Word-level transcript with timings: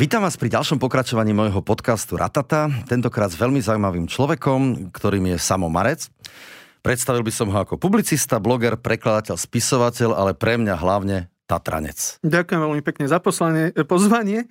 Vítam 0.00 0.24
vás 0.24 0.40
pri 0.40 0.48
ďalšom 0.48 0.80
pokračovaní 0.80 1.36
môjho 1.36 1.60
podcastu 1.60 2.16
Ratata, 2.16 2.72
tentokrát 2.88 3.28
s 3.28 3.36
veľmi 3.36 3.60
zaujímavým 3.60 4.08
človekom, 4.08 4.88
ktorým 4.96 5.28
je 5.28 5.36
Samo 5.36 5.68
Marec. 5.68 6.08
Predstavil 6.80 7.20
by 7.20 7.28
som 7.28 7.52
ho 7.52 7.60
ako 7.60 7.76
publicista, 7.76 8.40
bloger, 8.40 8.80
prekladateľ, 8.80 9.36
spisovateľ, 9.36 10.16
ale 10.16 10.32
pre 10.32 10.56
mňa 10.56 10.72
hlavne 10.80 11.28
Tatranec. 11.44 12.16
Ďakujem 12.24 12.60
veľmi 12.64 12.80
pekne 12.80 13.12
za 13.12 13.20
poslanie, 13.20 13.76
pozvanie. 13.84 14.48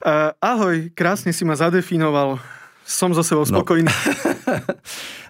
Uh, 0.00 0.32
ahoj, 0.40 0.88
krásne 0.96 1.28
si 1.36 1.44
ma 1.44 1.60
zadefinoval 1.60 2.40
som 2.86 3.10
zo 3.10 3.26
sebou 3.26 3.42
no. 3.42 3.50
spokojný. 3.50 3.90
No. 3.90 3.98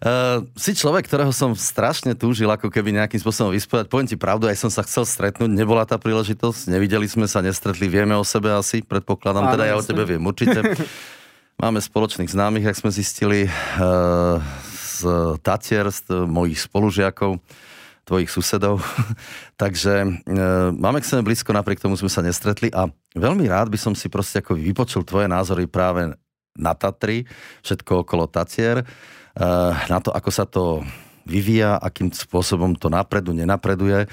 uh, 0.05 0.45
si 0.61 0.77
človek, 0.77 1.09
ktorého 1.09 1.33
som 1.33 1.57
strašne 1.57 2.13
túžil 2.13 2.53
ako 2.53 2.69
keby 2.69 2.93
nejakým 3.01 3.17
spôsobom 3.17 3.49
vyspojať. 3.57 3.89
Poviem 3.89 4.05
ti 4.05 4.21
pravdu, 4.21 4.45
aj 4.45 4.61
som 4.61 4.69
sa 4.69 4.85
chcel 4.85 5.09
stretnúť, 5.09 5.49
nebola 5.49 5.89
tá 5.89 5.97
príležitosť, 5.97 6.69
nevideli 6.69 7.09
sme 7.09 7.25
sa, 7.25 7.41
nestretli, 7.41 7.89
vieme 7.89 8.13
o 8.13 8.23
sebe 8.29 8.53
asi, 8.53 8.85
predpokladám, 8.85 9.49
Áno, 9.49 9.53
teda 9.57 9.65
ja 9.65 9.75
o 9.75 9.83
tebe 9.83 10.05
viem 10.05 10.21
určite. 10.21 10.61
Máme 11.63 11.81
spoločných 11.81 12.29
známych, 12.29 12.69
ak 12.69 12.77
sme 12.77 12.93
zistili, 12.93 13.49
uh, 13.49 14.37
z 15.01 15.01
Tatier, 15.41 15.89
z 15.89 16.29
mojich 16.29 16.61
spolužiakov 16.69 17.41
tvojich 18.07 18.31
susedov. 18.31 18.79
Takže 19.63 20.07
e, 20.07 20.09
máme 20.71 21.03
k 21.03 21.11
sebe 21.11 21.27
blízko, 21.27 21.51
napriek 21.51 21.83
tomu 21.83 21.99
sme 21.99 22.07
sa 22.07 22.23
nestretli 22.23 22.71
a 22.71 22.87
veľmi 23.19 23.51
rád 23.51 23.67
by 23.67 23.79
som 23.83 23.99
si 23.99 24.07
proste 24.07 24.41
ako 24.41 24.55
vypočul 24.55 25.03
tvoje 25.03 25.27
názory 25.27 25.67
práve 25.67 26.15
na 26.57 26.73
Tatry, 26.77 27.25
všetko 27.63 28.05
okolo 28.05 28.29
Tatier, 28.29 28.83
eh, 28.83 29.73
na 29.89 29.99
to, 30.03 30.13
ako 30.13 30.31
sa 30.33 30.45
to 30.45 30.85
vyvíja, 31.27 31.79
akým 31.79 32.11
spôsobom 32.11 32.79
to 32.79 32.87
napredu, 32.87 33.35
nenapreduje. 33.35 34.07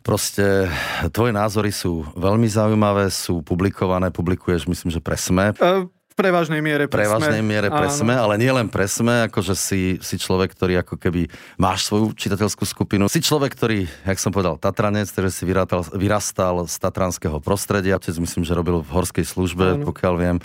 Proste 0.00 0.70
tvoje 1.10 1.34
názory 1.34 1.74
sú 1.74 2.06
veľmi 2.14 2.46
zaujímavé, 2.46 3.10
sú 3.10 3.42
publikované, 3.42 4.14
publikuješ 4.14 4.70
myslím, 4.70 4.94
že 4.94 5.02
pre 5.02 5.18
SME. 5.18 5.52
Uh 5.58 5.90
v 6.16 6.24
prevažnej 6.24 6.64
miere 6.64 6.88
pre 6.88 7.04
prevažnej 7.04 7.44
sme. 7.44 7.50
miere 7.52 7.68
pre 7.68 7.92
sme, 7.92 8.16
ale 8.16 8.40
nie 8.40 8.48
len 8.48 8.72
pre 8.72 8.88
sme, 8.88 9.28
akože 9.28 9.52
si, 9.52 10.00
si 10.00 10.16
človek, 10.16 10.56
ktorý 10.56 10.80
ako 10.80 10.96
keby 10.96 11.28
máš 11.60 11.92
svoju 11.92 12.16
čitateľskú 12.16 12.64
skupinu. 12.64 13.04
Si 13.04 13.20
človek, 13.20 13.52
ktorý, 13.52 13.84
jak 13.84 14.16
som 14.16 14.32
povedal, 14.32 14.56
Tatranec, 14.56 15.12
ktorý 15.12 15.28
si 15.28 15.44
vyrastal, 15.44 15.84
vyrastal 15.92 16.64
z 16.64 16.72
tatranského 16.80 17.36
prostredia. 17.36 18.00
Otec 18.00 18.16
myslím, 18.16 18.48
že 18.48 18.56
robil 18.56 18.80
v 18.80 18.88
horskej 18.96 19.28
službe, 19.28 19.76
Áno. 19.76 19.92
pokiaľ 19.92 20.14
viem. 20.16 20.36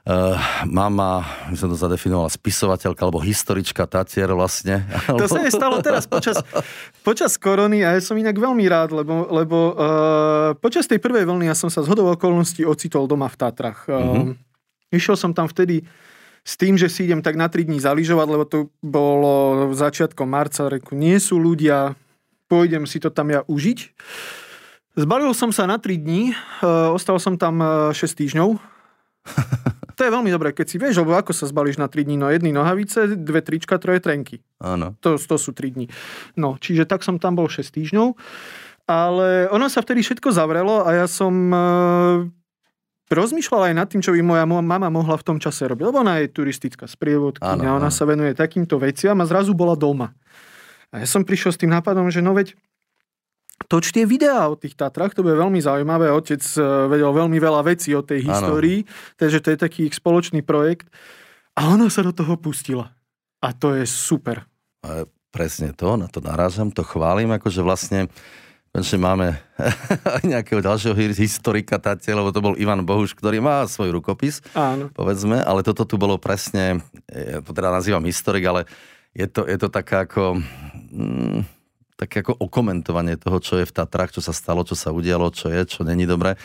Uh, 0.00 0.32
mama, 0.64 1.28
my 1.52 1.56
som 1.60 1.68
to 1.68 1.76
zadefinovala, 1.76 2.32
spisovateľka 2.32 3.04
alebo 3.04 3.20
historička 3.20 3.84
Tatier 3.84 4.32
vlastne. 4.32 4.88
To 5.12 5.28
sa 5.28 5.44
stalo 5.52 5.84
teraz 5.84 6.08
počas, 6.08 6.40
počas 7.04 7.36
korony 7.36 7.84
a 7.84 7.92
ja 7.92 8.00
som 8.00 8.16
inak 8.16 8.32
veľmi 8.32 8.64
rád, 8.64 8.96
lebo, 8.96 9.28
lebo 9.28 9.76
uh, 9.76 10.56
počas 10.56 10.88
tej 10.88 11.04
prvej 11.04 11.28
vlny 11.28 11.52
ja 11.52 11.56
som 11.56 11.68
sa 11.68 11.84
z 11.84 11.92
hodou 11.92 12.08
okolností 12.16 12.64
ocitol 12.64 13.04
doma 13.04 13.28
v 13.28 13.36
Tatrach. 13.36 13.84
Uh, 13.84 13.92
uh-huh. 13.92 14.32
Išiel 14.88 15.20
som 15.20 15.36
tam 15.36 15.52
vtedy 15.52 15.84
s 16.48 16.56
tým, 16.56 16.80
že 16.80 16.88
si 16.88 17.04
idem 17.04 17.20
tak 17.20 17.36
na 17.36 17.52
3 17.52 17.68
dní 17.68 17.76
zaližovať, 17.76 18.26
lebo 18.32 18.44
to 18.48 18.72
bolo 18.80 19.68
začiatkom 19.76 20.24
marca, 20.24 20.72
reku, 20.72 20.96
nie 20.96 21.20
sú 21.20 21.36
ľudia, 21.36 21.92
pôjdem 22.48 22.88
si 22.88 23.04
to 23.04 23.12
tam 23.12 23.28
ja 23.28 23.44
užiť. 23.44 23.78
Zbalil 24.96 25.36
som 25.36 25.52
sa 25.52 25.68
na 25.68 25.76
3 25.76 25.92
dní, 26.00 26.32
uh, 26.64 26.88
ostal 26.96 27.20
som 27.20 27.36
tam 27.36 27.60
6 27.92 28.00
týždňov. 28.16 28.56
to 30.00 30.08
je 30.08 30.16
veľmi 30.16 30.32
dobré, 30.32 30.56
keď 30.56 30.64
si 30.64 30.80
vieš, 30.80 31.04
lebo 31.04 31.12
ako 31.12 31.36
sa 31.36 31.44
zbalíš 31.44 31.76
na 31.76 31.84
3 31.84 32.08
dní, 32.08 32.16
no 32.16 32.32
jedny 32.32 32.56
nohavice, 32.56 33.20
dve 33.20 33.44
trička, 33.44 33.76
troje 33.76 34.00
trenky. 34.00 34.40
Áno. 34.56 34.96
To, 35.04 35.20
to 35.20 35.36
sú 35.36 35.52
3 35.52 35.76
dní. 35.76 35.92
No, 36.40 36.56
čiže 36.56 36.88
tak 36.88 37.04
som 37.04 37.20
tam 37.20 37.36
bol 37.36 37.52
6 37.52 37.68
týždňov, 37.68 38.16
ale 38.88 39.52
ono 39.52 39.68
sa 39.68 39.84
vtedy 39.84 40.00
všetko 40.00 40.32
zavrelo 40.32 40.88
a 40.88 41.04
ja 41.04 41.06
som 41.06 41.52
e, 41.52 41.60
rozmýšľal 43.12 43.68
aj 43.68 43.74
nad 43.76 43.86
tým, 43.92 44.00
čo 44.00 44.16
by 44.16 44.24
moja 44.24 44.48
mama 44.48 44.88
mohla 44.88 45.20
v 45.20 45.26
tom 45.26 45.36
čase 45.36 45.68
robiť, 45.68 45.84
lebo 45.92 46.00
ona 46.00 46.24
je 46.24 46.32
turistická 46.32 46.88
sprievodkynia, 46.88 47.76
ona 47.76 47.92
sa 47.92 48.08
venuje 48.08 48.32
takýmto 48.32 48.80
veciam 48.80 49.20
a 49.20 49.28
zrazu 49.28 49.52
bola 49.52 49.76
doma. 49.76 50.16
A 50.96 51.04
ja 51.04 51.06
som 51.06 51.28
prišiel 51.28 51.52
s 51.52 51.60
tým 51.60 51.68
nápadom, 51.76 52.08
že 52.08 52.24
no 52.24 52.32
veď 52.32 52.56
toč 53.70 53.94
tie 53.94 54.02
videá 54.02 54.50
o 54.50 54.58
tých 54.58 54.74
Tatrach, 54.74 55.14
to 55.14 55.22
bude 55.22 55.38
veľmi 55.38 55.62
zaujímavé. 55.62 56.10
Otec 56.10 56.42
e, 56.42 56.90
vedel 56.90 57.14
veľmi 57.14 57.38
veľa 57.38 57.62
vecí 57.62 57.94
o 57.94 58.02
tej 58.02 58.26
histórii, 58.26 58.82
ano. 58.82 58.90
takže 59.14 59.38
to 59.38 59.48
je 59.54 59.58
taký 59.62 59.80
ich 59.86 59.94
spoločný 59.94 60.42
projekt. 60.42 60.90
A 61.54 61.70
ona 61.70 61.86
sa 61.86 62.02
do 62.02 62.10
toho 62.10 62.34
pustila. 62.34 62.90
A 63.38 63.54
to 63.54 63.78
je 63.78 63.86
super. 63.86 64.42
A 64.82 65.06
presne 65.30 65.70
to, 65.70 65.94
na 65.94 66.10
to 66.10 66.18
narážam, 66.18 66.74
to 66.74 66.82
chválim, 66.82 67.30
akože 67.30 67.62
vlastne 67.62 68.10
že 68.70 68.94
máme 68.94 69.34
nejakého 70.30 70.62
ďalšieho 70.62 70.94
historika 71.18 71.82
Tatie, 71.82 72.14
lebo 72.14 72.30
to 72.30 72.38
bol 72.38 72.54
Ivan 72.54 72.86
Bohuš, 72.86 73.18
ktorý 73.18 73.42
má 73.42 73.66
svoj 73.66 73.90
rukopis, 73.98 74.38
Áno. 74.54 74.94
povedzme, 74.94 75.42
ale 75.42 75.66
toto 75.66 75.82
tu 75.82 75.98
bolo 75.98 76.22
presne, 76.22 76.78
ja 77.10 77.42
to 77.42 77.50
teda 77.50 77.74
nazývam 77.74 78.06
historik, 78.06 78.46
ale 78.46 78.70
je 79.10 79.26
to, 79.26 79.42
je 79.42 79.58
to 79.58 79.68
taká 79.74 80.06
ako... 80.06 80.38
Mm, 80.94 81.42
také 82.00 82.24
ako 82.24 82.40
okomentovanie 82.40 83.20
toho, 83.20 83.36
čo 83.44 83.60
je 83.60 83.68
v 83.68 83.74
Tatrach, 83.76 84.08
čo 84.08 84.24
sa 84.24 84.32
stalo, 84.32 84.64
čo 84.64 84.72
sa 84.72 84.88
udialo, 84.88 85.28
čo 85.28 85.52
je, 85.52 85.60
čo 85.68 85.84
není 85.84 86.08
dobré. 86.08 86.40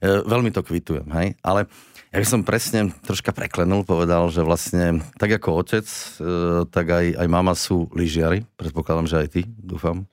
E, 0.00 0.24
veľmi 0.24 0.48
to 0.48 0.64
kvitujem, 0.64 1.04
hej? 1.12 1.36
Ale 1.44 1.68
ja 2.08 2.18
by 2.22 2.26
som 2.26 2.40
presne 2.40 2.88
troška 3.04 3.36
preklenul, 3.36 3.84
povedal, 3.84 4.32
že 4.32 4.40
vlastne 4.40 5.04
tak 5.20 5.36
ako 5.36 5.60
otec, 5.60 5.84
e, 5.84 6.64
tak 6.72 6.86
aj, 6.88 7.20
aj 7.20 7.28
mama 7.28 7.52
sú 7.52 7.92
lyžiari. 7.92 8.48
Predpokladám, 8.56 9.06
že 9.12 9.16
aj 9.20 9.28
ty, 9.28 9.42
dúfam. 9.44 10.08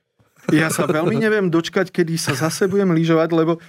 Ja 0.52 0.68
sa 0.68 0.84
veľmi 0.84 1.16
neviem 1.16 1.48
dočkať, 1.48 1.94
kedy 1.94 2.20
sa 2.20 2.36
zase 2.36 2.68
budem 2.68 2.92
lyžovať, 2.92 3.30
lebo 3.32 3.64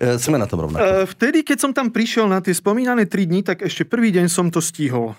e, 0.00 0.16
sme 0.16 0.40
na 0.40 0.48
tom 0.48 0.64
rovnako. 0.64 1.04
Vtedy, 1.12 1.44
keď 1.44 1.58
som 1.60 1.72
tam 1.76 1.92
prišiel 1.92 2.24
na 2.24 2.40
tie 2.40 2.56
spomínané 2.56 3.04
3 3.04 3.28
dní, 3.28 3.40
tak 3.44 3.60
ešte 3.68 3.84
prvý 3.84 4.16
deň 4.16 4.32
som 4.32 4.48
to 4.48 4.64
stihol. 4.64 5.12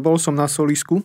Bol 0.00 0.16
som 0.16 0.32
na 0.32 0.48
solisku. 0.48 1.04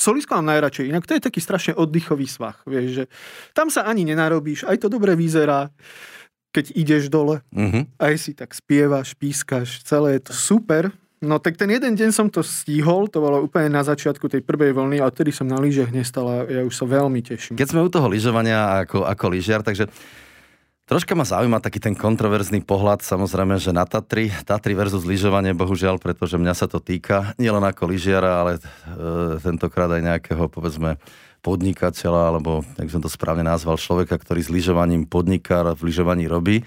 Solisko 0.00 0.40
mám 0.40 0.48
najradšej, 0.48 0.88
inak 0.88 1.04
to 1.04 1.12
je 1.12 1.20
taký 1.20 1.44
strašne 1.44 1.76
oddychový 1.76 2.24
svah, 2.24 2.56
vieš, 2.64 2.88
že 2.96 3.04
tam 3.52 3.68
sa 3.68 3.84
ani 3.84 4.08
nenarobíš, 4.08 4.64
aj 4.64 4.80
to 4.80 4.88
dobre 4.88 5.12
vyzerá, 5.12 5.68
keď 6.56 6.72
ideš 6.72 7.12
dole, 7.12 7.44
uh-huh. 7.52 7.84
aj 8.00 8.14
si 8.16 8.32
tak 8.32 8.56
spievaš, 8.56 9.12
pískaš, 9.12 9.84
celé 9.84 10.16
je 10.16 10.32
to 10.32 10.32
super. 10.32 10.88
No 11.20 11.36
tak 11.36 11.60
ten 11.60 11.68
jeden 11.68 11.92
deň 12.00 12.16
som 12.16 12.32
to 12.32 12.40
stihol, 12.40 13.04
to 13.12 13.20
bolo 13.20 13.44
úplne 13.44 13.68
na 13.68 13.84
začiatku 13.84 14.24
tej 14.24 14.40
prvej 14.40 14.72
vlny 14.72 15.04
a 15.04 15.12
odtedy 15.12 15.36
som 15.36 15.44
na 15.44 15.60
lyžech 15.60 15.92
nestal 15.92 16.24
a 16.24 16.48
ja 16.48 16.64
už 16.64 16.72
sa 16.72 16.88
veľmi 16.88 17.20
teším. 17.20 17.60
Keď 17.60 17.68
sme 17.76 17.84
u 17.84 17.92
toho 17.92 18.08
lyžovania 18.08 18.88
ako, 18.88 19.04
ako 19.04 19.24
lyžiar, 19.28 19.60
takže 19.60 19.84
Troška 20.90 21.14
ma 21.14 21.22
zaujíma 21.22 21.62
taký 21.62 21.78
ten 21.78 21.94
kontroverzný 21.94 22.66
pohľad, 22.66 23.06
samozrejme, 23.06 23.62
že 23.62 23.70
na 23.70 23.86
Tatry, 23.86 24.26
Tatry 24.42 24.74
versus 24.74 25.06
lyžovanie, 25.06 25.54
bohužiaľ, 25.54 26.02
pretože 26.02 26.34
mňa 26.34 26.50
sa 26.50 26.66
to 26.66 26.82
týka, 26.82 27.30
nielen 27.38 27.62
ako 27.62 27.94
lyžiara, 27.94 28.42
ale 28.42 28.58
e, 28.58 28.60
tentokrát 29.38 29.86
aj 29.86 30.02
nejakého, 30.02 30.50
povedzme, 30.50 30.98
podnikateľa, 31.46 32.34
alebo, 32.34 32.66
jak 32.74 32.90
som 32.90 32.98
to 32.98 33.06
správne 33.06 33.46
nazval, 33.46 33.78
človeka, 33.78 34.18
ktorý 34.18 34.42
s 34.42 34.50
lyžovaním 34.50 35.06
podniká 35.06 35.62
v 35.78 35.94
lyžovaní 35.94 36.26
robí. 36.26 36.58
E, 36.58 36.64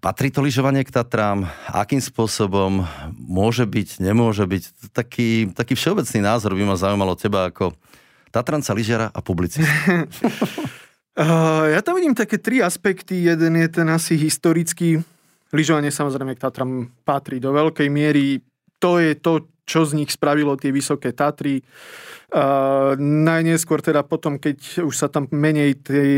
patrí 0.00 0.32
to 0.32 0.40
lyžovanie 0.40 0.80
k 0.80 0.88
Tatrám? 0.88 1.52
Akým 1.68 2.00
spôsobom 2.00 2.88
môže 3.12 3.68
byť, 3.68 4.00
nemôže 4.00 4.48
byť? 4.48 4.96
Taký, 4.96 5.52
taký 5.52 5.76
všeobecný 5.76 6.24
názor 6.24 6.56
by 6.56 6.64
ma 6.64 6.80
zaujímalo 6.80 7.12
teba 7.12 7.52
ako 7.52 7.76
Tatranca, 8.32 8.72
lyžiara 8.72 9.12
a 9.12 9.20
publicista. 9.20 9.68
Uh, 11.20 11.68
ja 11.68 11.84
tam 11.84 12.00
vidím 12.00 12.16
také 12.16 12.40
tri 12.40 12.64
aspekty. 12.64 13.28
Jeden 13.28 13.52
je 13.60 13.68
ten 13.68 13.84
asi 13.92 14.16
historický. 14.16 15.04
Lyžovanie 15.52 15.92
samozrejme 15.92 16.32
k 16.32 16.40
Tatram 16.40 16.88
patrí 17.04 17.36
do 17.36 17.52
veľkej 17.52 17.92
miery. 17.92 18.40
To 18.80 18.96
je 18.96 19.12
to, 19.20 19.44
čo 19.68 19.84
z 19.84 20.00
nich 20.00 20.08
spravilo 20.08 20.56
tie 20.56 20.72
vysoké 20.72 21.12
Tatry. 21.12 21.60
Uh, 22.32 22.96
najneskôr 22.96 23.84
teda 23.84 24.00
potom, 24.00 24.40
keď 24.40 24.80
už 24.80 24.94
sa 24.96 25.12
tam 25.12 25.28
menej 25.28 25.84
tej, 25.84 26.12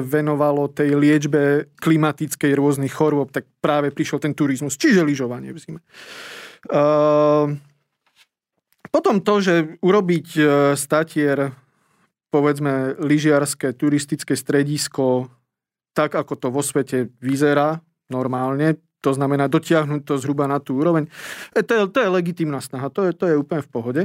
venovalo 0.00 0.72
tej 0.72 0.96
liečbe 0.96 1.68
klimatickej 1.84 2.56
rôznych 2.56 2.94
chorôb, 2.94 3.28
tak 3.28 3.44
práve 3.60 3.92
prišiel 3.92 4.16
ten 4.16 4.32
turizmus, 4.32 4.80
čiže 4.80 5.04
lyžovanie 5.04 5.52
v 5.52 5.60
zime. 5.60 5.80
Uh, 6.72 7.52
potom 8.88 9.20
to, 9.20 9.44
že 9.44 9.54
urobiť 9.84 10.26
statier 10.72 11.52
povedzme 12.28 13.00
lyžiarské 13.00 13.72
turistické 13.72 14.36
stredisko 14.36 15.32
tak, 15.96 16.14
ako 16.14 16.38
to 16.38 16.48
vo 16.54 16.62
svete 16.62 17.10
vyzerá 17.18 17.82
normálne, 18.06 18.78
to 19.02 19.10
znamená 19.14 19.46
dotiahnuť 19.50 20.06
to 20.06 20.18
zhruba 20.18 20.46
na 20.46 20.62
tú 20.62 20.78
úroveň. 20.78 21.10
E, 21.54 21.62
to, 21.62 21.74
je, 21.74 21.82
to 21.90 21.98
je 22.02 22.08
legitimná 22.10 22.60
snaha, 22.62 22.90
to 22.90 23.02
je, 23.08 23.12
to 23.14 23.26
je 23.26 23.34
úplne 23.34 23.62
v 23.62 23.70
pohode. 23.70 24.02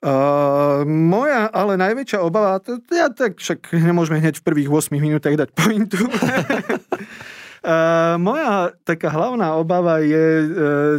Uh, 0.00 0.80
moja 0.88 1.52
ale 1.52 1.76
najväčšia 1.76 2.24
obava, 2.24 2.56
to, 2.56 2.80
ja 2.88 3.12
tak 3.12 3.36
však 3.36 3.76
nemôžeme 3.76 4.16
hneď 4.16 4.40
v 4.40 4.46
prvých 4.48 4.72
8 4.72 4.96
minútach 4.96 5.36
dať 5.36 5.52
pointu. 5.52 6.00
uh, 6.08 8.16
moja 8.16 8.72
taká 8.88 9.12
hlavná 9.12 9.60
obava 9.60 10.00
je, 10.00 10.24
uh, 10.40 10.48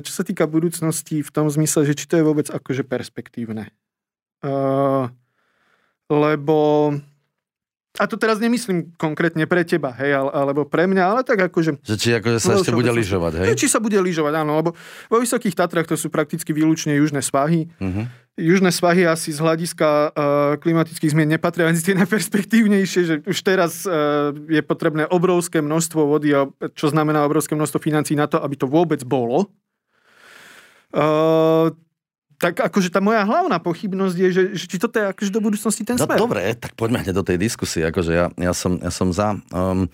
čo 0.06 0.12
sa 0.14 0.22
týka 0.22 0.46
budúcnosti 0.46 1.26
v 1.26 1.34
tom 1.34 1.50
zmysle, 1.50 1.90
že 1.90 1.98
či 1.98 2.06
to 2.06 2.22
je 2.22 2.28
vôbec 2.30 2.46
akože 2.54 2.86
perspektívne. 2.86 3.74
Uh, 4.46 5.10
lebo 6.12 6.92
a 8.00 8.08
to 8.08 8.16
teraz 8.16 8.40
nemyslím 8.40 8.96
konkrétne 8.96 9.44
pre 9.52 9.68
teba, 9.68 9.92
hej, 10.00 10.16
alebo 10.16 10.64
pre 10.64 10.88
mňa, 10.88 11.04
ale 11.12 11.22
tak 11.28 11.52
akože... 11.52 11.84
Že 11.84 11.96
či 12.00 12.10
akože 12.16 12.40
sa 12.40 12.56
ešte 12.56 12.72
bude 12.72 12.88
lyžovať, 12.88 13.44
hej? 13.44 13.52
Či 13.60 13.68
sa 13.68 13.84
bude 13.84 14.00
lyžovať, 14.00 14.32
áno, 14.40 14.64
lebo 14.64 14.70
vo 15.12 15.18
Vysokých 15.20 15.52
Tatrách 15.52 15.92
to 15.92 16.00
sú 16.00 16.08
prakticky 16.08 16.56
výlučne 16.56 16.96
južné 16.96 17.20
svahy. 17.20 17.68
Uh-huh. 17.84 18.08
Južné 18.40 18.72
svahy 18.72 19.04
asi 19.04 19.36
z 19.36 19.44
hľadiska 19.44 19.88
uh, 19.92 20.12
klimatických 20.64 21.12
zmien 21.12 21.36
nepatria 21.36 21.68
medzi 21.68 21.84
tie 21.84 22.00
najperspektívnejšie, 22.00 23.02
že 23.04 23.16
už 23.28 23.38
teraz 23.44 23.84
uh, 23.84 24.32
je 24.48 24.64
potrebné 24.64 25.12
obrovské 25.12 25.60
množstvo 25.60 26.16
vody, 26.16 26.32
čo 26.72 26.88
znamená 26.88 27.28
obrovské 27.28 27.60
množstvo 27.60 27.84
financí 27.84 28.16
na 28.16 28.32
to, 28.32 28.40
aby 28.40 28.56
to 28.56 28.72
vôbec 28.72 29.04
bolo. 29.04 29.52
Uh, 30.96 31.76
tak 32.42 32.58
akože 32.58 32.90
tá 32.90 32.98
moja 32.98 33.22
hlavná 33.22 33.62
pochybnosť 33.62 34.16
je, 34.18 34.30
že, 34.34 34.44
že 34.58 34.66
či 34.66 34.82
toto 34.82 34.98
je 34.98 35.14
akože 35.14 35.30
do 35.30 35.42
budúcnosti 35.46 35.86
ten 35.86 35.94
no, 35.94 36.10
smer. 36.10 36.18
Dobre, 36.18 36.42
tak 36.58 36.74
poďme 36.74 37.06
hneď 37.06 37.14
do 37.14 37.22
tej 37.22 37.38
diskusie. 37.38 37.86
Akože 37.86 38.12
ja, 38.18 38.26
ja, 38.34 38.54
som, 38.58 38.82
ja 38.82 38.90
som 38.90 39.14
za. 39.14 39.38
Um, 39.54 39.86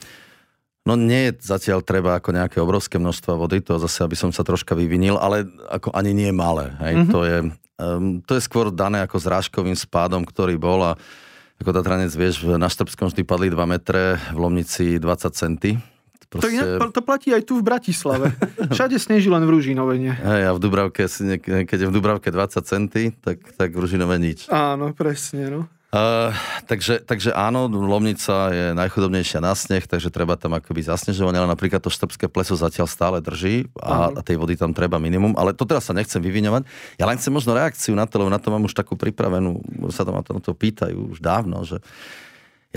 no 0.88 0.96
nie 0.96 1.28
je 1.28 1.44
zatiaľ 1.44 1.84
treba 1.84 2.16
ako 2.16 2.32
nejaké 2.32 2.64
obrovské 2.64 2.96
množstvo 2.96 3.36
vody, 3.36 3.60
to 3.60 3.76
zase, 3.84 4.00
aby 4.00 4.16
som 4.16 4.32
sa 4.32 4.48
troška 4.48 4.80
vyvinil, 4.80 5.20
ale 5.20 5.44
ako 5.68 5.92
ani 5.92 6.16
nie 6.16 6.32
malé. 6.32 6.72
Hej. 6.80 6.94
Mm-hmm. 6.96 7.12
To, 7.12 7.20
je, 7.28 7.38
um, 7.84 8.24
to 8.24 8.32
je 8.40 8.42
skôr 8.48 8.72
dané 8.72 9.04
ako 9.04 9.20
zrážkovým 9.20 9.76
spádom, 9.76 10.24
ktorý 10.24 10.56
bol 10.56 10.88
a 10.88 10.96
ako 11.60 11.74
Tatranec, 11.74 12.14
vieš, 12.16 12.48
na 12.48 12.72
Štrbskom 12.72 13.12
vždy 13.12 13.28
padli 13.28 13.52
2 13.52 13.60
metre, 13.68 14.16
v 14.32 14.38
Lomnici 14.40 15.02
20 15.02 15.36
centy 15.36 15.76
Proste... 16.28 16.52
To, 16.52 16.52
inak, 16.52 16.92
to 16.92 17.02
platí 17.04 17.32
aj 17.32 17.48
tu 17.48 17.56
v 17.60 17.64
Bratislave. 17.64 18.36
Všade 18.76 19.00
sneží 19.00 19.32
len 19.32 19.48
v 19.48 19.52
Ružinove 19.56 19.96
nie. 19.96 20.12
Hej, 20.12 20.44
a 20.44 20.52
v 20.52 20.60
Dubravke, 20.60 21.08
keď 21.64 21.78
je 21.78 21.88
v 21.88 21.94
Dubravke 21.94 22.28
20 22.28 22.68
centy, 22.68 23.16
tak, 23.24 23.40
tak 23.56 23.72
v 23.72 23.80
Ružinove 23.80 24.20
nič. 24.20 24.52
Áno, 24.52 24.92
presne, 24.92 25.48
no. 25.48 25.62
Uh, 25.88 26.36
takže, 26.68 27.00
takže 27.00 27.32
áno, 27.32 27.72
Lomnica 27.72 28.52
je 28.52 28.76
najchudobnejšia 28.76 29.40
na 29.40 29.56
sneh, 29.56 29.88
takže 29.88 30.12
treba 30.12 30.36
tam 30.36 30.60
akoby 30.60 30.84
zasnežovať, 30.84 31.32
ale 31.40 31.48
napríklad 31.48 31.80
to 31.80 31.88
štrbské 31.88 32.28
pleso 32.28 32.60
zatiaľ 32.60 32.92
stále 32.92 33.24
drží 33.24 33.72
a, 33.80 34.12
a 34.12 34.20
tej 34.20 34.36
vody 34.36 34.60
tam 34.60 34.76
treba 34.76 35.00
minimum, 35.00 35.40
ale 35.40 35.56
to 35.56 35.64
teraz 35.64 35.88
sa 35.88 35.96
nechcem 35.96 36.20
vyviňovať. 36.20 36.68
Ja 37.00 37.08
len 37.08 37.16
chcem 37.16 37.32
možno 37.32 37.56
reakciu 37.56 37.96
na 37.96 38.04
to, 38.04 38.20
lebo 38.20 38.28
na 38.28 38.36
to 38.36 38.52
mám 38.52 38.68
už 38.68 38.76
takú 38.76 39.00
pripravenú, 39.00 39.64
sa 39.88 40.04
ma 40.04 40.20
to, 40.28 40.36
to 40.44 40.52
pýtajú 40.52 41.16
už 41.16 41.24
dávno, 41.24 41.64
že 41.64 41.80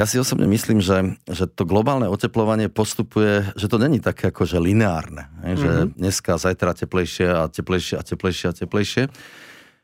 ja 0.01 0.09
si 0.09 0.17
osobne 0.17 0.49
myslím, 0.49 0.81
že, 0.81 1.21
že 1.29 1.45
to 1.45 1.69
globálne 1.69 2.09
oteplovanie 2.09 2.73
postupuje, 2.73 3.53
že 3.53 3.69
to 3.69 3.77
není 3.77 4.01
také 4.01 4.33
ako 4.33 4.49
že 4.49 4.57
lineárne. 4.57 5.29
Že 5.45 5.69
mm-hmm. 5.69 6.01
dneska, 6.01 6.41
zajtra 6.41 6.73
teplejšie 6.73 7.29
a 7.29 7.45
teplejšie 7.53 8.01
a 8.01 8.03
teplejšie 8.03 8.47
a 8.49 8.57
teplejšie. 8.57 9.05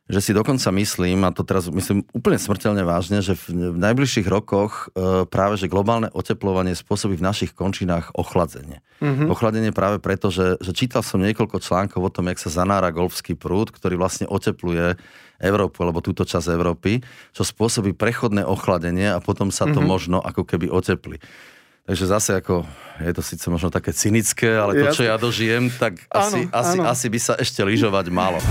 Že 0.06 0.20
si 0.22 0.32
dokonca 0.32 0.70
myslím, 0.72 1.26
a 1.26 1.34
to 1.34 1.42
teraz 1.42 1.68
myslím 1.68 2.06
úplne 2.16 2.38
smrteľne 2.40 2.86
vážne, 2.86 3.20
že 3.20 3.36
v, 3.36 3.76
najbližších 3.76 4.24
rokoch 4.30 4.88
e, 4.94 5.26
práve, 5.26 5.58
že 5.60 5.68
globálne 5.68 6.08
oteplovanie 6.14 6.78
spôsobí 6.78 7.18
v 7.18 7.26
našich 7.26 7.52
končinách 7.52 8.14
ochladzenie. 8.16 8.80
Mm-hmm. 9.02 9.28
Ochladenie 9.28 9.74
práve 9.74 10.00
preto, 10.00 10.32
že, 10.32 10.56
že 10.62 10.72
čítal 10.72 11.04
som 11.04 11.20
niekoľko 11.20 11.60
článkov 11.60 12.00
o 12.00 12.14
tom, 12.14 12.30
jak 12.30 12.40
sa 12.40 12.48
zanára 12.48 12.94
golfský 12.94 13.36
prúd, 13.36 13.74
ktorý 13.74 14.00
vlastne 14.00 14.30
otepluje 14.30 14.96
Európu, 15.40 15.84
alebo 15.84 16.00
túto 16.00 16.24
časť 16.24 16.52
Európy, 16.52 17.04
čo 17.32 17.42
spôsobí 17.44 17.92
prechodné 17.92 18.44
ochladenie 18.44 19.12
a 19.12 19.20
potom 19.20 19.52
sa 19.52 19.68
to 19.68 19.80
mm-hmm. 19.80 19.88
možno 19.88 20.16
ako 20.20 20.44
keby 20.48 20.72
oteplí. 20.72 21.20
Takže 21.86 22.04
zase 22.10 22.30
ako, 22.42 22.66
je 22.98 23.14
to 23.14 23.22
síce 23.22 23.46
možno 23.46 23.70
také 23.70 23.94
cynické, 23.94 24.58
ale 24.58 24.74
to, 24.74 24.90
čo 24.90 25.06
ja 25.06 25.14
dožijem, 25.14 25.70
tak 25.70 26.02
asi, 26.10 26.50
áno, 26.50 26.50
asi, 26.50 26.76
áno. 26.82 26.90
asi 26.90 27.06
by 27.06 27.18
sa 27.22 27.32
ešte 27.38 27.62
lyžovať 27.62 28.10
malo. 28.10 28.42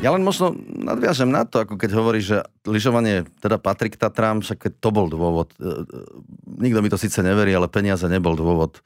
Ja 0.00 0.16
len 0.16 0.24
možno 0.24 0.56
nadviažem 0.64 1.28
na 1.28 1.44
to, 1.44 1.68
ako 1.68 1.76
keď 1.76 1.90
hovorí, 1.92 2.24
že 2.24 2.40
lyžovanie 2.64 3.28
teda 3.44 3.60
patrí 3.60 3.92
k 3.92 4.00
Tatrám, 4.00 4.40
však 4.40 4.80
to 4.80 4.88
bol 4.88 5.12
dôvod. 5.12 5.52
E, 5.60 5.84
e, 5.84 6.64
nikto 6.64 6.80
mi 6.80 6.88
to 6.88 6.96
síce 6.96 7.20
neverí, 7.20 7.52
ale 7.52 7.68
peniaze 7.68 8.08
nebol 8.08 8.32
dôvod 8.32 8.80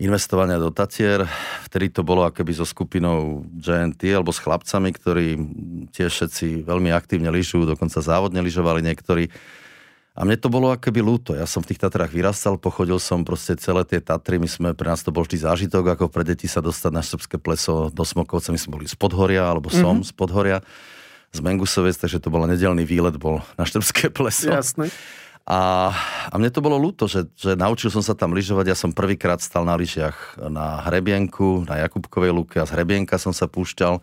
investovania 0.00 0.56
do 0.56 0.72
Tatier. 0.72 1.28
Vtedy 1.68 1.92
to 1.92 2.00
bolo 2.06 2.24
akoby 2.24 2.52
so 2.56 2.64
skupinou 2.64 3.44
GNT 3.52 4.16
alebo 4.16 4.32
s 4.32 4.40
chlapcami, 4.40 4.90
ktorí 4.94 5.26
tiež 5.92 6.10
všetci 6.10 6.64
veľmi 6.64 6.90
aktívne 6.94 7.28
lyžujú, 7.28 7.68
dokonca 7.68 8.00
závodne 8.00 8.40
lyžovali 8.40 8.80
niektorí. 8.80 9.28
A 10.12 10.28
mne 10.28 10.36
to 10.36 10.52
bolo 10.52 10.68
akoby 10.68 11.00
ľúto. 11.00 11.32
Ja 11.32 11.48
som 11.48 11.64
v 11.64 11.72
tých 11.72 11.80
Tatrách 11.80 12.12
vyrastal, 12.12 12.60
pochodil 12.60 13.00
som 13.00 13.24
proste 13.24 13.56
celé 13.56 13.80
tie 13.88 13.96
Tatry. 13.96 14.36
My 14.36 14.44
sme, 14.44 14.68
pre 14.76 14.92
nás 14.92 15.00
to 15.00 15.08
bol 15.08 15.24
vždy 15.24 15.40
zážitok, 15.40 15.96
ako 15.96 16.12
pre 16.12 16.20
deti 16.20 16.44
sa 16.44 16.60
dostať 16.60 16.92
na 16.92 17.00
srbské 17.00 17.40
pleso 17.40 17.88
do 17.88 18.04
Smokovca. 18.04 18.52
My 18.52 18.60
sme 18.60 18.76
boli 18.76 18.84
z 18.84 18.92
Podhoria, 18.92 19.48
alebo 19.48 19.72
som 19.72 20.04
mm-hmm. 20.04 20.08
z 20.08 20.12
Podhoria, 20.12 20.58
z 21.32 21.38
Mengusovec, 21.40 21.96
takže 21.96 22.20
to 22.20 22.28
bol 22.28 22.44
nedelný 22.44 22.84
výlet, 22.84 23.16
bol 23.16 23.40
na 23.56 23.64
štrbské 23.64 24.12
pleso. 24.12 24.52
Jasné. 24.52 24.92
A, 25.42 25.90
a 26.30 26.34
mne 26.38 26.54
to 26.54 26.62
bolo 26.62 26.78
ľúto, 26.78 27.10
že, 27.10 27.26
že 27.34 27.58
naučil 27.58 27.90
som 27.90 27.98
sa 27.98 28.14
tam 28.14 28.30
lyžovať. 28.30 28.66
Ja 28.70 28.78
som 28.78 28.94
prvýkrát 28.94 29.42
stal 29.42 29.66
na 29.66 29.74
lyžiach 29.74 30.38
na 30.38 30.86
Hrebienku, 30.86 31.66
na 31.66 31.82
Jakubkovej 31.82 32.30
lúke 32.30 32.62
a 32.62 32.68
z 32.68 32.78
Hrebienka 32.78 33.18
som 33.18 33.34
sa 33.34 33.50
púšťal. 33.50 33.98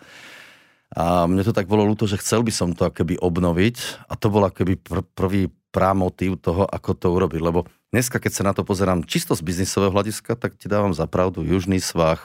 A 1.00 1.30
mne 1.30 1.45
to 1.45 1.56
tak 1.56 1.71
bolo 1.71 1.88
ľúto, 1.88 2.09
že 2.09 2.19
chcel 2.19 2.44
by 2.44 2.51
som 2.51 2.75
to 2.75 2.83
akoby 2.83 3.15
obnoviť 3.15 4.09
a 4.12 4.18
to 4.19 4.27
bol 4.27 4.44
akoby 4.44 4.75
pr- 4.75 5.06
prvý 5.15 5.47
prámotív 5.69 6.41
toho, 6.41 6.65
ako 6.65 6.91
to 6.97 7.07
urobiť. 7.13 7.39
Lebo 7.39 7.69
dneska, 7.94 8.19
keď 8.19 8.31
sa 8.33 8.44
na 8.44 8.53
to 8.57 8.65
pozerám 8.65 9.06
čisto 9.06 9.38
z 9.38 9.45
biznisového 9.45 9.94
hľadiska, 9.94 10.36
tak 10.36 10.57
ti 10.57 10.65
dávam 10.65 10.91
za 10.91 11.06
pravdu 11.06 11.45
južný 11.45 11.77
svah, 11.80 12.19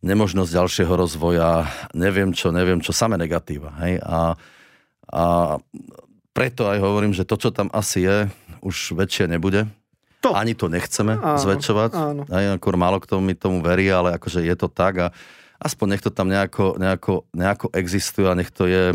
nemožnosť 0.00 0.50
ďalšieho 0.56 0.94
rozvoja, 0.96 1.68
neviem 1.92 2.32
čo, 2.32 2.48
neviem 2.50 2.80
čo, 2.80 2.96
samé 2.96 3.20
negatíva. 3.20 3.76
Hej? 3.84 4.00
A, 4.02 4.34
a 5.12 5.24
preto 6.36 6.68
aj 6.68 6.84
hovorím, 6.84 7.16
že 7.16 7.24
to, 7.24 7.40
čo 7.40 7.48
tam 7.48 7.72
asi 7.72 8.04
je, 8.04 8.28
už 8.60 8.92
väčšie 8.92 9.24
nebude. 9.24 9.64
To. 10.20 10.36
Ani 10.36 10.52
to 10.52 10.68
nechceme 10.68 11.16
áno, 11.16 11.40
zväčšovať. 11.40 11.90
Áno. 11.96 12.22
Aj 12.28 12.60
ako 12.60 12.76
málo 12.76 13.00
kto 13.00 13.24
mi 13.24 13.32
tomu 13.32 13.64
verí, 13.64 13.88
ale 13.88 14.12
akože 14.20 14.44
je 14.44 14.52
to 14.52 14.68
tak 14.68 14.94
a 15.00 15.06
aspoň 15.56 15.96
nech 15.96 16.04
to 16.04 16.12
tam 16.12 16.28
nejako, 16.28 16.76
nejako, 16.76 17.24
nejako 17.32 17.66
existuje 17.72 18.28
a 18.28 18.36
nech 18.36 18.52
to 18.52 18.68
je 18.68 18.92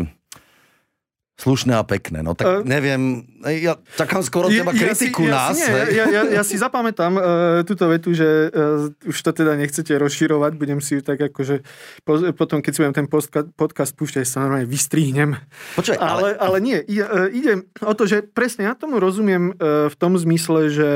slušné 1.40 1.72
a 1.74 1.82
pekné. 1.82 2.20
No 2.20 2.36
tak 2.36 2.46
uh, 2.46 2.56
neviem, 2.62 3.24
ja 3.42 3.80
čakám 3.96 4.20
skoro 4.20 4.52
teba 4.52 4.70
kritiku 4.70 5.24
ja 5.26 5.52
si, 5.52 5.56
nás. 5.56 5.56
Ja, 5.56 5.66
si, 5.66 5.96
ja, 5.96 6.04
ja, 6.06 6.22
ja 6.40 6.42
si 6.44 6.56
zapamätám 6.60 7.12
uh, 7.16 7.22
túto 7.64 7.88
vetu, 7.88 8.12
že 8.12 8.52
uh, 8.52 8.92
už 9.08 9.16
to 9.16 9.30
teda 9.32 9.56
nechcete 9.56 9.90
rozširovať, 9.96 10.52
budem 10.54 10.78
si 10.84 10.98
ju 10.98 11.00
tak 11.00 11.18
akože 11.18 11.64
po, 12.04 12.20
potom, 12.36 12.60
keď 12.60 12.70
si 12.72 12.80
budem 12.84 12.96
ten 13.04 13.08
podcast, 13.08 13.48
podcast 13.56 13.92
púšťať, 13.96 14.28
sa 14.28 14.44
normálne 14.44 14.68
vystrihnem. 14.68 15.40
Počkaj, 15.76 15.98
ale... 15.98 16.36
ale... 16.36 16.52
Ale 16.52 16.58
nie, 16.60 16.78
ide, 16.84 17.04
uh, 17.08 17.28
ide 17.32 17.64
o 17.80 17.92
to, 17.96 18.04
že 18.04 18.20
presne 18.20 18.68
ja 18.68 18.76
tomu 18.76 19.00
rozumiem 19.00 19.56
uh, 19.56 19.88
v 19.88 19.96
tom 19.96 20.20
zmysle, 20.20 20.68
že 20.68 20.90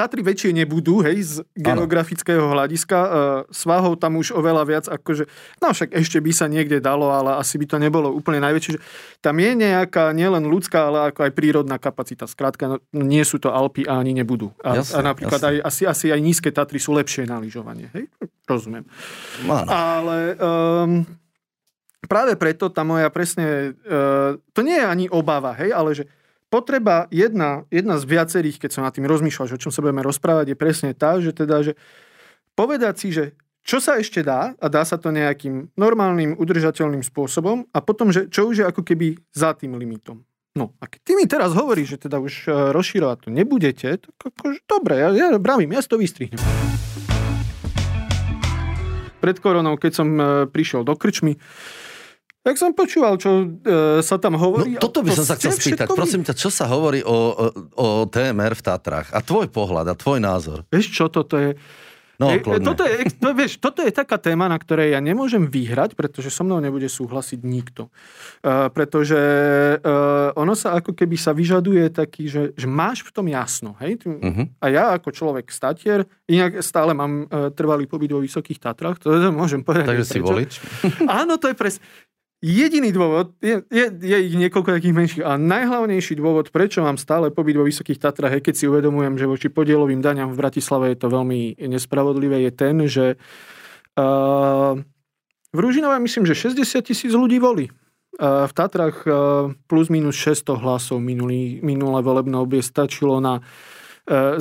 Tatry 0.00 0.24
väčšie 0.24 0.56
nebudú, 0.56 1.04
hej, 1.04 1.18
z 1.20 1.34
geografického 1.60 2.48
hľadiska. 2.48 2.96
E, 2.96 3.08
svahov 3.52 4.00
tam 4.00 4.16
už 4.16 4.32
oveľa 4.32 4.64
viac, 4.64 4.84
akože, 4.88 5.28
no 5.60 5.76
však 5.76 5.92
ešte 5.92 6.16
by 6.24 6.32
sa 6.32 6.48
niekde 6.48 6.80
dalo, 6.80 7.12
ale 7.12 7.36
asi 7.36 7.60
by 7.60 7.68
to 7.68 7.76
nebolo 7.76 8.08
úplne 8.08 8.40
najväčšie. 8.40 8.80
Tam 9.20 9.36
je 9.36 9.52
nejaká 9.52 10.16
nielen 10.16 10.48
ľudská, 10.48 10.88
ale 10.88 11.12
ako 11.12 11.28
aj 11.28 11.32
prírodná 11.36 11.76
kapacita. 11.76 12.24
Skrátka, 12.24 12.64
no, 12.72 12.76
nie 12.96 13.20
sú 13.28 13.36
to 13.36 13.52
Alpy 13.52 13.84
a 13.84 14.00
ani 14.00 14.16
nebudú. 14.16 14.56
A, 14.64 14.80
jasne, 14.80 15.04
a 15.04 15.12
napríklad 15.12 15.40
aj, 15.44 15.56
asi, 15.68 15.84
asi 15.84 16.08
aj 16.08 16.20
nízke 16.24 16.48
Tatry 16.48 16.80
sú 16.80 16.96
lepšie 16.96 17.28
na 17.28 17.36
lyžovanie. 17.36 17.92
Hej? 17.92 18.08
Rozumiem. 18.48 18.88
Ano. 19.44 19.68
Ale 19.68 20.18
um, 20.40 21.04
práve 22.08 22.40
preto 22.40 22.72
tá 22.72 22.80
moja 22.88 23.12
presne, 23.12 23.76
uh, 23.84 24.40
to 24.56 24.64
nie 24.64 24.80
je 24.80 24.86
ani 24.88 25.04
obava, 25.12 25.52
hej, 25.60 25.76
ale 25.76 25.92
že 25.92 26.08
potreba 26.50 27.06
jedna, 27.14 27.64
jedna 27.70 27.96
z 27.96 28.04
viacerých, 28.04 28.58
keď 28.58 28.70
som 28.74 28.82
nad 28.82 28.92
tým 28.92 29.06
rozmýšľal, 29.06 29.48
že 29.48 29.56
o 29.56 29.62
čom 29.62 29.72
sa 29.72 29.80
budeme 29.80 30.02
rozprávať, 30.02 30.52
je 30.52 30.56
presne 30.58 30.90
tá, 30.92 31.16
že 31.22 31.30
teda, 31.30 31.62
že 31.62 31.78
povedať 32.58 32.94
si, 32.98 33.08
že 33.14 33.24
čo 33.62 33.78
sa 33.78 34.02
ešte 34.02 34.26
dá 34.26 34.58
a 34.58 34.66
dá 34.66 34.82
sa 34.82 34.98
to 34.98 35.14
nejakým 35.14 35.70
normálnym, 35.78 36.34
udržateľným 36.34 37.06
spôsobom 37.06 37.70
a 37.70 37.78
potom, 37.78 38.10
že 38.10 38.26
čo 38.26 38.50
už 38.50 38.60
je 38.60 38.66
ako 38.66 38.82
keby 38.82 39.14
za 39.30 39.54
tým 39.54 39.78
limitom. 39.78 40.26
No 40.58 40.74
a 40.82 40.90
keď 40.90 41.00
ty 41.06 41.12
mi 41.14 41.30
teraz 41.30 41.54
hovoríš, 41.54 41.94
že 41.94 42.10
teda 42.10 42.18
už 42.18 42.50
e, 42.50 42.74
rozširovať 42.74 43.18
to 43.22 43.28
nebudete, 43.30 44.02
tak 44.02 44.34
akože 44.34 44.66
dobre, 44.66 44.98
ja, 44.98 45.14
ja 45.14 45.38
bravím, 45.38 45.70
ja 45.70 45.78
si 45.78 45.86
to 45.86 45.94
vystrihnem. 45.94 46.42
Pred 49.22 49.36
koronou, 49.38 49.78
keď 49.78 49.92
som 49.94 50.08
e, 50.18 50.50
prišiel 50.50 50.82
do 50.82 50.98
krčmy, 50.98 51.38
tak 52.40 52.56
som 52.56 52.72
počúval, 52.72 53.20
čo 53.20 53.44
e, 53.44 53.46
sa 54.00 54.16
tam 54.16 54.40
hovorí. 54.40 54.76
No, 54.76 54.80
toto 54.80 55.04
by 55.04 55.12
som 55.12 55.28
sa 55.28 55.36
chcel 55.36 55.52
spýtať. 55.52 55.92
Prosím 55.92 56.24
ťa, 56.24 56.32
čo 56.32 56.48
sa 56.48 56.64
hovorí 56.72 57.04
o, 57.04 57.12
o, 57.12 57.44
o 57.76 57.86
TMR 58.08 58.56
v 58.56 58.62
Tatrách? 58.64 59.12
A 59.12 59.20
tvoj 59.20 59.52
pohľad 59.52 59.92
a 59.92 59.94
tvoj 59.94 60.24
názor? 60.24 60.64
Vieš 60.72 60.86
čo, 60.88 61.04
toto 61.12 61.36
je... 61.36 61.52
No, 62.20 62.28
e, 62.28 62.60
toto, 62.60 62.84
je, 62.84 63.08
to, 63.16 63.32
vieš, 63.32 63.56
toto 63.56 63.80
je 63.80 63.88
taká 63.88 64.20
téma, 64.20 64.44
na 64.44 64.60
ktorej 64.60 64.92
ja 64.92 65.00
nemôžem 65.00 65.48
vyhrať, 65.48 65.96
pretože 65.96 66.28
so 66.28 66.44
mnou 66.44 66.60
nebude 66.60 66.84
súhlasiť 66.84 67.40
nikto. 67.40 67.88
Uh, 68.44 68.68
pretože 68.68 69.16
uh, 69.80 70.28
ono 70.36 70.52
sa 70.52 70.76
ako 70.76 70.92
keby 70.92 71.16
sa 71.16 71.32
vyžaduje 71.32 71.88
taký, 71.88 72.28
že, 72.28 72.52
že 72.52 72.68
máš 72.68 73.08
v 73.08 73.10
tom 73.16 73.24
jasno. 73.24 73.72
Hej? 73.80 74.04
Uh-huh. 74.04 74.44
A 74.60 74.66
ja 74.68 74.92
ako 74.92 75.16
človek 75.16 75.48
statier, 75.48 76.04
inak 76.28 76.60
stále 76.60 76.92
mám 76.92 77.24
uh, 77.24 77.48
trvalý 77.56 77.88
pobyt 77.88 78.12
vo 78.12 78.20
Vysokých 78.20 78.60
Tatrách, 78.60 79.00
to 79.00 79.08
môžem 79.32 79.64
povedať. 79.64 79.88
Takže 79.88 80.04
si 80.04 80.20
volič? 80.20 80.60
Áno, 81.08 81.40
to 81.40 81.48
je 81.48 81.56
presne. 81.56 81.80
Jediný 82.40 82.88
dôvod, 82.88 83.36
je, 83.44 83.60
je, 83.68 83.86
je 84.00 84.16
ich 84.16 84.32
niekoľko 84.32 84.72
takých 84.72 84.96
menších, 84.96 85.24
a 85.28 85.36
najhlavnejší 85.36 86.16
dôvod, 86.16 86.48
prečo 86.48 86.80
mám 86.80 86.96
stále 86.96 87.28
pobyt 87.28 87.52
vo 87.52 87.68
Vysokých 87.68 88.00
Tatrách, 88.00 88.40
je 88.40 88.44
keď 88.48 88.54
si 88.56 88.64
uvedomujem, 88.64 89.20
že 89.20 89.28
voči 89.28 89.52
podielovým 89.52 90.00
daňam 90.00 90.32
v 90.32 90.40
Bratislave 90.40 90.96
je 90.96 91.04
to 91.04 91.12
veľmi 91.12 91.60
nespravodlivé, 91.60 92.40
je 92.48 92.52
ten, 92.56 92.76
že 92.88 93.06
uh, 94.00 94.72
v 95.52 95.58
Ružinove 95.60 96.00
myslím, 96.00 96.24
že 96.24 96.56
60 96.56 96.80
tisíc 96.80 97.12
ľudí 97.12 97.36
volí. 97.36 97.68
Uh, 98.16 98.48
v 98.48 98.52
Tatrách 98.56 99.04
uh, 99.04 99.52
plus 99.68 99.92
minus 99.92 100.16
600 100.16 100.64
hlasov 100.64 100.96
minulý, 100.96 101.60
minulé 101.60 102.00
volebné 102.00 102.40
obie 102.40 102.64
stačilo 102.64 103.20
na 103.20 103.44
E, 103.44 103.79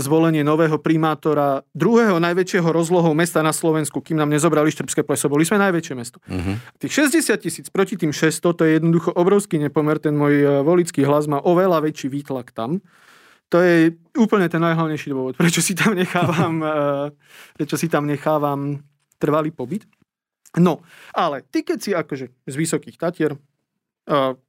zvolenie 0.01 0.41
nového 0.41 0.81
primátora 0.81 1.61
druhého 1.77 2.17
najväčšieho 2.17 2.65
rozlohou 2.73 3.13
mesta 3.13 3.45
na 3.45 3.53
Slovensku, 3.53 4.01
kým 4.01 4.17
nám 4.17 4.33
nezobrali 4.33 4.73
Štrbské 4.73 5.05
pleso. 5.05 5.29
Boli 5.29 5.45
sme 5.45 5.61
najväčšie 5.61 5.93
mesto. 5.93 6.17
Uh-huh. 6.25 6.57
Tých 6.81 7.05
60 7.05 7.37
tisíc 7.37 7.65
proti 7.69 7.93
tým 7.93 8.09
600, 8.09 8.41
to 8.41 8.63
je 8.65 8.81
jednoducho 8.81 9.13
obrovský 9.13 9.61
nepomer. 9.61 10.01
Ten 10.01 10.17
môj 10.17 10.35
e, 10.41 10.47
volický 10.65 11.05
hlas 11.05 11.29
má 11.29 11.37
oveľa 11.37 11.85
väčší 11.85 12.09
výtlak 12.09 12.49
tam. 12.49 12.81
To 13.53 13.61
je 13.61 13.93
úplne 14.17 14.49
ten 14.49 14.61
najhlavnejší 14.61 15.13
dôvod, 15.13 15.37
prečo 15.37 15.61
si 15.61 15.77
tam 15.77 15.93
nechávam, 15.93 16.65
e, 16.65 16.73
prečo 17.53 17.77
si 17.77 17.85
tam 17.85 18.09
nechávam 18.09 18.81
trvalý 19.21 19.53
pobyt. 19.53 19.85
No, 20.57 20.81
ale 21.13 21.45
ty 21.45 21.61
keď 21.61 21.77
si 21.77 21.93
akože 21.93 22.25
z 22.49 22.55
Vysokých 22.57 22.97
Tatier, 22.97 23.37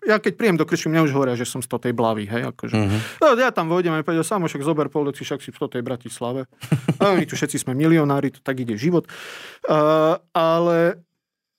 ja 0.09 0.17
keď 0.17 0.33
príjem 0.41 0.57
do 0.57 0.65
Kršiu, 0.65 0.89
mňa 0.89 1.05
už 1.05 1.13
hovoria, 1.13 1.37
že 1.37 1.45
som 1.45 1.61
z 1.61 1.69
tej 1.69 1.93
Blavy, 1.93 2.25
hej, 2.25 2.49
akože. 2.49 2.75
Uh-huh. 2.77 3.01
No, 3.21 3.27
ja 3.37 3.53
tam 3.53 3.69
vojdem 3.69 3.93
a 3.93 4.01
povedal, 4.01 4.25
samo 4.25 4.49
však 4.49 4.65
zober 4.65 4.89
poldoci, 4.89 5.21
však 5.21 5.45
si 5.45 5.53
v 5.53 5.61
tej 5.69 5.85
Bratislave. 5.85 6.49
a 7.01 7.13
oni 7.13 7.29
tu 7.29 7.37
všetci 7.37 7.61
sme 7.61 7.77
milionári, 7.77 8.33
to 8.33 8.41
tak 8.41 8.57
ide 8.57 8.81
život. 8.81 9.05
Uh, 9.69 10.17
ale 10.33 11.05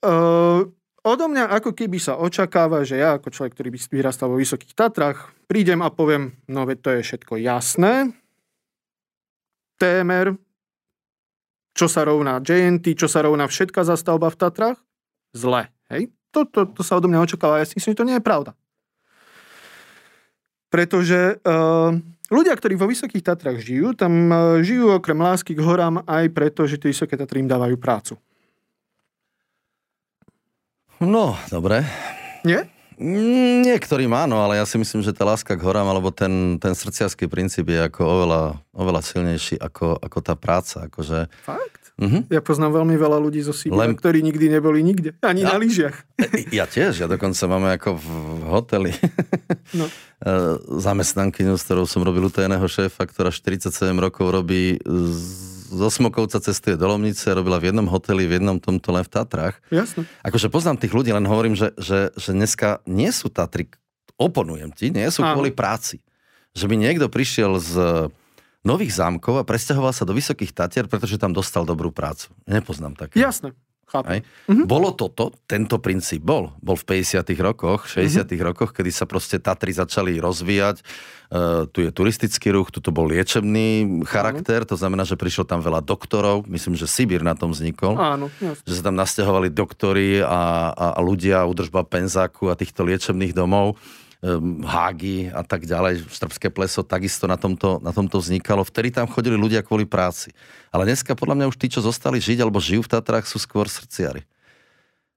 uh, 0.02 0.66
odo 1.06 1.26
mňa 1.30 1.54
ako 1.62 1.78
keby 1.78 2.02
sa 2.02 2.18
očakáva, 2.18 2.82
že 2.82 2.98
ja 2.98 3.22
ako 3.22 3.30
človek, 3.30 3.54
ktorý 3.54 3.70
by 3.70 3.80
vyrastal 3.94 4.34
vo 4.34 4.42
Vysokých 4.42 4.74
Tatrách, 4.74 5.30
prídem 5.46 5.86
a 5.86 5.94
poviem, 5.94 6.34
no 6.50 6.66
veď 6.66 6.78
to 6.82 6.90
je 6.98 7.02
všetko 7.06 7.34
jasné. 7.38 8.18
Témer, 9.78 10.38
čo 11.78 11.86
sa 11.86 12.02
rovná 12.02 12.42
JNT, 12.42 12.98
čo 12.98 13.06
sa 13.06 13.22
rovná 13.22 13.46
všetká 13.46 13.86
zastavba 13.86 14.34
v 14.34 14.40
Tatrách? 14.42 14.80
Zle, 15.38 15.70
hej? 15.94 16.10
To, 16.32 16.48
to, 16.48 16.68
to 16.72 16.82
sa 16.82 16.98
odo 16.98 17.12
mňa 17.12 17.28
očakáva. 17.28 17.60
Ja 17.60 17.68
si 17.68 17.76
myslím, 17.76 17.92
že 17.96 18.00
to 18.00 18.08
nie 18.08 18.18
je 18.18 18.24
pravda. 18.24 18.56
Pretože 20.72 21.44
uh, 21.44 21.92
ľudia, 22.32 22.56
ktorí 22.56 22.80
vo 22.80 22.88
Vysokých 22.88 23.28
Tatrách 23.28 23.60
žijú, 23.60 23.92
tam 23.92 24.32
uh, 24.32 24.64
žijú 24.64 24.96
okrem 24.96 25.20
lásky 25.20 25.52
k 25.52 25.64
horám 25.64 26.08
aj 26.08 26.32
preto, 26.32 26.64
že 26.64 26.80
tie 26.80 26.96
Vysoké 26.96 27.20
Tatry 27.20 27.44
im 27.44 27.52
dávajú 27.52 27.76
prácu. 27.76 28.16
No, 31.02 31.36
dobre. 31.52 31.84
Nie? 32.48 32.70
Mm, 33.02 33.66
niektorým 33.66 34.14
áno, 34.14 34.46
ale 34.46 34.62
ja 34.62 34.66
si 34.70 34.78
myslím, 34.78 35.02
že 35.02 35.10
tá 35.10 35.26
láska 35.26 35.58
k 35.58 35.66
horám, 35.66 35.90
alebo 35.90 36.14
ten, 36.14 36.62
ten 36.62 36.78
srdciarský 36.78 37.26
princíp 37.26 37.74
je 37.74 37.82
ako 37.82 38.06
oveľa, 38.06 38.44
oveľa 38.78 39.02
silnejší 39.02 39.58
ako, 39.58 39.98
ako 39.98 40.18
tá 40.22 40.38
práca. 40.38 40.86
Akože, 40.86 41.26
Fakt? 41.42 41.81
Uh-huh. 42.02 42.26
Ja 42.34 42.42
poznám 42.42 42.82
veľmi 42.82 42.98
veľa 42.98 43.22
ľudí 43.22 43.46
zo 43.46 43.54
Sibira, 43.54 43.86
Lem... 43.86 43.94
ktorí 43.94 44.26
nikdy 44.26 44.50
neboli 44.50 44.82
nikde. 44.82 45.14
Ani 45.22 45.46
ja, 45.46 45.54
na 45.54 45.62
lyžiach. 45.62 45.94
Ja 46.50 46.66
tiež, 46.66 46.98
ja 46.98 47.06
dokonca 47.06 47.46
máme 47.46 47.78
ako 47.78 48.02
v 48.02 48.08
hoteli 48.50 48.92
no. 49.80 49.86
Eh, 49.86 50.54
zamestnankyňu, 50.82 51.54
s 51.54 51.66
ktorou 51.70 51.86
som 51.86 52.02
robil 52.02 52.26
u 52.26 52.34
tajného 52.34 52.66
šéfa, 52.66 53.06
ktorá 53.06 53.30
47 53.30 53.70
rokov 54.02 54.34
robí 54.34 54.82
zo 55.72 55.88
Smokovca 55.88 56.42
cestuje 56.44 56.76
do 56.76 56.90
Lomnice, 56.90 57.32
robila 57.32 57.62
v 57.62 57.72
jednom 57.72 57.88
hoteli, 57.88 58.28
v 58.28 58.42
jednom 58.42 58.58
tomto 58.60 58.92
len 58.92 59.08
v 59.08 59.12
Tatrách. 59.14 59.56
Jasne. 59.72 60.04
Akože 60.26 60.52
poznám 60.52 60.84
tých 60.84 60.92
ľudí, 60.92 61.16
len 61.16 61.24
hovorím, 61.24 61.56
že, 61.56 61.72
že, 61.80 62.12
že 62.18 62.36
dneska 62.36 62.84
nie 62.84 63.08
sú 63.14 63.32
Tatry, 63.32 63.72
oponujem 64.20 64.74
ti, 64.76 64.92
nie 64.92 65.08
sú 65.08 65.24
Áno. 65.24 65.38
kvôli 65.38 65.56
práci. 65.56 66.04
Že 66.52 66.66
by 66.68 66.76
niekto 66.76 67.08
prišiel 67.08 67.58
z 67.64 67.74
Nových 68.62 68.94
zámkov 68.94 69.42
a 69.42 69.48
presťahoval 69.48 69.90
sa 69.90 70.06
do 70.06 70.14
Vysokých 70.14 70.54
Tatier, 70.54 70.86
pretože 70.86 71.18
tam 71.18 71.34
dostal 71.34 71.66
dobrú 71.66 71.90
prácu. 71.90 72.30
Nepoznám 72.46 72.94
také. 72.94 73.18
Jasné. 73.18 73.58
Chápem. 73.92 74.24
Mm-hmm. 74.48 74.66
Bolo 74.72 74.96
toto, 74.96 75.36
tento 75.44 75.76
princíp 75.76 76.24
bol. 76.24 76.56
Bol 76.64 76.80
v 76.80 77.04
50 77.04 77.28
rokoch, 77.44 77.92
60 77.92 78.24
mm-hmm. 78.24 78.48
rokoch, 78.48 78.72
kedy 78.72 78.88
sa 78.88 79.04
proste 79.04 79.36
Tatry 79.36 79.76
začali 79.76 80.16
rozvíjať. 80.16 80.80
Uh, 81.28 81.68
tu 81.68 81.84
je 81.84 81.92
turistický 81.92 82.56
ruch, 82.56 82.72
tu 82.72 82.80
to 82.80 82.96
bol 82.96 83.04
liečebný 83.04 84.00
charakter, 84.08 84.64
mm-hmm. 84.64 84.72
to 84.72 84.80
znamená, 84.80 85.04
že 85.04 85.20
prišlo 85.20 85.44
tam 85.44 85.60
veľa 85.60 85.84
doktorov. 85.84 86.48
Myslím, 86.48 86.80
že 86.80 86.88
Sibír 86.88 87.20
na 87.20 87.36
tom 87.36 87.52
vznikol. 87.52 88.00
Áno, 88.00 88.32
jasne. 88.40 88.64
Že 88.64 88.74
sa 88.80 88.84
tam 88.88 88.96
nasťahovali 88.96 89.52
doktory 89.52 90.24
a, 90.24 90.72
a, 90.72 90.86
a 90.96 91.00
ľudia, 91.04 91.44
udržba 91.44 91.84
penzáku 91.84 92.48
a 92.48 92.56
týchto 92.56 92.88
liečebných 92.88 93.36
domov 93.36 93.76
hágy 94.62 95.34
a 95.34 95.42
tak 95.42 95.66
ďalej, 95.66 96.06
Štrbské 96.06 96.54
pleso 96.54 96.86
takisto 96.86 97.26
na 97.26 97.42
tomto, 97.42 97.82
na 97.82 97.90
tomto 97.90 98.22
vznikalo. 98.22 98.62
Vtedy 98.62 98.94
tam 98.94 99.10
chodili 99.10 99.34
ľudia 99.34 99.66
kvôli 99.66 99.90
práci. 99.90 100.30
Ale 100.70 100.86
dneska 100.86 101.18
podľa 101.18 101.42
mňa 101.42 101.50
už 101.50 101.58
tí, 101.58 101.74
čo 101.74 101.82
zostali 101.82 102.22
žiť 102.22 102.46
alebo 102.46 102.62
žijú 102.62 102.86
v 102.86 102.92
Tatrách, 102.94 103.26
sú 103.26 103.42
skôr 103.42 103.66
srdciari. 103.66 104.22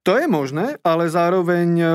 To 0.09 0.17
je 0.17 0.25
možné, 0.25 0.81
ale 0.81 1.09
zároveň 1.09 1.69
e, 1.81 1.87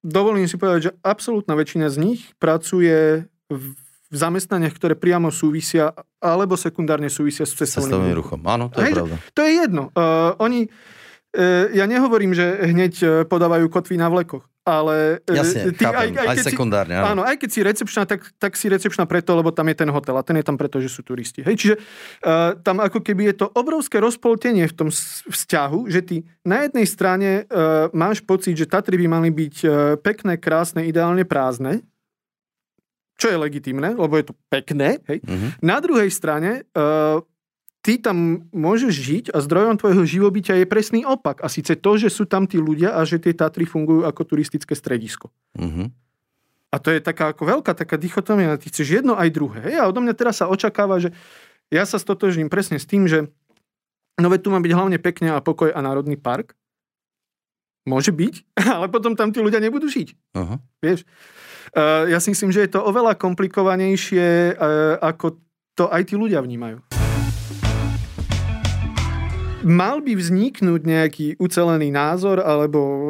dovolím 0.00 0.48
si 0.48 0.56
povedať, 0.56 0.92
že 0.92 0.96
absolútna 1.04 1.52
väčšina 1.56 1.92
z 1.92 1.96
nich 2.00 2.20
pracuje 2.40 3.28
v 3.52 3.64
v 4.06 4.16
zamestnaniach, 4.22 4.70
ktoré 4.78 4.94
priamo 4.94 5.34
súvisia 5.34 5.90
alebo 6.22 6.54
sekundárne 6.54 7.10
súvisia 7.10 7.42
s 7.42 7.58
cestovným, 7.58 8.14
ruchom. 8.14 8.38
Áno, 8.46 8.70
to 8.70 8.78
je 8.78 8.86
Hej, 8.86 8.94
pravda. 8.94 9.16
To 9.34 9.40
je 9.42 9.52
jedno. 9.58 9.82
Uh, 9.98 10.30
oni, 10.38 10.70
uh, 10.70 11.66
ja 11.74 11.90
nehovorím, 11.90 12.30
že 12.30 12.70
hneď 12.70 13.26
podávajú 13.26 13.66
kotvy 13.66 13.98
na 13.98 14.06
vlekoch 14.06 14.46
ale... 14.66 15.22
E, 15.22 15.38
Jasne, 15.38 15.70
ty, 15.70 15.86
chápem, 15.86 16.10
aj, 16.10 16.26
aj, 16.26 16.28
aj 16.34 16.38
sekundárne. 16.42 16.94
Si, 16.98 17.06
áno. 17.06 17.22
aj 17.22 17.36
keď 17.38 17.50
si 17.54 17.60
recepčná, 17.62 18.02
tak, 18.02 18.20
tak 18.42 18.52
si 18.58 18.66
recepčná 18.66 19.06
preto, 19.06 19.38
lebo 19.38 19.54
tam 19.54 19.70
je 19.70 19.76
ten 19.78 19.86
hotel 19.86 20.18
a 20.18 20.26
ten 20.26 20.34
je 20.34 20.44
tam 20.44 20.58
preto, 20.58 20.82
že 20.82 20.90
sú 20.90 21.06
turisti. 21.06 21.46
Hej, 21.46 21.54
čiže 21.54 21.74
uh, 21.78 22.58
tam 22.66 22.82
ako 22.82 22.98
keby 22.98 23.30
je 23.30 23.46
to 23.46 23.46
obrovské 23.54 24.02
rozpoltenie 24.02 24.66
v 24.66 24.74
tom 24.74 24.90
vzťahu, 25.30 25.86
že 25.86 26.02
ty 26.02 26.16
na 26.42 26.66
jednej 26.66 26.86
strane 26.90 27.30
uh, 27.46 27.86
máš 27.94 28.18
pocit, 28.26 28.58
že 28.58 28.66
Tatry 28.66 28.98
by 28.98 29.06
mali 29.06 29.30
byť 29.30 29.56
uh, 29.62 29.70
pekné, 30.02 30.34
krásne, 30.42 30.82
ideálne 30.90 31.22
prázdne, 31.22 31.86
čo 33.16 33.32
je 33.32 33.38
legitimné, 33.38 33.96
lebo 33.96 34.18
je 34.18 34.28
to 34.28 34.34
pekné. 34.52 35.00
Hej. 35.08 35.24
Uh-huh. 35.24 35.48
Na 35.64 35.80
druhej 35.80 36.10
strane 36.12 36.68
uh, 36.74 37.22
ty 37.86 38.02
tam 38.02 38.50
môžeš 38.50 38.90
žiť 38.90 39.24
a 39.30 39.38
zdrojom 39.38 39.78
tvojho 39.78 40.02
živobytia 40.02 40.58
je 40.58 40.66
presný 40.66 41.06
opak. 41.06 41.38
A 41.38 41.46
síce 41.46 41.78
to, 41.78 41.94
že 41.94 42.10
sú 42.10 42.26
tam 42.26 42.50
tí 42.50 42.58
ľudia 42.58 42.98
a 42.98 43.06
že 43.06 43.22
tie 43.22 43.30
Tatry 43.30 43.62
fungujú 43.62 44.02
ako 44.02 44.26
turistické 44.26 44.74
stredisko. 44.74 45.30
Uh-huh. 45.54 45.86
A 46.74 46.76
to 46.82 46.90
je 46.90 46.98
taká 46.98 47.30
ako 47.30 47.46
veľká 47.46 47.78
taká 47.78 47.94
dichotomia. 47.94 48.58
Ty 48.58 48.74
chceš 48.74 48.98
jedno 48.98 49.14
aj 49.14 49.30
druhé. 49.30 49.70
Hej? 49.70 49.74
A 49.78 49.86
odo 49.86 50.02
mňa 50.02 50.18
teraz 50.18 50.42
sa 50.42 50.50
očakáva, 50.50 50.98
že 50.98 51.14
ja 51.70 51.86
sa 51.86 52.02
stotožním 52.02 52.50
presne 52.50 52.82
s 52.82 52.90
tým, 52.90 53.06
že 53.06 53.30
no 54.18 54.26
tu 54.34 54.50
má 54.50 54.58
byť 54.58 54.72
hlavne 54.74 54.98
pekne 54.98 55.30
a 55.30 55.38
pokoj 55.38 55.70
a 55.70 55.78
národný 55.78 56.18
park. 56.18 56.58
Môže 57.86 58.10
byť, 58.10 58.58
ale 58.82 58.90
potom 58.90 59.14
tam 59.14 59.30
tí 59.30 59.38
ľudia 59.38 59.62
nebudú 59.62 59.86
žiť. 59.86 60.34
Uh-huh. 60.34 60.58
Vieš? 60.82 61.06
Uh, 61.70 62.10
ja 62.10 62.18
si 62.18 62.34
myslím, 62.34 62.50
že 62.50 62.66
je 62.66 62.74
to 62.74 62.82
oveľa 62.82 63.14
komplikovanejšie, 63.14 64.58
uh, 64.58 64.98
ako 64.98 65.38
to 65.78 65.86
aj 65.86 66.02
tí 66.10 66.18
ľudia 66.18 66.42
vnímajú 66.42 66.85
mal 69.66 69.98
by 69.98 70.14
vzniknúť 70.14 70.80
nejaký 70.86 71.26
ucelený 71.42 71.90
názor 71.90 72.38
alebo 72.38 72.80
e, 72.80 73.08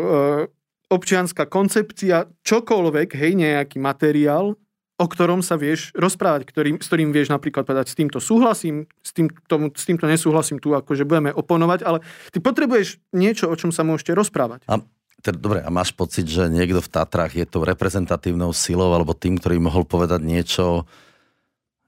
občianská 0.89 1.45
koncepcia, 1.45 2.33
čokoľvek, 2.41 3.09
hej, 3.13 3.33
nejaký 3.37 3.77
materiál, 3.77 4.57
o 4.97 5.07
ktorom 5.07 5.45
sa 5.45 5.61
vieš 5.61 5.93
rozprávať, 5.93 6.49
ktorým, 6.49 6.77
s 6.81 6.89
ktorým 6.89 7.13
vieš 7.13 7.29
napríklad 7.29 7.69
povedať, 7.69 7.93
s 7.93 7.99
týmto 7.99 8.17
súhlasím, 8.17 8.89
s, 9.05 9.13
tým, 9.13 9.29
tomu, 9.45 9.69
s 9.69 9.85
týmto 9.85 10.09
nesúhlasím 10.09 10.57
tu, 10.57 10.73
akože 10.73 11.05
budeme 11.05 11.37
oponovať, 11.37 11.85
ale 11.85 12.01
ty 12.33 12.41
potrebuješ 12.41 13.05
niečo, 13.13 13.53
o 13.53 13.59
čom 13.61 13.69
sa 13.69 13.85
môžete 13.85 14.17
rozprávať. 14.17 14.65
A 14.73 14.81
teda, 15.21 15.37
dobre, 15.37 15.61
a 15.61 15.69
máš 15.69 15.93
pocit, 15.93 16.25
že 16.25 16.49
niekto 16.49 16.81
v 16.81 16.93
Tatrách 16.93 17.37
je 17.37 17.45
tou 17.45 17.67
reprezentatívnou 17.67 18.57
silou 18.57 18.95
alebo 18.97 19.13
tým, 19.13 19.37
ktorý 19.37 19.61
mohol 19.61 19.85
povedať 19.85 20.25
niečo, 20.25 20.89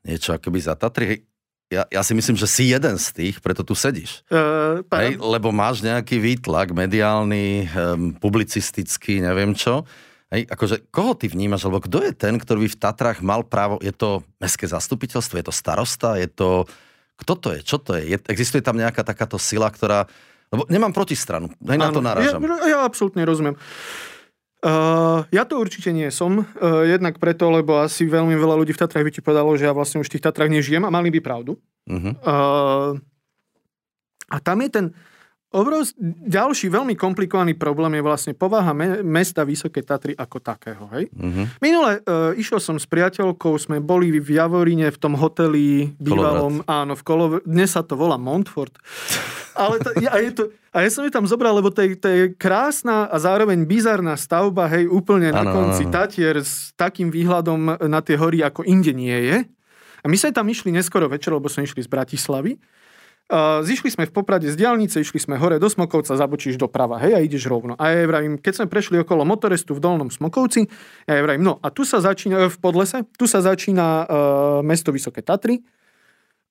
niečo 0.04 0.36
akoby 0.36 0.58
za 0.60 0.76
Tatry? 0.76 1.27
Ja, 1.68 1.84
ja 1.92 2.00
si 2.00 2.16
myslím, 2.16 2.36
že 2.40 2.48
si 2.48 2.72
jeden 2.72 2.96
z 2.96 3.06
tých, 3.12 3.36
preto 3.44 3.60
tu 3.60 3.76
sedíš. 3.76 4.24
Uh, 4.32 4.80
Hej, 4.96 5.20
lebo 5.20 5.52
máš 5.52 5.84
nejaký 5.84 6.16
výtlak 6.16 6.72
mediálny, 6.72 7.68
um, 7.68 8.16
publicistický, 8.16 9.20
neviem 9.20 9.52
čo. 9.52 9.84
Hej, 10.32 10.48
akože, 10.48 10.88
koho 10.88 11.12
ty 11.12 11.28
vnímaš, 11.28 11.68
alebo 11.68 11.84
kto 11.84 12.04
je 12.04 12.12
ten, 12.16 12.36
ktorý 12.36 12.64
by 12.64 12.68
v 12.72 12.80
Tatrách 12.80 13.18
mal 13.24 13.44
právo, 13.44 13.80
je 13.80 13.92
to 13.92 14.24
mestské 14.40 14.68
zastupiteľstvo, 14.68 15.40
je 15.40 15.46
to 15.48 15.54
starosta, 15.54 16.20
je 16.20 16.28
to, 16.28 16.68
kto 17.20 17.32
to 17.36 17.48
je, 17.56 17.60
čo 17.64 17.76
to 17.80 17.96
je? 17.96 18.12
je 18.12 18.16
existuje 18.28 18.60
tam 18.60 18.76
nejaká 18.76 19.04
takáto 19.04 19.40
sila, 19.40 19.72
ktorá, 19.72 20.04
lebo 20.52 20.68
nemám 20.68 20.92
protistranu, 20.92 21.52
hej, 21.64 21.80
na 21.80 21.88
to 21.92 22.04
narážam. 22.04 22.44
Ja, 22.44 22.60
ja 22.64 22.78
absolútne 22.84 23.24
rozumiem. 23.24 23.56
Uh, 23.56 24.17
ja 25.30 25.42
to 25.46 25.62
určite 25.62 25.94
nie 25.94 26.10
som. 26.10 26.42
Uh, 26.58 26.82
jednak 26.82 27.22
preto, 27.22 27.46
lebo 27.46 27.78
asi 27.78 28.10
veľmi 28.10 28.34
veľa 28.34 28.58
ľudí 28.58 28.74
v 28.74 28.80
Tatrách 28.82 29.06
by 29.06 29.12
ti 29.14 29.22
povedalo, 29.22 29.54
že 29.54 29.70
ja 29.70 29.74
vlastne 29.74 30.02
už 30.02 30.10
v 30.10 30.18
tých 30.18 30.24
Tatrách 30.26 30.50
nežijem 30.50 30.82
a 30.82 30.90
mali 30.90 31.14
by 31.14 31.20
pravdu. 31.22 31.54
Uh-huh. 31.86 32.12
Uh, 32.26 32.98
a 34.28 34.36
tam 34.42 34.58
je 34.60 34.68
ten 34.68 34.86
Obrovs- 35.48 35.96
ďalší 36.28 36.68
veľmi 36.68 36.92
komplikovaný 36.92 37.56
problém 37.56 37.96
je 37.96 38.04
vlastne 38.04 38.32
povaha 38.36 38.76
me- 38.76 39.00
mesta 39.00 39.48
Vysoké 39.48 39.80
Tatry 39.80 40.12
ako 40.12 40.44
takého. 40.44 40.84
Hej? 40.92 41.08
Mm-hmm. 41.08 41.44
Minule 41.64 42.04
e, 42.04 42.36
išiel 42.36 42.60
som 42.60 42.76
s 42.76 42.84
priateľkou, 42.84 43.56
sme 43.56 43.80
boli 43.80 44.12
v 44.12 44.28
Javorine 44.28 44.92
v 44.92 44.98
tom 45.00 45.16
hoteli 45.16 45.96
bývalom, 45.96 46.60
Kolovrat. 46.60 46.68
áno, 46.68 46.92
v 46.92 47.02
Kolov... 47.02 47.30
dnes 47.48 47.72
sa 47.72 47.80
to 47.80 47.96
volá 47.96 48.20
Montfort. 48.20 48.76
Ale 49.56 49.80
to, 49.80 49.88
a, 49.96 50.16
je 50.20 50.30
to, 50.36 50.42
a 50.68 50.84
ja 50.84 50.88
som 50.92 51.08
ju 51.08 51.10
tam 51.10 51.24
zobral, 51.24 51.56
lebo 51.56 51.72
to 51.72 51.80
je, 51.80 51.96
to 51.96 52.08
je 52.12 52.22
krásna 52.36 53.08
a 53.08 53.16
zároveň 53.16 53.64
bizarná 53.64 54.20
stavba, 54.20 54.68
hej, 54.68 54.84
úplne 54.84 55.32
ano, 55.32 55.40
na 55.40 55.42
konci 55.48 55.88
ano. 55.88 55.92
Tatier 55.96 56.44
s 56.44 56.76
takým 56.76 57.08
výhľadom 57.08 57.88
na 57.88 58.04
tie 58.04 58.20
hory, 58.20 58.44
ako 58.44 58.68
inde 58.68 58.92
nie 58.92 59.16
je. 59.32 59.48
A 59.98 60.06
my 60.06 60.14
sme 60.14 60.30
tam 60.30 60.46
išli 60.46 60.70
neskoro 60.70 61.08
večer, 61.08 61.32
lebo 61.32 61.48
sme 61.48 61.64
išli 61.64 61.80
z 61.82 61.88
Bratislavy. 61.88 62.60
Uh, 63.28 63.60
zišli 63.60 63.92
sme 63.92 64.08
v 64.08 64.12
Poprade 64.16 64.48
z 64.48 64.56
diálnice, 64.56 65.04
išli 65.04 65.20
sme 65.20 65.36
hore 65.36 65.60
do 65.60 65.68
Smokovca, 65.68 66.16
zabočíš 66.16 66.56
doprava, 66.56 66.96
hej, 66.96 67.12
a 67.12 67.20
ideš 67.20 67.44
rovno. 67.44 67.76
A 67.76 67.92
ja 67.92 68.08
vravím, 68.08 68.40
keď 68.40 68.64
sme 68.64 68.72
prešli 68.72 69.04
okolo 69.04 69.28
motorestu 69.28 69.76
v 69.76 69.84
Dolnom 69.84 70.08
Smokovci, 70.08 70.64
ja 71.04 71.20
vravím, 71.20 71.44
no 71.44 71.60
a 71.60 71.68
tu 71.68 71.84
sa 71.84 72.00
začína, 72.00 72.48
v 72.48 72.56
Podlese, 72.56 73.04
tu 73.20 73.28
sa 73.28 73.44
začína 73.44 73.84
uh, 73.84 74.06
mesto 74.64 74.96
Vysoké 74.96 75.20
Tatry 75.20 75.60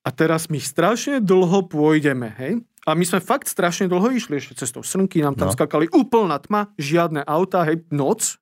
a 0.06 0.14
teraz 0.14 0.46
my 0.46 0.62
strašne 0.62 1.18
dlho 1.18 1.66
pôjdeme, 1.66 2.30
hej. 2.38 2.62
A 2.86 2.94
my 2.94 3.02
sme 3.02 3.18
fakt 3.18 3.50
strašne 3.50 3.90
dlho 3.90 4.14
išli, 4.14 4.38
ešte 4.38 4.62
cestou 4.62 4.86
Srnky, 4.86 5.18
nám 5.18 5.34
tam 5.34 5.50
no. 5.50 5.58
skakali 5.58 5.90
úplná 5.90 6.38
tma, 6.38 6.70
žiadne 6.78 7.26
auta, 7.26 7.66
hej, 7.66 7.82
noc, 7.90 8.38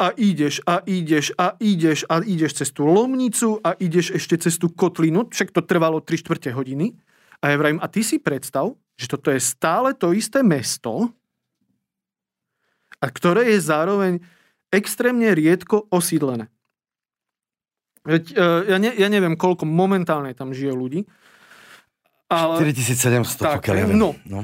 a 0.00 0.16
ideš 0.16 0.64
a 0.64 0.80
ideš 0.88 1.36
a 1.36 1.60
ideš 1.60 2.08
a 2.08 2.24
ideš 2.24 2.52
cez 2.56 2.72
tú 2.72 2.88
Lomnicu 2.88 3.60
a 3.60 3.76
ideš 3.76 4.16
ešte 4.16 4.48
cez 4.48 4.56
tú 4.56 4.72
Kotlinu, 4.72 5.28
však 5.28 5.52
to 5.52 5.60
trvalo 5.60 6.00
3 6.00 6.24
čtvrte 6.24 6.50
hodiny 6.50 7.03
a 7.44 7.52
ja 7.52 7.60
vravím, 7.60 7.76
a 7.84 7.92
ty 7.92 8.00
si 8.00 8.16
predstav, 8.16 8.72
že 8.96 9.04
toto 9.04 9.28
je 9.28 9.36
stále 9.36 9.92
to 9.92 10.16
isté 10.16 10.40
mesto, 10.40 11.12
a 13.04 13.06
ktoré 13.12 13.52
je 13.52 13.60
zároveň 13.60 14.24
extrémne 14.72 15.28
riedko 15.36 15.84
osídlené. 15.92 16.48
Veď, 18.00 18.32
e, 18.32 18.46
ja, 18.72 18.76
ne, 18.80 18.90
ja 18.96 19.08
neviem, 19.12 19.36
koľko 19.36 19.68
momentálne 19.68 20.32
tam 20.32 20.56
žije 20.56 20.72
ľudí. 20.72 21.00
Ale, 22.32 22.64
4700, 22.64 23.36
tak, 23.36 23.60
pokiaľ 23.60 23.76
ja 23.76 23.84
viem. 23.92 24.00
No. 24.00 24.16
no. 24.24 24.40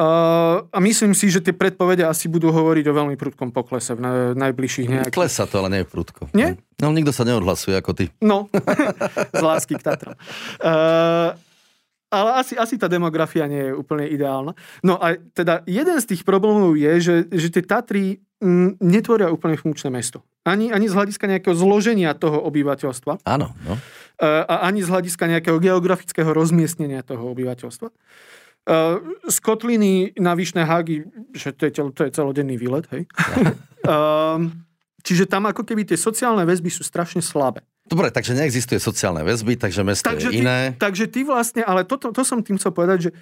Uh, 0.00 0.70
a 0.70 0.78
myslím 0.80 1.12
si, 1.18 1.28
že 1.28 1.42
tie 1.42 1.52
predpovede 1.52 2.06
asi 2.06 2.30
budú 2.30 2.54
hovoriť 2.54 2.84
o 2.88 2.94
veľmi 2.94 3.18
prudkom 3.20 3.50
poklese 3.50 3.98
v 3.98 4.32
najbližších 4.38 4.86
nejakých... 4.86 5.12
Klesa 5.18 5.44
to, 5.50 5.60
ale 5.60 5.68
nie 5.68 5.80
je 5.82 5.88
prudko. 5.90 6.30
Nie? 6.30 6.56
No, 6.78 6.94
nikto 6.94 7.10
sa 7.10 7.26
neodhlasuje 7.26 7.74
ako 7.74 7.92
ty. 7.98 8.08
No, 8.22 8.46
z 9.36 9.42
lásky 9.42 9.76
k 9.76 9.82
Tatram. 9.82 10.14
Uh, 10.62 11.34
ale 12.10 12.42
asi, 12.42 12.58
asi 12.58 12.74
tá 12.74 12.90
demografia 12.90 13.46
nie 13.46 13.70
je 13.70 13.72
úplne 13.72 14.10
ideálna. 14.10 14.58
No 14.82 14.98
a 14.98 15.14
teda 15.14 15.62
jeden 15.70 15.96
z 16.02 16.06
tých 16.10 16.22
problémov 16.26 16.74
je, 16.74 16.92
že, 16.98 17.16
že 17.30 17.48
tie 17.54 17.62
Tatry 17.62 18.18
mm, 18.42 18.82
netvoria 18.82 19.30
úplne 19.30 19.54
funkčné 19.54 19.94
mesto. 19.94 20.26
Ani, 20.42 20.74
ani 20.74 20.90
z 20.90 20.96
hľadiska 20.98 21.30
nejakého 21.30 21.54
zloženia 21.54 22.10
toho 22.18 22.42
obyvateľstva. 22.50 23.22
Áno. 23.22 23.54
No. 23.62 23.78
E, 24.18 24.26
a 24.26 24.66
ani 24.66 24.82
z 24.82 24.90
hľadiska 24.90 25.30
nejakého 25.30 25.62
geografického 25.62 26.34
rozmiestnenia 26.34 27.06
toho 27.06 27.30
obyvateľstva. 27.30 27.88
E, 27.88 27.94
z 29.30 29.36
Kotliny 29.38 30.18
na 30.18 30.34
Vyšné 30.34 30.66
Hágy, 30.66 31.06
že 31.30 31.54
to 31.54 31.70
je, 31.70 31.72
to 31.94 32.00
je 32.04 32.10
celodenný 32.10 32.58
výlet, 32.58 32.90
hej. 32.90 33.06
Ehm, 33.80 34.68
čiže 35.00 35.24
tam 35.24 35.48
ako 35.48 35.64
keby 35.64 35.88
tie 35.88 35.96
sociálne 35.96 36.44
väzby 36.44 36.68
sú 36.68 36.84
strašne 36.84 37.24
slabé. 37.24 37.64
Dobre, 37.90 38.14
takže 38.14 38.38
neexistuje 38.38 38.78
sociálne 38.78 39.26
väzby, 39.26 39.58
takže 39.58 39.82
mesto 39.82 40.06
takže 40.06 40.30
je 40.30 40.38
ty, 40.38 40.46
iné. 40.46 40.78
Takže 40.78 41.10
ty 41.10 41.26
vlastne, 41.26 41.66
ale 41.66 41.82
to, 41.82 41.98
to, 41.98 42.14
to 42.14 42.22
som 42.22 42.38
tým 42.38 42.54
chcel 42.54 42.70
povedať, 42.70 43.10
že 43.10 43.12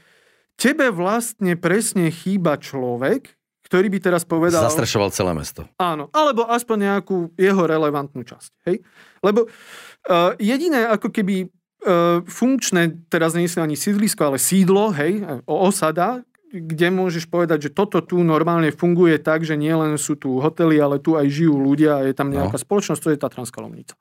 tebe 0.61 0.93
vlastne 0.93 1.57
presne 1.57 2.13
chýba 2.13 2.61
človek, 2.61 3.33
ktorý 3.65 3.89
by 3.89 3.99
teraz 4.05 4.29
povedal... 4.29 4.61
Zastrešoval 4.61 5.09
celé 5.17 5.33
mesto. 5.33 5.65
Áno, 5.81 6.13
alebo 6.13 6.45
aspoň 6.45 6.77
nejakú 6.85 7.33
jeho 7.41 7.65
relevantnú 7.65 8.29
časť. 8.29 8.51
Hej? 8.69 8.85
Lebo 9.25 9.49
uh, 9.49 10.37
jediné 10.37 10.85
ako 10.85 11.17
keby 11.17 11.49
uh, 11.49 12.21
funkčné, 12.29 13.09
teraz 13.09 13.33
nie 13.33 13.49
je 13.49 13.65
ani 13.65 13.77
sídlisko, 13.77 14.21
ale 14.21 14.37
sídlo, 14.37 14.93
hej, 14.93 15.25
osada, 15.49 16.21
kde 16.49 16.89
môžeš 16.89 17.29
povedať, 17.29 17.69
že 17.69 17.71
toto 17.77 18.01
tu 18.01 18.21
normálne 18.25 18.73
funguje 18.73 19.21
tak, 19.21 19.45
že 19.45 19.57
nielen 19.57 20.01
sú 20.01 20.17
tu 20.17 20.41
hotely, 20.41 20.81
ale 20.81 20.97
tu 20.97 21.17
aj 21.17 21.29
žijú 21.29 21.57
ľudia 21.61 22.01
a 22.01 22.05
je 22.09 22.17
tam 22.17 22.33
nejaká 22.33 22.57
no. 22.57 22.65
spoločnosť, 22.65 23.01
to 23.05 23.13
je 23.13 23.21
Tatranská 23.21 23.61
Lomnica. 23.61 23.97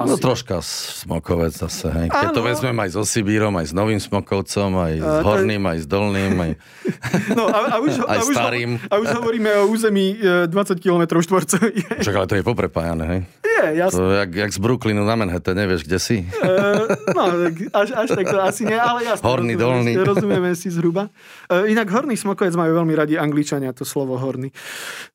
Asi. 0.00 0.08
No 0.08 0.16
troška 0.16 0.64
smokovec 0.64 1.52
zase, 1.52 1.92
hej. 1.92 2.08
Keď 2.08 2.32
to 2.32 2.40
vezmem 2.40 2.72
aj 2.72 2.96
so 2.96 3.04
Sibírom, 3.04 3.52
aj 3.60 3.68
s 3.68 3.72
novým 3.76 4.00
smokovcom, 4.00 4.80
aj 4.80 4.92
s 4.96 5.16
horným, 5.20 5.60
aj 5.68 5.78
s 5.84 5.86
dolným, 5.86 6.32
aj, 6.40 6.52
no, 7.38 7.52
a, 7.52 7.58
a 7.68 7.76
už, 7.84 8.00
aj 8.08 8.16
a 8.16 8.22
už, 8.24 8.32
starým. 8.32 8.70
A 8.88 8.96
už 8.96 9.08
hovoríme 9.20 9.52
o 9.60 9.68
území 9.68 10.16
20 10.48 10.80
km 10.80 11.20
štvorcových. 11.20 12.00
Čak, 12.00 12.14
ale 12.16 12.26
to 12.32 12.34
je 12.40 12.44
poprepájané, 12.44 13.04
hej? 13.04 13.20
Je, 13.44 13.76
jasné. 13.76 14.00
To 14.00 14.08
jak, 14.08 14.30
jak 14.34 14.52
z 14.56 14.58
Brooklynu 14.58 15.04
na 15.04 15.20
Manhattan, 15.20 15.60
nevieš, 15.60 15.84
kde 15.84 15.98
si? 16.00 16.16
Uh, 16.40 16.88
no, 17.12 17.52
až, 17.76 17.92
až 17.92 18.08
tak 18.16 18.24
to 18.24 18.40
asi 18.40 18.64
nie, 18.64 18.80
ale 18.80 19.04
jasné. 19.04 19.20
Horný, 19.20 19.52
dolný. 19.52 20.00
Rozumieme 20.00 20.56
si 20.56 20.72
zhruba. 20.72 21.12
Uh, 21.52 21.68
inak 21.68 21.92
horný 21.92 22.16
smokovec 22.16 22.56
majú 22.56 22.80
veľmi 22.80 22.96
radi 22.96 23.20
angličania, 23.20 23.76
to 23.76 23.84
slovo 23.84 24.16
horný. 24.16 24.48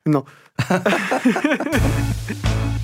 No. 0.05 0.29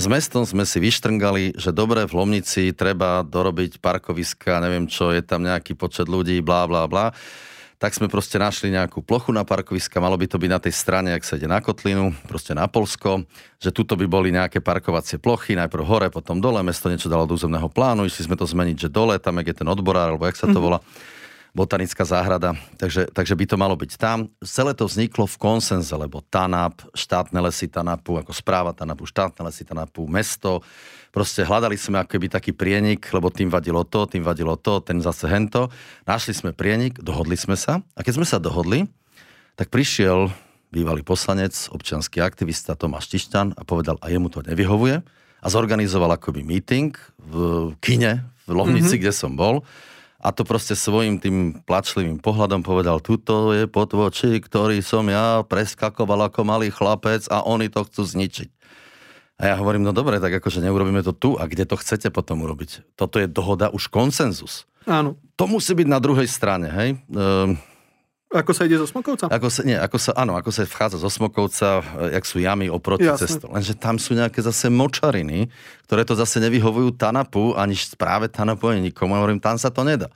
S 0.00 0.08
mestom 0.08 0.48
sme 0.48 0.64
si 0.64 0.80
vyštrngali, 0.80 1.60
že 1.60 1.76
dobre 1.76 2.08
v 2.08 2.16
Lomnici 2.16 2.72
treba 2.72 3.20
dorobiť 3.20 3.84
parkoviska, 3.84 4.56
neviem 4.64 4.88
čo, 4.88 5.12
je 5.12 5.20
tam 5.20 5.44
nejaký 5.44 5.76
počet 5.76 6.08
ľudí, 6.08 6.40
blá, 6.40 6.64
blá, 6.64 6.88
blá. 6.88 7.12
Tak 7.76 7.92
sme 7.92 8.08
proste 8.08 8.40
našli 8.40 8.72
nejakú 8.72 9.04
plochu 9.04 9.28
na 9.28 9.44
parkoviska, 9.44 10.00
malo 10.00 10.16
by 10.16 10.24
to 10.24 10.40
byť 10.40 10.50
na 10.56 10.56
tej 10.56 10.72
strane, 10.72 11.12
ak 11.12 11.20
sa 11.20 11.36
ide 11.36 11.44
na 11.44 11.60
Kotlinu, 11.60 12.16
proste 12.24 12.56
na 12.56 12.64
Polsko, 12.64 13.28
že 13.60 13.76
tuto 13.76 13.92
by 13.92 14.08
boli 14.08 14.32
nejaké 14.32 14.64
parkovacie 14.64 15.20
plochy, 15.20 15.52
najprv 15.52 15.84
hore, 15.84 16.08
potom 16.08 16.40
dole, 16.40 16.64
mesto 16.64 16.88
niečo 16.88 17.12
dalo 17.12 17.28
do 17.28 17.36
územného 17.36 17.68
plánu, 17.68 18.08
išli 18.08 18.24
sme 18.24 18.40
to 18.40 18.48
zmeniť, 18.48 18.76
že 18.80 18.88
dole, 18.88 19.20
tam 19.20 19.36
je 19.44 19.52
ten 19.52 19.68
odborár, 19.68 20.16
alebo 20.16 20.24
jak 20.24 20.40
sa 20.40 20.48
to 20.48 20.56
mhm. 20.56 20.64
volá. 20.64 20.80
Mm-hmm 20.80 21.19
botanická 21.50 22.06
záhrada, 22.06 22.54
takže, 22.78 23.10
takže 23.10 23.34
by 23.34 23.44
to 23.46 23.56
malo 23.58 23.74
byť 23.74 23.92
tam. 23.98 24.30
Celé 24.42 24.70
to 24.74 24.86
vzniklo 24.86 25.26
v 25.26 25.40
konsenze, 25.40 25.90
lebo 25.90 26.22
TANAP, 26.22 26.94
štátne 26.94 27.38
lesy 27.42 27.66
TANAPu, 27.66 28.22
ako 28.22 28.30
správa 28.30 28.70
TANAPu, 28.70 29.02
štátne 29.06 29.42
lesy 29.42 29.66
TANAPu, 29.66 30.06
mesto, 30.06 30.62
proste 31.10 31.42
hľadali 31.42 31.74
sme 31.74 32.02
ako 32.02 32.10
keby 32.16 32.26
taký 32.30 32.54
prienik, 32.54 33.10
lebo 33.10 33.34
tým 33.34 33.50
vadilo 33.50 33.82
to, 33.82 34.06
tým 34.06 34.22
vadilo 34.22 34.54
to, 34.54 34.78
ten 34.78 35.02
zase 35.02 35.26
hento. 35.26 35.66
Našli 36.06 36.34
sme 36.38 36.50
prienik, 36.54 37.02
dohodli 37.02 37.34
sme 37.34 37.58
sa 37.58 37.82
a 37.98 38.00
keď 38.06 38.22
sme 38.22 38.26
sa 38.26 38.38
dohodli, 38.38 38.86
tak 39.58 39.74
prišiel 39.74 40.30
bývalý 40.70 41.02
poslanec, 41.02 41.52
občianský 41.74 42.22
aktivista 42.22 42.78
Tomáš 42.78 43.10
Tišťan 43.10 43.58
a 43.58 43.62
povedal, 43.66 43.98
a 43.98 44.06
jemu 44.06 44.30
to 44.30 44.46
nevyhovuje 44.46 45.02
a 45.40 45.46
zorganizoval 45.50 46.14
akoby 46.14 46.46
meeting 46.46 46.94
v 47.18 47.34
kine 47.82 48.22
v 48.46 48.50
Lovnici, 48.54 48.94
mm-hmm. 48.94 49.02
kde 49.02 49.12
som 49.12 49.34
bol 49.34 49.66
a 50.20 50.28
to 50.36 50.44
proste 50.44 50.76
svojim 50.76 51.16
tým 51.16 51.64
plačlivým 51.64 52.20
pohľadom 52.20 52.60
povedal, 52.60 53.00
tuto 53.00 53.56
je 53.56 53.64
potvoči, 53.64 54.36
ktorý 54.36 54.84
som 54.84 55.08
ja 55.08 55.40
preskakoval 55.48 56.28
ako 56.28 56.44
malý 56.44 56.68
chlapec 56.68 57.24
a 57.32 57.40
oni 57.40 57.72
to 57.72 57.88
chcú 57.88 58.04
zničiť. 58.04 58.48
A 59.40 59.48
ja 59.48 59.54
hovorím, 59.56 59.88
no 59.88 59.96
dobre, 59.96 60.20
tak 60.20 60.36
akože 60.36 60.60
neurobíme 60.60 61.00
to 61.00 61.16
tu 61.16 61.40
a 61.40 61.48
kde 61.48 61.64
to 61.64 61.80
chcete 61.80 62.12
potom 62.12 62.44
urobiť? 62.44 62.92
Toto 62.92 63.16
je 63.16 63.24
dohoda 63.24 63.72
už 63.72 63.88
konsenzus. 63.88 64.68
Áno. 64.84 65.16
To 65.40 65.48
musí 65.48 65.72
byť 65.72 65.88
na 65.88 65.96
druhej 65.96 66.28
strane, 66.28 66.68
hej? 66.68 67.00
Ehm, 67.08 67.56
ako 68.30 68.50
sa 68.54 68.62
ide 68.62 68.78
zo 68.78 68.86
Smokovca? 68.86 69.26
Ako 69.26 69.50
sa, 69.50 69.66
nie, 69.66 69.74
ako 69.74 69.98
sa, 69.98 70.14
áno, 70.14 70.38
ako 70.38 70.54
sa 70.54 70.62
vchádza 70.62 71.02
zo 71.02 71.10
Smokovca, 71.10 71.82
jak 72.14 72.22
sú 72.22 72.38
jamy 72.38 72.70
oproti 72.70 73.10
Jasne. 73.10 73.26
cestu. 73.26 73.46
Lenže 73.50 73.74
tam 73.74 73.98
sú 73.98 74.14
nejaké 74.14 74.38
zase 74.38 74.70
močariny, 74.70 75.50
ktoré 75.90 76.06
to 76.06 76.14
zase 76.14 76.38
nevyhovujú 76.38 76.94
TANAPu, 76.94 77.58
ani 77.58 77.74
správe 77.74 78.30
TANAPu, 78.30 78.70
ani 78.70 78.94
nikomu. 78.94 79.18
Ja 79.18 79.26
hovorím, 79.26 79.42
tam 79.42 79.58
sa 79.58 79.74
to 79.74 79.82
nedá. 79.82 80.06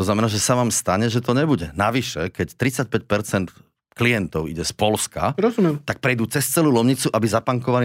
To 0.00 0.02
znamená, 0.08 0.32
že 0.32 0.40
sa 0.40 0.56
vám 0.56 0.72
stane, 0.72 1.12
že 1.12 1.20
to 1.20 1.36
nebude. 1.36 1.68
Navyše, 1.76 2.32
keď 2.32 2.56
35% 2.56 3.52
klientov 3.92 4.48
ide 4.48 4.64
z 4.64 4.72
Polska, 4.72 5.36
Rozumiem. 5.36 5.84
tak 5.84 6.00
prejdú 6.00 6.24
cez 6.24 6.48
celú 6.48 6.72
Lomnicu, 6.72 7.12
aby 7.12 7.28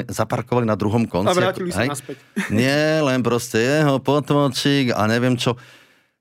zaparkovali 0.08 0.64
na 0.64 0.80
druhom 0.80 1.04
konci. 1.04 1.28
A 1.28 1.36
vrátili 1.36 1.76
sa 1.76 1.84
naspäť. 1.84 2.24
Nie, 2.48 3.04
len 3.04 3.20
proste 3.20 3.60
jeho 3.60 4.00
potmočík 4.00 4.96
a 4.96 5.04
neviem 5.12 5.36
čo 5.36 5.60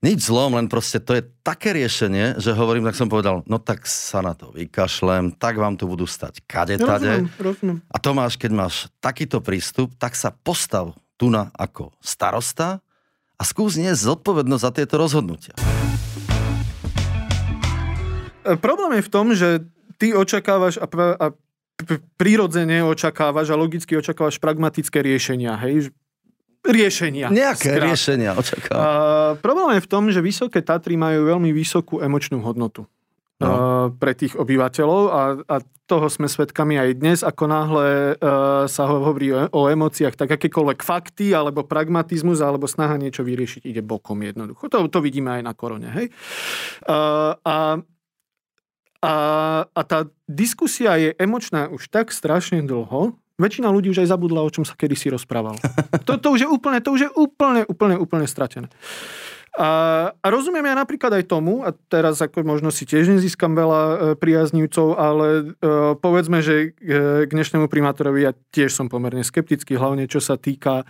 nič 0.04 0.28
zlom, 0.28 0.60
len 0.60 0.68
proste 0.68 1.00
to 1.00 1.16
je 1.16 1.24
také 1.40 1.72
riešenie, 1.72 2.36
že 2.36 2.52
hovorím, 2.52 2.84
tak 2.84 2.98
som 2.98 3.08
povedal, 3.08 3.40
no 3.48 3.56
tak 3.56 3.88
sa 3.88 4.20
na 4.20 4.36
to 4.36 4.52
vykašlem, 4.52 5.32
tak 5.40 5.56
vám 5.56 5.80
tu 5.80 5.88
budú 5.88 6.04
stať 6.04 6.44
kade 6.44 6.76
tade. 6.76 7.24
Rozumiem, 7.24 7.26
rozumiem. 7.40 7.78
A 7.88 7.96
Tomáš, 7.96 8.36
keď 8.36 8.50
máš 8.52 8.74
takýto 9.00 9.40
prístup, 9.40 9.96
tak 9.96 10.12
sa 10.12 10.28
postav 10.28 10.92
tu 11.16 11.32
na 11.32 11.48
ako 11.56 11.96
starosta 12.04 12.84
a 13.36 13.42
skús 13.44 13.80
nie 13.80 13.92
zodpovednosť 13.92 14.62
za 14.64 14.70
tieto 14.72 14.94
rozhodnutia. 15.00 15.56
E, 18.44 18.52
problém 18.60 19.00
je 19.00 19.06
v 19.08 19.12
tom, 19.12 19.26
že 19.32 19.64
ty 19.96 20.12
očakávaš 20.12 20.76
a, 20.76 20.86
a 21.16 21.26
prirodzene 22.16 22.84
očakávaš 22.84 23.52
a 23.52 23.56
logicky 23.56 23.96
očakávaš 23.96 24.36
pragmatické 24.40 25.00
riešenia. 25.00 25.56
Hej? 25.60 25.92
Riešenia. 26.66 27.30
Nejaké 27.30 27.72
skrát. 27.72 27.86
riešenia, 27.86 28.30
očakávam. 28.34 28.82
Uh, 28.82 29.32
problém 29.40 29.78
je 29.78 29.82
v 29.86 29.90
tom, 29.90 30.04
že 30.10 30.20
Vysoké 30.20 30.60
Tatry 30.60 30.98
majú 30.98 31.30
veľmi 31.30 31.54
vysokú 31.54 32.02
emočnú 32.02 32.42
hodnotu. 32.42 32.84
No. 33.36 33.48
Uh, 33.52 33.86
pre 33.92 34.16
tých 34.16 34.32
obyvateľov 34.32 35.02
a, 35.12 35.20
a 35.44 35.56
toho 35.84 36.08
sme 36.08 36.24
svedkami 36.24 36.80
aj 36.80 36.90
dnes, 36.96 37.18
ako 37.20 37.44
náhle 37.44 38.16
uh, 38.16 38.64
sa 38.64 38.88
hovorí 38.88 39.28
o, 39.28 39.44
o 39.52 39.68
emóciách, 39.68 40.16
tak 40.16 40.40
akékoľvek 40.40 40.80
fakty, 40.80 41.36
alebo 41.36 41.60
pragmatizmus, 41.60 42.40
alebo 42.40 42.64
snaha 42.64 42.96
niečo 42.96 43.20
vyriešiť 43.20 43.60
ide 43.68 43.84
bokom 43.84 44.24
jednoducho. 44.24 44.72
To, 44.72 44.88
to 44.88 44.98
vidíme 45.04 45.36
aj 45.36 45.42
na 45.44 45.52
korone. 45.52 45.84
Hej? 45.92 46.08
Uh, 46.88 47.36
a, 47.44 47.56
a, 49.04 49.14
a 49.68 49.80
tá 49.84 50.08
diskusia 50.24 50.96
je 50.96 51.12
emočná 51.20 51.68
už 51.68 51.92
tak 51.92 52.16
strašne 52.16 52.64
dlho, 52.64 53.20
väčšina 53.36 53.68
ľudí 53.68 53.92
už 53.92 54.04
aj 54.04 54.12
zabudla, 54.12 54.44
o 54.44 54.52
čom 54.52 54.64
sa 54.64 54.76
kedysi 54.76 55.12
rozprával. 55.12 55.56
To, 56.08 56.16
to 56.16 56.28
už 56.32 56.40
je 56.44 56.48
úplne, 56.48 56.80
to 56.80 56.92
už 56.92 57.00
je 57.08 57.10
úplne, 57.12 57.62
úplne, 57.68 57.96
úplne 58.00 58.26
stratené. 58.28 58.72
A, 59.56 59.68
a 60.12 60.26
rozumiem 60.28 60.68
ja 60.68 60.76
napríklad 60.76 61.16
aj 61.16 61.32
tomu, 61.32 61.64
a 61.64 61.72
teraz 61.72 62.20
ako 62.20 62.44
možno 62.44 62.68
si 62.68 62.84
tiež 62.84 63.08
nezískam 63.08 63.56
veľa 63.56 63.80
e, 63.80 63.96
priaznívcov, 64.20 65.00
ale 65.00 65.26
e, 65.40 65.44
povedzme, 65.96 66.44
že 66.44 66.76
e, 66.76 67.24
k 67.24 67.30
dnešnému 67.32 67.64
primátorovi 67.64 68.28
ja 68.28 68.36
tiež 68.52 68.76
som 68.76 68.92
pomerne 68.92 69.24
skeptický, 69.24 69.80
hlavne 69.80 70.04
čo 70.12 70.20
sa 70.20 70.36
týka 70.36 70.84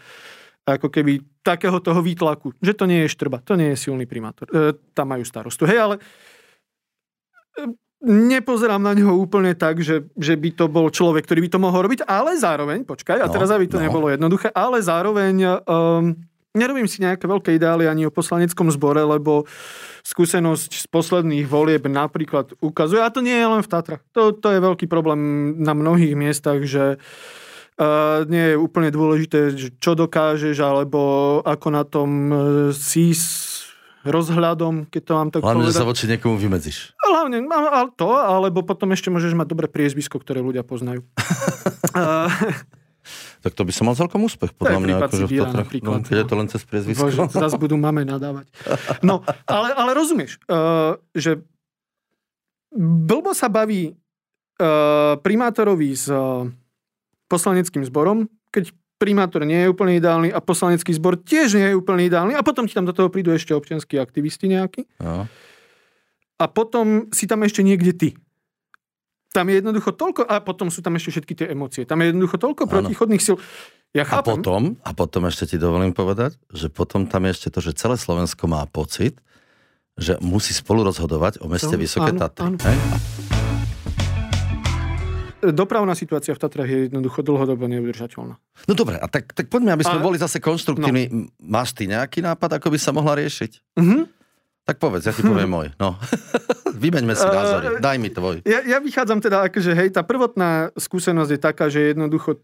ako 0.67 0.91
keby 0.91 1.23
takého 1.47 1.79
toho 1.79 2.03
výtlaku, 2.03 2.59
že 2.59 2.75
to 2.75 2.91
nie 2.91 3.07
je 3.07 3.15
štrba, 3.15 3.39
to 3.47 3.55
nie 3.55 3.71
je 3.71 3.87
silný 3.87 4.03
primátor. 4.03 4.51
E, 4.51 4.75
tam 4.99 5.15
majú 5.15 5.23
starostu. 5.23 5.63
Hej, 5.63 5.79
ale 5.79 5.95
e, 7.55 7.71
nepozerám 8.07 8.79
na 8.79 8.95
neho 8.95 9.13
úplne 9.19 9.53
tak, 9.59 9.83
že, 9.83 10.07
že 10.15 10.39
by 10.39 10.51
to 10.55 10.71
bol 10.71 10.87
človek, 10.89 11.27
ktorý 11.27 11.45
by 11.45 11.51
to 11.51 11.59
mohol 11.59 11.81
robiť, 11.83 12.07
ale 12.07 12.39
zároveň, 12.39 12.87
počkaj, 12.87 13.19
a 13.19 13.27
no, 13.27 13.35
teraz 13.35 13.51
aby 13.51 13.67
to 13.67 13.83
no. 13.83 13.91
nebolo 13.91 14.07
jednoduché, 14.07 14.55
ale 14.55 14.79
zároveň 14.79 15.61
um, 15.67 16.15
nerobím 16.55 16.87
si 16.87 17.03
nejaké 17.03 17.27
veľké 17.27 17.59
ideály 17.59 17.91
ani 17.91 18.07
o 18.07 18.15
poslaneckom 18.15 18.71
zbore, 18.71 19.03
lebo 19.03 19.45
skúsenosť 20.07 20.71
z 20.71 20.87
posledných 20.87 21.47
volieb 21.51 21.85
napríklad 21.91 22.55
ukazuje, 22.63 23.03
a 23.03 23.11
to 23.11 23.21
nie 23.21 23.35
je 23.35 23.47
len 23.51 23.63
v 23.67 23.71
Tatrach, 23.75 24.03
to, 24.15 24.31
to 24.33 24.55
je 24.55 24.63
veľký 24.63 24.87
problém 24.87 25.53
na 25.59 25.75
mnohých 25.75 26.15
miestach, 26.15 26.63
že 26.63 27.03
Uh, 27.77 28.25
nie 28.33 28.41
je 28.41 28.57
úplne 28.57 28.89
dôležité, 28.89 29.53
čo 29.77 29.93
dokážeš, 29.93 30.57
alebo 30.65 31.45
ako 31.45 31.69
na 31.69 31.85
tom 31.85 32.09
uh, 32.33 32.39
si 32.73 33.13
rozhľadom, 34.09 34.89
keď 34.89 35.03
to 35.03 35.13
mám 35.13 35.29
tak 35.35 35.41
Hlavne, 35.43 35.67
povedať. 35.67 35.75
že 35.75 35.81
sa 35.83 35.87
voči 35.87 36.05
niekomu 36.07 36.35
vymedzíš. 36.39 36.95
Hlavne 37.03 37.43
to, 37.99 38.11
alebo 38.15 38.63
potom 38.63 38.95
ešte 38.95 39.11
môžeš 39.11 39.35
mať 39.35 39.47
dobré 39.51 39.67
priezvisko, 39.67 40.17
ktoré 40.19 40.41
ľudia 40.41 40.63
poznajú. 40.63 41.05
Tak 43.47 43.55
to 43.55 43.63
by 43.63 43.71
som 43.71 43.87
mal 43.87 43.95
celkom 43.95 44.27
úspech, 44.27 44.51
podľa 44.59 44.83
mňa. 44.83 44.95
Akože 45.07 45.31
v 45.31 45.39
Tatrach, 45.39 45.71
no, 45.79 46.03
keď 46.03 46.17
je 46.19 46.27
to 46.27 46.35
len 46.35 46.49
cez 46.51 46.67
priezvisko. 46.67 47.07
Bože, 47.07 47.31
zase 47.31 47.55
budú 47.55 47.79
mame 47.79 48.03
nadávať. 48.03 48.51
No, 49.07 49.23
ale, 49.47 49.71
ale 49.71 49.95
rozumieš, 49.95 50.43
uh, 50.51 50.99
že 51.15 51.39
blbo 52.75 53.31
sa 53.31 53.47
baví 53.47 53.95
uh, 53.95 55.15
primátorovi 55.23 55.95
s 55.95 56.11
uh, 56.11 56.51
poslaneckým 57.31 57.87
zborom, 57.87 58.27
keď 58.51 58.75
primátor 58.97 59.45
nie 59.45 59.65
je 59.65 59.73
úplne 59.73 60.01
ideálny 60.01 60.33
a 60.33 60.41
poslanecký 60.41 60.97
zbor 60.97 61.21
tiež 61.21 61.57
nie 61.57 61.67
je 61.73 61.79
úplne 61.79 62.09
ideálny 62.09 62.33
a 62.33 62.41
potom 62.41 62.65
ti 62.65 62.73
tam 62.73 62.89
do 62.89 62.97
toho 62.97 63.13
prídu 63.13 63.33
ešte 63.33 63.53
občianskí 63.53 64.01
aktivisti 64.01 64.49
nejakí. 64.49 64.89
No. 65.01 65.29
A 66.37 66.45
potom 66.49 67.09
si 67.13 67.25
tam 67.25 67.45
ešte 67.45 67.65
niekde 67.65 67.93
ty. 67.97 68.09
Tam 69.33 69.53
je 69.53 69.61
jednoducho 69.61 69.93
toľko, 69.93 70.25
a 70.25 70.41
potom 70.41 70.73
sú 70.73 70.81
tam 70.81 70.97
ešte 70.97 71.13
všetky 71.13 71.33
tie 71.37 71.47
emócie. 71.53 71.85
Tam 71.85 72.01
je 72.01 72.09
jednoducho 72.09 72.41
toľko 72.41 72.65
ano. 72.65 72.73
protichodných 72.73 73.21
síl. 73.21 73.37
Ja 73.93 74.09
chápem. 74.09 74.33
A 74.33 74.37
potom, 74.41 74.63
a 74.81 74.91
potom 74.97 75.23
ešte 75.29 75.45
ti 75.45 75.57
dovolím 75.61 75.93
povedať, 75.93 76.41
že 76.53 76.73
potom 76.73 77.05
tam 77.05 77.29
je 77.29 77.37
ešte 77.37 77.49
to, 77.53 77.61
že 77.61 77.77
celé 77.77 78.01
Slovensko 78.01 78.49
má 78.49 78.65
pocit, 78.65 79.21
že 79.97 80.17
musí 80.25 80.57
spolu 80.57 80.85
rozhodovať 80.89 81.41
o 81.45 81.49
meste 81.49 81.73
to, 81.73 81.81
Vysoké 81.81 82.17
áno, 82.17 82.21
Tatry. 82.21 82.45
Áno. 82.49 82.61
Hej? 82.61 83.36
Dopravná 85.53 85.93
situácia 85.99 86.33
v 86.33 86.41
Tatrách 86.41 86.71
je 86.71 86.79
jednoducho 86.89 87.21
dlhodobo 87.21 87.67
neudržateľná. 87.67 88.35
No 88.67 88.73
dobre, 88.73 88.97
a 88.97 89.07
tak, 89.07 89.35
tak 89.35 89.53
poďme, 89.53 89.75
aby 89.77 89.85
sme 89.85 89.99
a... 89.99 90.05
boli 90.05 90.17
zase 90.17 90.41
konštruktívni. 90.43 91.11
No. 91.13 91.29
Máš 91.43 91.75
ty 91.77 91.91
nejaký 91.91 92.25
nápad, 92.25 92.59
ako 92.59 92.73
by 92.73 92.79
sa 92.81 92.91
mohla 92.95 93.19
riešiť? 93.21 93.79
Uh-huh. 93.79 94.09
Tak 94.67 94.83
povedz, 94.83 95.07
ja 95.07 95.15
ti 95.15 95.23
poviem 95.31 95.51
môj. 95.51 95.69
No. 95.79 95.95
Vymeňme 96.83 97.15
si 97.15 97.25
názory. 97.25 97.79
Daj 97.79 97.97
mi 98.03 98.11
tvoj. 98.11 98.43
Ja, 98.43 98.61
ja 98.67 98.79
vychádzam 98.83 99.23
teda, 99.23 99.47
akože 99.49 99.73
hej, 99.73 99.89
tá 99.95 100.03
prvotná 100.03 100.75
skúsenosť 100.77 101.31
je 101.33 101.41
taká, 101.41 101.67
že 101.73 101.95
jednoducho 101.95 102.43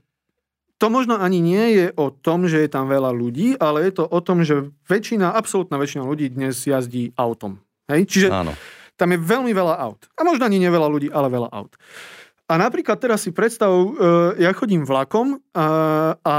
to 0.83 0.91
možno 0.91 1.15
ani 1.15 1.39
nie 1.39 1.79
je 1.79 1.87
o 1.95 2.11
tom, 2.11 2.51
že 2.51 2.59
je 2.59 2.67
tam 2.67 2.91
veľa 2.91 3.15
ľudí, 3.15 3.55
ale 3.55 3.87
je 3.87 4.03
to 4.03 4.05
o 4.09 4.19
tom, 4.19 4.43
že 4.43 4.67
väčšina, 4.91 5.31
absolútna 5.31 5.79
väčšina 5.79 6.03
ľudí 6.03 6.35
dnes 6.35 6.59
jazdí 6.59 7.15
autom. 7.15 7.63
Hej? 7.87 8.11
Čiže 8.11 8.29
Áno. 8.35 8.51
tam 8.99 9.15
je 9.15 9.19
veľmi 9.23 9.55
veľa 9.55 9.79
aut. 9.79 10.11
A 10.19 10.27
možno 10.27 10.43
ani 10.43 10.59
neveľa 10.59 10.89
ľudí, 10.91 11.09
ale 11.15 11.31
veľa 11.31 11.55
aut. 11.55 11.79
A 12.53 12.61
napríklad 12.61 13.01
teraz 13.01 13.25
si 13.25 13.33
predstav, 13.33 13.73
e, 13.73 13.89
ja 14.45 14.53
chodím 14.53 14.85
vlakom 14.85 15.41
a, 15.57 15.67
a 16.21 16.37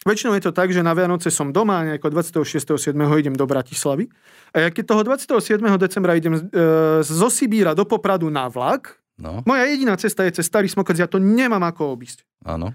Väčšinou 0.00 0.32
je 0.32 0.48
to 0.48 0.56
tak, 0.56 0.72
že 0.72 0.80
na 0.80 0.96
Vianoce 0.96 1.28
som 1.28 1.52
doma, 1.52 1.84
nejako 1.84 2.08
26.7. 2.08 2.96
idem 3.20 3.36
do 3.36 3.44
Bratislavy. 3.44 4.08
A 4.56 4.64
ja 4.64 4.68
keď 4.72 4.96
toho 4.96 5.02
27. 5.04 5.60
decembra 5.76 6.16
idem 6.16 6.40
e, 6.40 6.42
zo 7.04 7.28
Sibíra 7.28 7.76
do 7.76 7.84
Popradu 7.84 8.32
na 8.32 8.48
vlak, 8.48 8.96
no. 9.20 9.44
moja 9.44 9.68
jediná 9.68 10.00
cesta 10.00 10.24
je 10.24 10.40
cez 10.40 10.48
Starý 10.48 10.72
Smokec, 10.72 10.96
ja 10.96 11.04
to 11.04 11.20
nemám 11.20 11.60
ako 11.68 11.92
obísť. 11.92 12.24
Áno. 12.48 12.72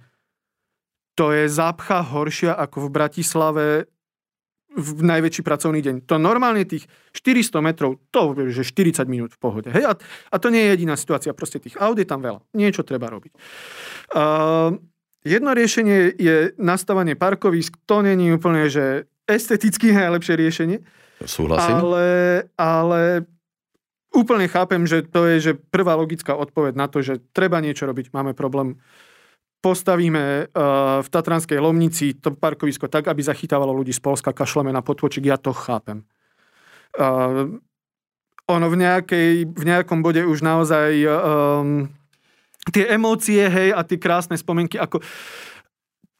To 1.18 1.34
je 1.34 1.50
zápcha 1.50 2.06
horšia 2.06 2.54
ako 2.54 2.86
v 2.86 2.94
Bratislave 2.94 3.66
v 4.76 5.02
najväčší 5.08 5.42
pracovný 5.42 5.80
deň. 5.80 5.96
To 6.12 6.20
normálne 6.20 6.68
tých 6.68 6.86
400 7.16 7.64
metrov, 7.64 7.98
to 8.12 8.36
že 8.52 8.68
40 8.68 9.08
minút 9.08 9.32
v 9.36 9.40
pohode. 9.40 9.72
Hej? 9.72 9.88
A, 9.88 9.94
a 10.32 10.36
to 10.36 10.52
nie 10.52 10.68
je 10.68 10.72
jediná 10.76 11.00
situácia, 11.00 11.32
proste 11.32 11.64
tých 11.64 11.80
aut 11.80 11.96
je 11.96 12.08
tam 12.08 12.20
veľa. 12.20 12.44
Niečo 12.52 12.84
treba 12.84 13.08
robiť. 13.08 13.32
Uh, 14.12 14.76
Jedno 15.26 15.58
riešenie 15.58 16.14
je 16.22 16.54
nastavanie 16.62 17.18
parkovisk. 17.18 17.82
To 17.90 18.06
není 18.06 18.30
úplne, 18.30 18.70
že 18.70 19.10
esteticky 19.26 19.90
najlepšie 19.98 20.38
riešenie. 20.38 20.78
Súhlasím. 21.26 21.76
Ale, 21.82 22.08
ale 22.54 23.26
úplne 24.14 24.46
chápem, 24.46 24.86
že 24.86 25.02
to 25.02 25.26
je 25.26 25.36
že 25.42 25.52
prvá 25.58 25.98
logická 25.98 26.38
odpoveď 26.38 26.78
na 26.78 26.86
to, 26.86 27.02
že 27.02 27.26
treba 27.34 27.58
niečo 27.58 27.90
robiť, 27.90 28.14
máme 28.14 28.38
problém. 28.38 28.78
Postavíme 29.66 30.46
uh, 30.46 31.02
v 31.02 31.08
Tatranskej 31.10 31.58
Lomnici 31.58 32.14
to 32.22 32.38
parkovisko 32.38 32.86
tak, 32.86 33.10
aby 33.10 33.26
zachytávalo 33.26 33.74
ľudí 33.74 33.90
z 33.90 33.98
Polska, 33.98 34.30
kašleme 34.30 34.70
na 34.70 34.86
potvočik, 34.86 35.26
ja 35.26 35.42
to 35.42 35.58
chápem. 35.58 36.06
Uh, 36.94 37.58
ono 38.46 38.70
v, 38.70 38.78
nejakej, 38.78 39.50
v 39.50 39.64
nejakom 39.66 40.06
bode 40.06 40.22
už 40.22 40.46
naozaj 40.46 41.02
um, 41.10 41.90
tie 42.70 42.94
emócie, 42.94 43.42
hej, 43.42 43.74
a 43.74 43.82
tie 43.82 43.98
krásne 43.98 44.38
spomienky, 44.38 44.78
ako 44.78 45.02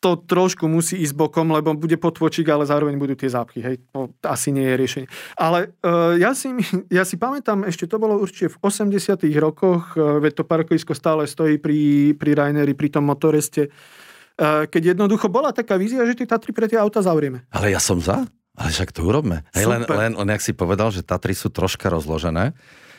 to 0.06 0.22
trošku 0.22 0.70
musí 0.70 1.02
ísť 1.02 1.18
bokom, 1.18 1.50
lebo 1.50 1.74
bude 1.74 1.98
potvočík, 1.98 2.46
ale 2.54 2.70
zároveň 2.70 2.94
budú 3.02 3.18
tie 3.18 3.26
zápchy, 3.26 3.66
hej, 3.66 3.82
to 3.90 4.14
asi 4.22 4.54
nie 4.54 4.62
je 4.62 4.76
riešenie. 4.78 5.08
Ale 5.34 5.74
uh, 5.82 6.14
ja, 6.14 6.38
si, 6.38 6.54
ja 6.94 7.02
si 7.02 7.18
pamätám, 7.18 7.66
ešte 7.66 7.90
to 7.90 7.98
bolo 7.98 8.22
určite 8.22 8.54
v 8.54 8.58
80 8.62 9.18
rokoch, 9.42 9.98
uh, 9.98 10.22
veď 10.22 10.38
to 10.38 10.44
parkovisko 10.46 10.94
stále 10.94 11.26
stojí 11.26 11.58
pri, 11.58 12.14
pri 12.14 12.38
Raineri, 12.38 12.78
pri 12.78 12.94
tom 12.94 13.10
motoreste, 13.10 13.74
uh, 13.74 14.70
keď 14.70 14.94
jednoducho 14.94 15.26
bola 15.26 15.50
taká 15.50 15.74
vízia, 15.74 16.06
že 16.06 16.22
tie 16.22 16.30
Tatry 16.30 16.54
pre 16.54 16.70
tie 16.70 16.78
auta 16.78 17.02
zavrieme. 17.02 17.50
Ale 17.50 17.74
ja 17.74 17.82
som 17.82 17.98
za. 17.98 18.30
Ale 18.56 18.70
však 18.72 18.94
to 18.94 19.04
urobme. 19.04 19.44
Hej, 19.58 19.68
len, 19.68 19.82
len, 19.90 20.14
len, 20.16 20.30
jak 20.38 20.44
si 20.46 20.54
povedal, 20.56 20.94
že 20.94 21.02
Tatry 21.04 21.34
sú 21.34 21.50
troška 21.50 21.90
rozložené, 21.90 22.54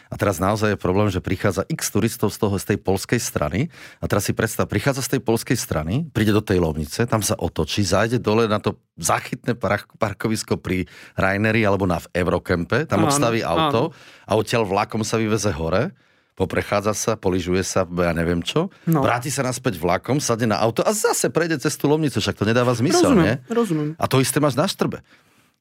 a 0.07 0.15
teraz 0.15 0.39
naozaj 0.39 0.75
je 0.75 0.79
problém, 0.79 1.11
že 1.11 1.19
prichádza 1.19 1.67
x 1.67 1.91
turistov 1.91 2.31
z 2.31 2.39
toho 2.39 2.55
z 2.57 2.75
tej 2.75 2.79
polskej 2.79 3.19
strany. 3.19 3.69
A 3.99 4.07
teraz 4.07 4.27
si 4.27 4.33
predstav, 4.33 4.71
prichádza 4.71 5.03
z 5.03 5.19
tej 5.19 5.21
polskej 5.27 5.59
strany, 5.59 6.07
príde 6.15 6.31
do 6.31 6.43
tej 6.43 6.63
lovnice, 6.63 7.07
tam 7.11 7.21
sa 7.21 7.35
otočí, 7.35 7.83
zájde 7.83 8.23
dole 8.23 8.47
na 8.47 8.63
to 8.63 8.79
zachytné 8.97 9.59
parkovisko 9.99 10.57
pri 10.57 10.87
Raineri 11.19 11.67
alebo 11.67 11.85
na 11.85 11.99
v 11.99 12.07
Eurocampe, 12.15 12.87
tam 12.87 13.05
áno, 13.05 13.13
auto 13.43 13.83
áno. 13.91 13.95
a 14.25 14.33
odtiaľ 14.39 14.63
vlakom 14.65 15.03
sa 15.03 15.19
vyveze 15.19 15.51
hore 15.53 15.93
poprechádza 16.37 16.93
sa, 16.93 17.13
poližuje 17.17 17.65
sa, 17.65 17.89
ja 17.89 18.13
neviem 18.13 18.45
čo, 18.45 18.69
no. 18.85 19.01
vráti 19.01 19.33
sa 19.33 19.41
naspäť 19.41 19.81
vlakom, 19.81 20.21
sadne 20.21 20.53
na 20.53 20.61
auto 20.61 20.85
a 20.85 20.93
zase 20.93 21.33
prejde 21.33 21.57
cez 21.57 21.81
tú 21.81 21.89
lomnicu, 21.89 22.21
však 22.21 22.37
to 22.37 22.45
nedáva 22.45 22.77
zmysel, 22.77 23.17
rozumiem, 23.17 23.25
nie? 23.25 23.35
Rozumiem. 23.49 23.89
A 23.97 24.05
to 24.05 24.21
isté 24.21 24.37
máš 24.37 24.53
na 24.53 24.69
štrbe. 24.69 25.01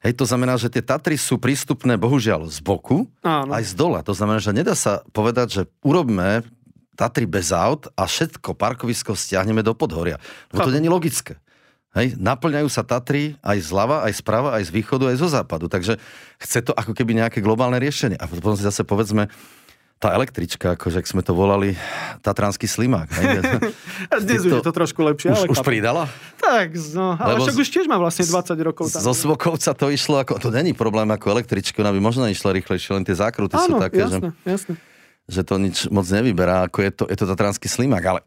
Hej, 0.04 0.20
to 0.22 0.26
znamená, 0.28 0.60
že 0.60 0.70
tie 0.70 0.84
Tatry 0.86 1.16
sú 1.16 1.40
prístupné 1.42 1.96
bohužiaľ 1.98 2.52
z 2.52 2.62
boku, 2.62 3.10
Áno. 3.26 3.52
aj 3.56 3.64
z 3.64 3.74
dola. 3.74 4.06
To 4.06 4.14
znamená, 4.14 4.38
že 4.38 4.54
nedá 4.54 4.76
sa 4.78 5.02
povedať, 5.16 5.48
že 5.50 5.62
urobme 5.82 6.46
Tatry 6.96 7.28
bez 7.28 7.52
aut 7.52 7.92
a 7.98 8.08
všetko 8.08 8.56
parkovisko 8.56 9.18
stiahneme 9.18 9.66
do 9.66 9.76
podhoria. 9.76 10.22
Lebo 10.54 10.70
to 10.70 10.76
není 10.76 10.88
logické. 10.88 11.36
Hej, 11.96 12.20
naplňajú 12.20 12.68
sa 12.68 12.84
Tatry 12.84 13.40
aj 13.40 13.72
zľava, 13.72 14.04
aj 14.04 14.20
zprava, 14.20 14.52
aj 14.60 14.68
z 14.68 14.72
východu, 14.76 15.16
aj 15.16 15.18
zo 15.20 15.28
západu. 15.32 15.72
Takže 15.72 15.96
chce 16.44 16.60
to 16.68 16.76
ako 16.76 16.92
keby 16.92 17.16
nejaké 17.16 17.40
globálne 17.40 17.80
riešenie. 17.80 18.20
A 18.20 18.28
potom 18.28 18.52
si 18.60 18.68
zase 18.68 18.84
povedzme, 18.84 19.32
tá 19.96 20.12
električka, 20.12 20.76
akože 20.76 21.02
ak 21.02 21.08
sme 21.08 21.22
to 21.24 21.32
volali, 21.32 21.74
Tatranský 22.20 22.68
slimák. 22.68 23.08
A 24.12 24.20
dnes 24.26 24.44
už 24.44 24.60
je 24.60 24.66
to 24.66 24.74
trošku 24.76 25.00
lepšie. 25.02 25.32
Už, 25.32 25.38
ale 25.40 25.46
už 25.48 25.60
pridala? 25.64 26.04
Tak, 26.36 26.76
no, 26.92 27.16
ale 27.16 27.40
Lebo 27.40 27.48
však 27.48 27.58
už 27.64 27.70
tiež 27.72 27.86
má 27.88 27.96
vlastne 27.96 28.28
20 28.28 28.60
rokov. 28.60 28.92
Tam, 28.92 29.02
Zo 29.02 29.16
Svokovca 29.16 29.72
to 29.72 29.88
išlo, 29.88 30.20
ako, 30.20 30.38
to 30.38 30.52
není 30.52 30.76
problém 30.76 31.08
ako 31.16 31.40
električka, 31.40 31.80
ona 31.80 31.96
by 31.96 32.04
možno 32.04 32.28
išla 32.28 32.52
rýchlejšie, 32.54 32.92
len 32.92 33.08
tie 33.08 33.16
zákruty 33.16 33.56
sú 33.56 33.80
Áno, 33.80 33.82
také, 33.82 34.04
jasné, 34.04 34.30
že, 34.30 34.52
jasné. 34.52 34.74
že 35.32 35.42
to 35.48 35.56
nič 35.58 35.88
moc 35.88 36.06
nevyberá, 36.12 36.68
ako 36.68 36.78
je 36.84 36.92
to, 36.92 37.04
je 37.08 37.18
to 37.18 37.26
Tatranský 37.32 37.68
slimák, 37.72 38.04
ale 38.04 38.20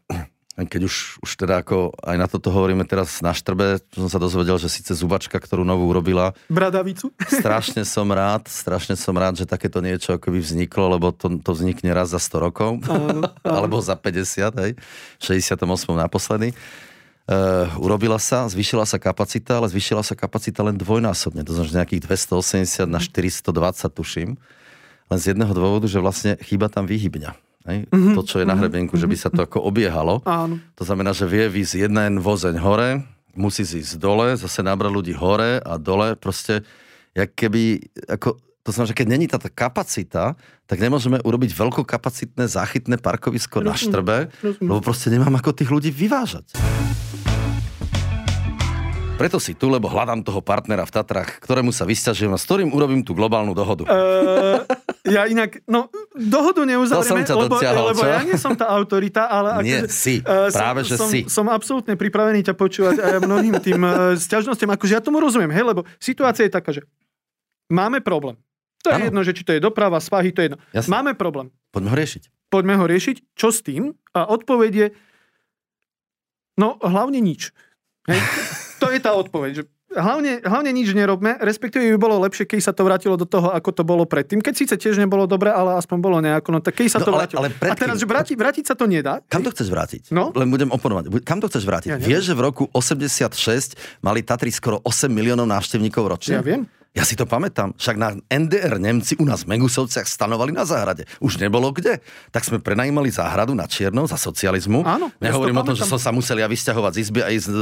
keď 0.65 0.81
už, 0.89 1.23
už 1.23 1.31
teda 1.39 1.61
ako 1.63 1.95
aj 2.03 2.17
na 2.19 2.27
toto 2.27 2.51
hovoríme 2.51 2.83
teraz 2.83 3.23
na 3.23 3.31
Štrbe, 3.31 3.79
som 3.93 4.11
sa 4.11 4.19
dozvedel, 4.19 4.59
že 4.59 4.67
síce 4.67 4.91
zubačka, 4.91 5.39
ktorú 5.39 5.63
novú 5.63 5.87
urobila, 5.87 6.35
Bradavicu? 6.51 7.13
strašne 7.39 7.87
som 7.87 8.09
rád, 8.09 8.49
strašne 8.51 8.99
som 8.99 9.15
rád, 9.15 9.39
že 9.39 9.45
takéto 9.47 9.79
niečo 9.79 10.17
akoby 10.19 10.41
vzniklo, 10.41 10.99
lebo 10.99 11.15
to, 11.15 11.39
to 11.39 11.51
vznikne 11.55 11.93
raz 11.95 12.11
za 12.11 12.19
100 12.19 12.45
rokov, 12.49 12.69
Áno, 12.89 13.23
áno. 13.23 13.29
alebo 13.45 13.79
za 13.79 13.95
50, 13.95 14.59
hej, 14.65 14.71
v 15.19 15.21
68. 15.23 15.63
naposledy. 15.95 16.51
Uh, 17.29 17.69
urobila 17.77 18.17
sa, 18.17 18.49
zvýšila 18.49 18.89
sa 18.89 18.97
kapacita, 18.97 19.61
ale 19.61 19.69
zvýšila 19.69 20.01
sa 20.01 20.17
kapacita 20.17 20.65
len 20.65 20.73
dvojnásobne, 20.73 21.45
to 21.45 21.53
znamená 21.53 21.69
že 21.69 21.77
nejakých 21.77 22.01
280 22.33 22.89
na 22.89 22.97
420 22.97 23.45
tuším, 23.93 24.29
len 25.13 25.19
z 25.21 25.25
jedného 25.37 25.53
dôvodu, 25.53 25.85
že 25.85 26.01
vlastne 26.01 26.41
chýba 26.41 26.73
tam 26.73 26.89
výhybňa. 26.89 27.48
Hej? 27.67 27.91
Mm-hmm. 27.91 28.15
To, 28.15 28.21
čo 28.23 28.39
je 28.39 28.47
na 28.47 28.55
hrebenku, 28.55 28.95
že 28.95 29.09
by 29.09 29.17
sa 29.19 29.27
to 29.27 29.43
ako 29.43 29.59
obiehalo. 29.65 30.23
Áno. 30.23 30.61
To 30.79 30.83
znamená, 30.87 31.11
že 31.11 31.27
vie 31.27 31.51
výsť 31.51 31.89
jeden 31.89 32.23
vozeň 32.23 32.55
hore, 32.59 33.03
musí 33.35 33.63
ísť 33.63 33.99
dole, 33.99 34.35
zase 34.35 34.63
nabrať 34.63 34.91
ľudí 34.91 35.13
hore 35.15 35.59
a 35.59 35.75
dole, 35.75 36.15
proste, 36.15 36.63
jak 37.15 37.35
keby, 37.35 37.83
ako, 38.07 38.39
to 38.63 38.69
znamená, 38.71 38.89
že 38.91 38.97
keď 38.97 39.07
není 39.07 39.25
táto 39.27 39.47
kapacita, 39.51 40.39
tak 40.67 40.77
nemôžeme 40.77 41.19
urobiť 41.23 41.51
veľkokapacitné 41.55 42.45
záchytné 42.47 42.99
parkovisko 42.99 43.63
na 43.63 43.73
Rozumiem, 43.73 43.83
Štrbe, 43.89 44.17
rozumiem. 44.43 44.69
lebo 44.69 44.79
proste 44.83 45.07
nemám 45.09 45.35
ako 45.39 45.51
tých 45.55 45.71
ľudí 45.71 45.91
vyvážať. 45.91 46.55
Preto 49.19 49.35
si 49.35 49.51
tu, 49.51 49.67
lebo 49.67 49.91
hľadám 49.91 50.23
toho 50.23 50.39
partnera 50.39 50.87
v 50.87 50.95
Tatrach, 50.95 51.43
ktorému 51.43 51.75
sa 51.75 51.83
vysťažujem 51.83 52.31
a 52.31 52.39
s 52.39 52.47
ktorým 52.47 52.71
urobím 52.71 53.03
tú 53.03 53.11
globálnu 53.11 53.51
dohodu. 53.51 53.83
Uh, 53.83 54.63
ja 55.07 55.23
inak, 55.27 55.63
no, 55.63 55.87
dohodu 56.15 56.59
To 56.59 56.67
som 56.67 56.71
neuzavrieme, 56.71 57.23
ťa 57.23 57.35
lebo, 57.35 57.55
dotiahol, 57.55 57.85
lebo 57.95 58.01
čo? 58.03 58.09
ja 58.09 58.21
nie 58.25 58.35
som 58.35 58.53
tá 58.55 58.67
autorita, 58.67 59.31
ale... 59.31 59.63
Nie, 59.63 59.85
akože, 59.85 59.95
si. 59.95 60.15
eh, 60.19 60.51
Práve, 60.51 60.79
že 60.83 60.95
som, 60.99 61.07
si. 61.07 61.19
Som 61.31 61.47
absolútne 61.47 61.95
pripravený 61.95 62.43
ťa 62.43 62.55
počúvať 62.57 62.97
aj 62.99 63.13
mnohým 63.23 63.55
tým 63.63 63.79
uh, 63.83 64.15
sťažnostiam. 64.19 64.71
Akože 64.75 64.99
ja 64.99 65.01
tomu 65.03 65.23
rozumiem, 65.23 65.51
hej, 65.55 65.63
lebo 65.63 65.87
situácia 66.01 66.43
je 66.47 66.51
taká, 66.51 66.75
že 66.75 66.83
máme 67.71 68.03
problém. 68.03 68.35
To 68.83 68.91
je 68.91 68.95
Áno. 68.95 69.05
jedno, 69.11 69.21
že 69.27 69.35
či 69.35 69.43
to 69.43 69.51
je 69.55 69.59
doprava, 69.59 69.99
svahy, 69.99 70.31
to 70.31 70.39
je 70.39 70.45
jedno. 70.51 70.59
Jasne. 70.71 70.89
Máme 70.91 71.11
problém. 71.15 71.51
Poďme 71.71 71.91
ho 71.91 71.97
riešiť. 71.99 72.23
Poďme 72.47 72.73
ho 72.79 72.85
riešiť. 72.87 73.17
Čo 73.35 73.51
s 73.51 73.59
tým? 73.59 73.91
A 74.15 74.23
odpoveď 74.25 74.71
je, 74.71 74.87
no 76.55 76.79
hlavne 76.79 77.19
nič. 77.19 77.51
Hej. 78.07 78.19
To 78.79 78.87
je 78.87 78.99
tá 79.03 79.11
odpoveď, 79.11 79.51
že 79.51 79.63
hlavne, 79.99 80.41
hlavne 80.41 80.71
nič 80.71 80.91
nerobme, 80.91 81.37
respektíve 81.37 81.85
by 81.91 81.99
bolo 81.99 82.19
lepšie, 82.21 82.43
keď 82.43 82.59
sa 82.61 82.71
to 82.71 82.81
vrátilo 82.81 83.13
do 83.13 83.23
toho, 83.23 83.49
ako 83.49 83.69
to 83.71 83.83
bolo 83.83 84.03
predtým. 84.03 84.39
Keď 84.39 84.53
síce 84.55 84.73
tiež 84.75 84.97
nebolo 84.97 85.23
dobre, 85.23 85.49
ale 85.49 85.75
aspoň 85.75 85.97
bolo 85.99 86.17
nejako, 86.19 86.49
no 86.49 86.59
tak 86.59 86.75
keď 86.75 86.85
sa 86.89 86.99
No, 86.99 87.05
to 87.05 87.11
ale- 87.11 87.19
vrátilo. 87.21 87.39
ale 87.39 87.49
A 87.49 87.55
predtým- 87.55 87.81
teraz, 87.81 87.95
že 87.95 88.05
vrátiť, 88.05 88.35
vrátiť 88.35 88.65
sa 88.65 88.73
to 88.73 88.85
nedá. 88.85 89.19
Kam 89.25 89.41
to 89.41 89.51
chceš 89.51 89.67
vrátiť? 89.67 90.09
No. 90.09 90.31
Len 90.31 90.47
budem 90.47 90.69
oponovať. 90.69 91.21
Kam 91.21 91.37
to 91.37 91.47
chceš 91.47 91.63
vrátiť? 91.63 91.89
Ja 91.89 91.95
neviem. 91.95 92.09
Vieš, 92.09 92.23
že 92.25 92.33
v 92.33 92.41
roku 92.41 92.63
86 92.71 93.75
mali 93.99 94.21
Tatry 94.21 94.49
skoro 94.49 94.79
8 94.81 95.09
miliónov 95.09 95.45
návštevníkov 95.45 96.03
ročne? 96.07 96.35
Ja 96.35 96.41
viem. 96.41 96.65
Ja 96.97 97.05
si 97.05 97.13
to 97.13 97.29
pamätám. 97.29 97.77
Však 97.77 97.95
na 98.01 98.17
NDR 98.27 98.81
Nemci 98.81 99.13
u 99.21 99.25
nás 99.25 99.45
v 99.45 99.53
Megusovciach 99.53 100.09
stanovali 100.09 100.49
na 100.49 100.65
záhrade. 100.65 101.05
Už 101.21 101.37
nebolo 101.37 101.69
kde. 101.69 102.01
Tak 102.33 102.41
sme 102.41 102.57
prenajímali 102.57 103.13
záhradu 103.13 103.53
na 103.53 103.69
Čierno 103.69 104.09
za 104.09 104.17
socializmu. 104.17 104.81
Áno, 104.81 105.13
ja 105.21 105.29
Nehovorím 105.29 105.61
to 105.61 105.61
o 105.61 105.67
tom, 105.69 105.77
že 105.77 105.85
som 105.85 106.01
sa 106.01 106.09
musel 106.09 106.41
ja 106.41 106.49
vysťahovať 106.49 106.91
z 106.97 106.99
izby 107.05 107.19
a 107.21 107.29
ísť 107.29 107.49
e, 107.53 107.57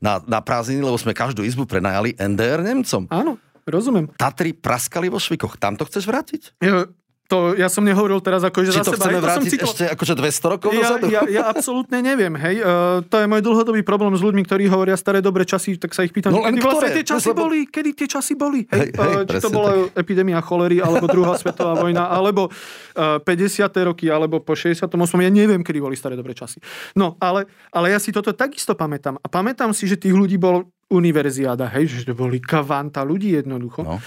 na, 0.00 0.24
na 0.24 0.40
prázdniny, 0.40 0.80
lebo 0.80 0.96
sme 0.96 1.12
každú 1.12 1.44
izbu 1.44 1.68
prenajali 1.68 2.16
NDR 2.16 2.64
Nemcom. 2.64 3.04
Áno, 3.12 3.36
rozumiem. 3.68 4.08
Tatry 4.16 4.56
praskali 4.56 5.12
vo 5.12 5.20
švikoch. 5.20 5.60
Tam 5.60 5.76
to 5.76 5.84
chceš 5.84 6.08
vrátiť? 6.08 6.56
Ja, 6.64 6.88
to, 7.26 7.54
ja 7.54 7.66
som 7.66 7.82
nehovoril 7.82 8.18
teraz 8.18 8.40
akože 8.40 8.70
Či 8.70 8.78
za 8.78 8.84
to 8.84 8.94
seba. 8.94 9.02
chceme 9.02 9.10
hej, 9.10 9.18
to 9.18 9.26
vrátiť 9.26 9.50
cyklo- 9.50 9.66
ešte 9.68 9.84
akože 9.90 10.14
200 10.14 10.52
rokov 10.54 10.70
ja, 10.70 10.78
dozadu? 10.78 11.04
ja, 11.10 11.20
ja 11.26 11.42
absolútne 11.46 11.98
neviem, 11.98 12.34
hej. 12.36 12.56
Uh, 12.58 13.02
to 13.02 13.18
je 13.18 13.26
môj 13.26 13.42
dlhodobý 13.42 13.82
problém 13.82 14.14
s 14.14 14.22
ľuďmi, 14.22 14.42
ktorí 14.42 14.64
hovoria 14.66 14.94
staré 14.94 15.18
dobré 15.18 15.42
časy, 15.42 15.74
tak 15.74 15.90
sa 15.90 16.02
ich 16.02 16.10
pýtam, 16.10 16.30
No 16.30 16.40
kedy 16.40 16.58
vlastne 16.58 16.94
tie 16.94 17.04
časy 17.04 17.34
Lebo- 17.34 17.40
boli, 17.44 17.66
kedy 17.66 17.90
tie 17.92 18.08
časy 18.08 18.32
boli, 18.32 18.62
hej. 18.64 18.78
Hej, 18.78 18.88
hej, 18.94 19.12
uh, 19.12 19.26
či 19.26 19.36
to 19.38 19.50
bola 19.50 19.70
epidémia 19.92 20.38
cholery, 20.38 20.78
alebo 20.78 21.04
druhá 21.04 21.34
svetová 21.42 21.74
vojna, 21.74 22.06
alebo 22.06 22.46
uh, 22.46 23.18
50. 23.18 23.66
roky, 23.84 24.06
alebo 24.06 24.38
po 24.38 24.54
68. 24.54 24.86
Ja 25.18 25.30
neviem, 25.30 25.60
kedy 25.60 25.82
boli 25.82 25.98
staré 25.98 26.14
dobré 26.14 26.30
časy. 26.30 26.62
No, 26.94 27.18
ale, 27.18 27.50
ale 27.68 27.90
ja 27.90 27.98
si 27.98 28.14
toto 28.14 28.30
takisto 28.30 28.78
pamätám. 28.78 29.18
A 29.18 29.26
pamätám 29.26 29.74
si, 29.74 29.84
že 29.84 29.98
tých 29.98 30.14
ľudí 30.14 30.38
bolo 30.38 30.70
univerziáda, 30.86 31.66
hej, 31.74 31.90
že 31.90 32.06
to 32.06 32.14
boli 32.14 32.38
kavanta 32.38 33.02
ľudí 33.02 33.34
jednoducho. 33.34 33.82
No. 33.82 33.98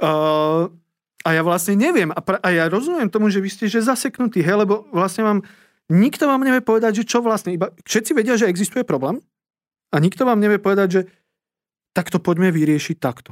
Uh, 0.00 0.72
a 1.22 1.28
ja 1.34 1.42
vlastne 1.46 1.78
neviem. 1.78 2.10
A, 2.10 2.18
pra, 2.18 2.42
a 2.42 2.50
ja 2.50 2.66
rozumiem 2.66 3.06
tomu, 3.06 3.30
že 3.30 3.38
vy 3.38 3.50
ste 3.50 3.70
že 3.70 3.82
zaseknutí, 3.82 4.42
hej, 4.42 4.66
lebo 4.66 4.86
vlastne 4.90 5.22
vám, 5.22 5.38
nikto 5.86 6.26
vám 6.26 6.42
nevie 6.42 6.62
povedať, 6.62 7.02
že 7.02 7.08
čo 7.08 7.22
vlastne, 7.22 7.54
iba 7.54 7.70
všetci 7.86 8.10
vedia, 8.14 8.34
že 8.34 8.50
existuje 8.50 8.82
problém 8.82 9.22
a 9.94 9.96
nikto 10.02 10.26
vám 10.26 10.42
nevie 10.42 10.58
povedať, 10.58 10.88
že 10.90 11.00
tak 11.94 12.10
to 12.10 12.18
poďme 12.18 12.50
vyriešiť 12.50 12.96
takto. 12.98 13.30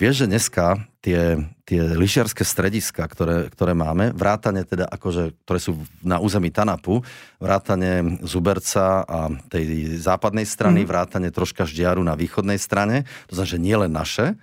Vieš, 0.00 0.24
že 0.24 0.30
dneska 0.32 0.80
tie, 1.04 1.36
tie 1.68 1.80
lyžiarske 1.92 2.40
strediska, 2.40 3.04
ktoré, 3.04 3.52
ktoré 3.52 3.76
máme, 3.76 4.16
vrátane 4.16 4.64
teda 4.64 4.88
akože, 4.88 5.44
ktoré 5.44 5.60
sú 5.60 5.76
na 6.00 6.16
území 6.16 6.48
Tanapu, 6.48 7.04
vrátane 7.36 8.16
Zuberca 8.24 9.04
a 9.04 9.28
tej 9.52 9.96
západnej 10.00 10.48
strany, 10.48 10.84
mm. 10.84 10.88
vrátane 10.88 11.28
troška 11.28 11.68
Ždiaru 11.68 12.00
na 12.00 12.16
východnej 12.16 12.56
strane, 12.56 13.04
to 13.28 13.36
znamená, 13.36 13.52
že 13.52 13.60
nie 13.60 13.76
len 13.76 13.92
naše, 13.92 14.40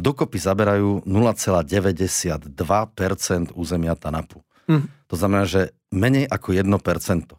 dokopy 0.00 0.40
zaberajú 0.40 1.04
0,92% 1.04 3.52
územia 3.52 3.94
Tanapu. 3.94 4.40
Mhm. 4.68 4.88
To 5.12 5.14
znamená, 5.18 5.44
že 5.44 5.76
menej 5.92 6.24
ako 6.24 6.56
1%. 6.56 7.36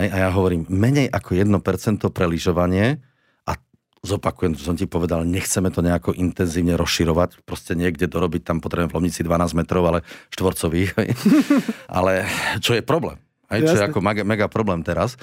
Hej, 0.00 0.08
a 0.08 0.16
ja 0.24 0.28
hovorím, 0.32 0.64
menej 0.70 1.12
ako 1.12 1.36
1% 1.36 2.08
pre 2.08 2.24
lyžovanie 2.24 3.04
a 3.44 3.60
zopakujem, 4.00 4.56
čo 4.56 4.72
som 4.72 4.76
ti 4.78 4.88
povedal, 4.88 5.28
nechceme 5.28 5.68
to 5.68 5.84
nejako 5.84 6.16
intenzívne 6.16 6.80
rozširovať, 6.80 7.44
proste 7.44 7.76
niekde 7.76 8.08
dorobiť, 8.08 8.46
tam 8.46 8.64
potrebujem 8.64 8.88
v 8.88 8.96
Lomnici 8.96 9.20
12 9.20 9.52
metrov, 9.52 9.84
ale 9.84 10.00
štvorcových, 10.32 10.90
hej. 10.96 11.08
ale 12.00 12.24
čo 12.64 12.72
je 12.72 12.80
problém, 12.80 13.20
hej, 13.52 13.68
čo 13.68 13.76
je 13.76 13.84
ako 13.84 14.00
mega, 14.00 14.24
mega 14.24 14.48
problém 14.48 14.80
teraz, 14.80 15.20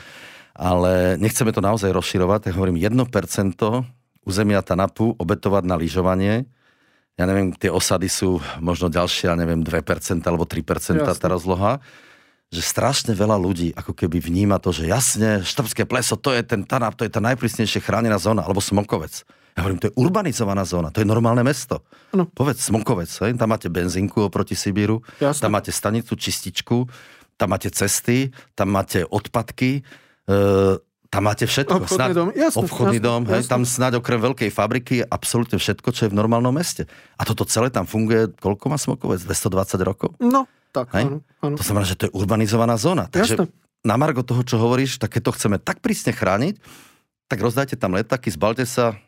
ale 0.54 1.18
nechceme 1.18 1.50
to 1.50 1.64
naozaj 1.64 1.90
rozširovať, 1.90 2.52
tak 2.52 2.54
hovorím, 2.54 2.78
1% 2.78 3.02
územia 4.28 4.62
Tanapu 4.62 5.16
obetovať 5.16 5.64
na 5.64 5.80
lyžovanie, 5.80 6.46
ja 7.18 7.26
neviem, 7.26 7.50
tie 7.58 7.74
osady 7.74 8.06
sú 8.08 8.38
možno 8.62 8.94
ďalšie, 8.94 9.34
ja 9.34 9.36
neviem, 9.36 9.66
2% 9.66 10.22
alebo 10.22 10.46
3% 10.46 11.02
Jasne. 11.02 11.18
tá 11.18 11.28
rozloha, 11.28 11.82
že 12.48 12.64
strašne 12.64 13.12
veľa 13.12 13.36
ľudí 13.36 13.76
ako 13.76 13.92
keby 13.92 14.24
vníma 14.24 14.62
to, 14.62 14.72
že 14.72 14.88
jasne, 14.88 15.44
Štrbské 15.44 15.84
pleso, 15.84 16.16
to 16.16 16.32
je 16.32 16.46
ten 16.46 16.64
Tanap, 16.64 16.96
to 16.96 17.04
je 17.04 17.12
tá 17.12 17.20
najprísnejšie 17.20 17.84
chránená 17.84 18.16
zóna, 18.22 18.46
alebo 18.46 18.64
Smokovec. 18.64 19.28
Ja 19.58 19.66
hovorím, 19.66 19.82
to 19.82 19.90
je 19.90 19.98
urbanizovaná 19.98 20.64
zóna, 20.64 20.94
to 20.94 21.02
je 21.02 21.10
normálne 21.10 21.42
mesto. 21.42 21.82
Áno. 22.14 22.30
Povedz 22.30 22.70
Smokovec, 22.70 23.10
hej? 23.26 23.34
tam 23.36 23.50
máte 23.50 23.68
benzínku 23.68 24.30
oproti 24.30 24.54
Sibíru, 24.56 25.02
Jasne. 25.20 25.50
tam 25.50 25.52
máte 25.58 25.74
stanicu, 25.74 26.14
čističku, 26.14 26.86
tam 27.36 27.52
máte 27.52 27.74
cesty, 27.74 28.30
tam 28.54 28.72
máte 28.72 29.04
odpadky, 29.04 29.82
e, 29.82 30.34
tam 31.08 31.24
máte 31.24 31.48
všetko. 31.48 31.88
Obchodný 31.88 32.14
dom, 32.14 32.30
jasne, 32.36 32.60
obchodný 32.68 33.00
jasne, 33.00 33.08
dom, 33.08 33.22
hej, 33.32 33.42
jasne. 33.44 33.52
tam 33.52 33.62
snáď 33.64 33.94
okrem 34.04 34.20
veľkej 34.20 34.50
fabriky 34.52 34.96
absolútne 35.08 35.56
všetko, 35.56 35.88
čo 35.96 36.02
je 36.08 36.10
v 36.12 36.16
normálnom 36.20 36.52
meste. 36.52 36.84
A 37.16 37.24
toto 37.24 37.48
celé 37.48 37.72
tam 37.72 37.88
funguje, 37.88 38.32
koľko 38.36 38.66
má 38.68 38.76
Smokovec? 38.76 39.24
220 39.24 39.88
rokov? 39.88 40.10
No, 40.20 40.46
tak, 40.76 40.92
Hej? 40.94 41.08
áno, 41.08 41.18
áno. 41.40 41.56
To 41.56 41.64
znamená, 41.64 41.86
že 41.88 41.96
to 41.96 42.04
je 42.08 42.12
urbanizovaná 42.12 42.76
zóna. 42.76 43.08
Takže 43.08 43.40
Jasné. 43.40 43.48
na 43.88 43.96
margo 43.96 44.22
toho, 44.22 44.44
čo 44.44 44.60
hovoríš, 44.60 45.00
tak 45.00 45.16
keď 45.16 45.32
to 45.32 45.36
chceme 45.40 45.58
tak 45.58 45.80
prísne 45.80 46.12
chrániť, 46.12 46.60
tak 47.28 47.40
rozdajte 47.40 47.76
tam 47.80 47.96
letaky, 47.96 48.28
zbalte 48.32 48.68
sa. 48.68 49.00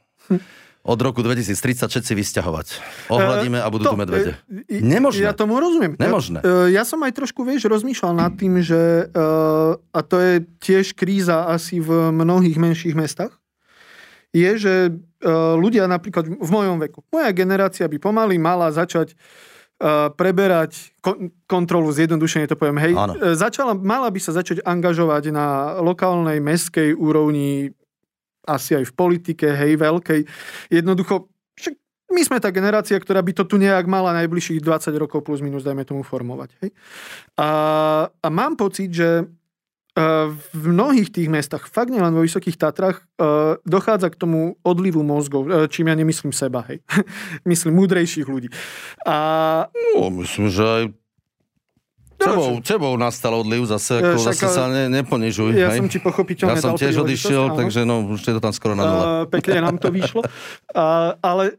Od 0.79 0.99
roku 1.03 1.19
2030 1.19 1.91
všetci 1.91 2.11
vysťahovať. 2.15 2.67
Ohľadíme 3.11 3.59
a 3.59 3.67
budú 3.67 3.83
To, 3.83 3.91
tu 3.93 3.99
medvede. 3.99 4.39
e, 4.47 4.63
e, 4.67 4.79
Nemožné. 4.79 5.27
Ja 5.27 5.35
tomu 5.35 5.59
rozumiem. 5.59 5.99
Nemožné. 5.99 6.39
Ja, 6.39 6.71
e, 6.71 6.71
ja 6.71 6.83
som 6.87 7.03
aj 7.03 7.19
trošku, 7.19 7.43
vieš, 7.43 7.67
rozmýšľal 7.67 8.15
nad 8.15 8.31
tým, 8.39 8.63
že, 8.63 9.05
e, 9.05 9.25
a 9.75 9.99
to 10.01 10.15
je 10.17 10.33
tiež 10.63 10.95
kríza 10.95 11.51
asi 11.51 11.83
v 11.83 12.15
mnohých 12.15 12.55
menších 12.55 12.95
mestách, 12.95 13.35
je, 14.31 14.51
že 14.55 14.73
e, 14.87 14.91
ľudia 15.59 15.83
napríklad 15.89 16.31
v 16.31 16.49
mojom 16.49 16.79
veku, 16.79 17.03
moja 17.11 17.33
generácia 17.35 17.83
by 17.89 17.97
pomaly 17.99 18.39
mala 18.39 18.71
začať 18.71 19.11
e, 19.11 19.15
preberať 20.15 20.95
kon- 21.01 21.33
kontrolu, 21.43 21.89
zjednodušene 21.91 22.45
to 22.45 22.55
poviem, 22.55 22.77
hej, 22.79 22.93
e, 22.93 23.35
začala, 23.35 23.75
mala 23.75 24.07
by 24.07 24.19
sa 24.21 24.31
začať 24.31 24.63
angažovať 24.63 25.33
na 25.33 25.47
lokálnej, 25.81 26.39
meskej 26.39 26.93
úrovni, 26.93 27.73
asi 28.47 28.79
aj 28.79 28.85
v 28.89 28.93
politike, 28.93 29.47
hej, 29.51 29.75
veľkej. 29.79 30.21
Jednoducho, 30.71 31.31
my 32.09 32.21
sme 32.25 32.41
tá 32.41 32.49
generácia, 32.49 32.97
ktorá 32.97 33.21
by 33.21 33.37
to 33.37 33.43
tu 33.45 33.61
nejak 33.61 33.85
mala 33.85 34.17
najbližších 34.17 34.65
20 34.65 34.97
rokov 34.97 35.21
plus 35.21 35.45
minus, 35.45 35.61
dajme 35.61 35.85
tomu, 35.85 36.01
formovať. 36.01 36.49
Hej? 36.65 36.69
A, 37.37 37.49
a 38.09 38.27
mám 38.33 38.57
pocit, 38.57 38.89
že 38.89 39.29
v 40.53 40.63
mnohých 40.63 41.09
tých 41.11 41.27
mestách, 41.27 41.67
fakt 41.67 41.91
nielen 41.91 42.13
vo 42.13 42.23
Vysokých 42.23 42.55
Tatrách, 42.55 43.03
dochádza 43.65 44.13
k 44.13 44.19
tomu 44.19 44.55
odlivu 44.63 45.03
mozgov, 45.03 45.49
čím 45.73 45.91
ja 45.91 45.95
nemyslím 45.97 46.31
seba, 46.31 46.63
hej. 46.71 46.79
myslím 47.51 47.83
múdrejších 47.83 48.27
ľudí. 48.29 48.49
A... 49.03 49.67
No, 49.97 50.07
myslím, 50.23 50.47
že 50.47 50.63
aj 50.63 50.83
Tebou, 52.19 52.59
tebou 52.59 52.93
nastal 52.99 53.31
odliv 53.39 53.63
zase, 53.63 54.03
ako 54.03 54.19
Však, 54.19 54.35
zase 54.35 54.45
sa 54.51 54.67
ne, 54.67 54.91
neponižuj. 54.91 55.55
Ja 55.55 55.71
hej? 55.71 55.79
som 55.79 55.87
ti 55.87 56.03
pochopiteľne 56.03 56.51
Ja 56.51 56.59
som 56.59 56.75
tiež 56.75 56.99
odišiel, 56.99 57.55
takže 57.55 57.87
no, 57.87 58.03
už 58.11 58.19
je 58.27 58.33
to 58.35 58.41
tam 58.43 58.51
skoro 58.51 58.75
na 58.75 58.83
nule. 58.83 59.03
Uh, 59.03 59.23
pekne 59.31 59.63
nám 59.63 59.79
to 59.79 59.87
vyšlo. 59.87 60.27
Uh, 60.75 61.15
ale 61.23 61.55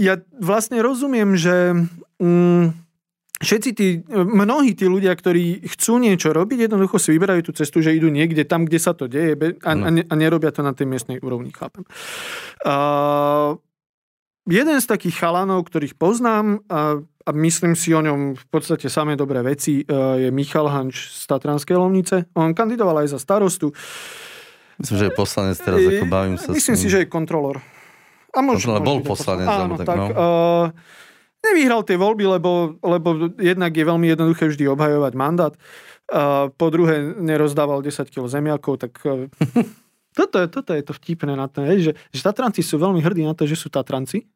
ja 0.00 0.16
vlastne 0.40 0.80
rozumiem, 0.80 1.36
že... 1.36 1.76
Um, 2.16 2.72
všetci 3.38 3.70
tí, 3.70 4.02
mnohí 4.10 4.74
tí 4.74 4.90
ľudia, 4.90 5.14
ktorí 5.14 5.62
chcú 5.62 6.02
niečo 6.02 6.34
robiť, 6.34 6.66
jednoducho 6.66 6.98
si 6.98 7.14
vyberajú 7.14 7.50
tú 7.50 7.52
cestu, 7.54 7.78
že 7.78 7.94
idú 7.94 8.10
niekde 8.10 8.42
tam, 8.42 8.66
kde 8.66 8.78
sa 8.82 8.98
to 8.98 9.06
deje 9.06 9.38
a, 9.62 9.72
no. 9.78 9.86
a, 9.86 9.90
ne, 9.94 10.02
a 10.02 10.14
nerobia 10.18 10.50
to 10.50 10.66
na 10.66 10.74
tej 10.74 10.90
miestnej 10.90 11.22
úrovni, 11.22 11.54
chápem. 11.54 11.86
Uh, 12.66 13.54
jeden 14.48 14.80
z 14.82 14.86
takých 14.90 15.22
chalanov, 15.22 15.70
ktorých 15.70 15.94
poznám 15.94 16.66
a, 16.66 16.98
a 17.28 17.30
myslím 17.36 17.76
si 17.76 17.92
o 17.92 18.00
ňom 18.00 18.32
v 18.32 18.46
podstate 18.48 18.88
samé 18.88 19.12
dobré 19.12 19.44
veci, 19.44 19.84
uh, 19.84 20.16
je 20.16 20.32
Michal 20.32 20.72
Hanč 20.72 21.12
z 21.12 21.28
Tatranskej 21.28 21.76
Lovnice. 21.76 22.32
On 22.32 22.56
kandidoval 22.56 23.04
aj 23.04 23.12
za 23.12 23.18
starostu. 23.20 23.68
Myslím, 24.80 24.96
že 24.96 25.04
je 25.10 25.12
poslanec 25.12 25.56
teraz, 25.60 25.76
ako 25.84 26.06
bavím 26.08 26.40
sa 26.40 26.56
Myslím 26.56 26.80
si, 26.80 26.88
že 26.88 27.04
je 27.04 27.06
kontrolor. 27.10 27.60
A 28.32 28.40
možno, 28.40 28.80
bol 28.80 29.04
poslanec. 29.04 29.44
Áno, 29.44 29.76
tak, 29.76 29.92
tak 29.92 29.98
no. 30.00 30.06
uh, 30.08 30.66
Nevyhral 31.38 31.86
tie 31.86 31.94
voľby, 31.94 32.24
lebo, 32.26 32.74
lebo 32.82 33.30
jednak 33.38 33.70
je 33.70 33.84
veľmi 33.86 34.10
jednoduché 34.10 34.50
vždy 34.50 34.66
obhajovať 34.74 35.12
mandát. 35.14 35.54
A 36.10 36.50
po 36.50 36.66
druhé, 36.72 37.14
nerozdával 37.14 37.84
10 37.84 38.10
kg 38.10 38.26
zemiakov, 38.26 38.80
tak 38.82 38.98
e, 39.06 39.30
toto 40.18 40.36
je, 40.42 40.46
toto 40.50 40.70
je 40.74 40.82
to 40.82 40.92
vtipné 40.96 41.38
na 41.38 41.46
to, 41.46 41.62
že, 41.78 41.94
že 41.94 42.20
Tatranci 42.24 42.64
sú 42.64 42.80
veľmi 42.80 42.98
hrdí 42.98 43.22
na 43.22 43.38
to, 43.38 43.46
že 43.46 43.54
sú 43.54 43.70
Tatranci. 43.70 44.26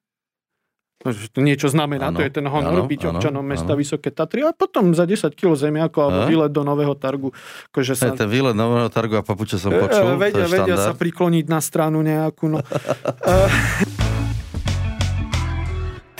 No, 1.02 1.10
to 1.10 1.40
niečo 1.42 1.66
znamená, 1.66 2.14
ano, 2.14 2.18
to 2.18 2.22
je 2.22 2.30
ten 2.30 2.46
honor 2.46 2.86
ano, 2.86 2.90
byť 2.90 3.00
ano, 3.02 3.18
občanom 3.18 3.42
mesta 3.42 3.74
ano. 3.74 3.80
Vysoké 3.82 4.14
Tatry 4.14 4.46
a 4.46 4.54
potom 4.54 4.94
za 4.94 5.02
10 5.02 5.34
kg 5.34 5.58
zemiakov 5.58 6.02
alebo 6.08 6.20
výlet 6.30 6.52
do 6.54 6.62
Nového 6.62 6.94
Targu. 6.94 7.34
Akože 7.74 7.98
sa... 7.98 8.14
ten 8.14 8.30
výlet 8.30 8.54
Nového 8.54 8.86
Targu 8.86 9.18
a 9.18 9.22
papuče 9.26 9.58
som 9.58 9.74
e, 9.74 9.82
počul, 9.82 10.14
e, 10.14 10.30
vedia, 10.30 10.34
to 10.34 10.38
je 10.46 10.50
vedia 10.54 10.76
sa 10.78 10.92
prikloniť 10.94 11.44
na 11.50 11.58
stranu 11.58 12.06
nejakú. 12.06 12.54
No. 12.54 12.58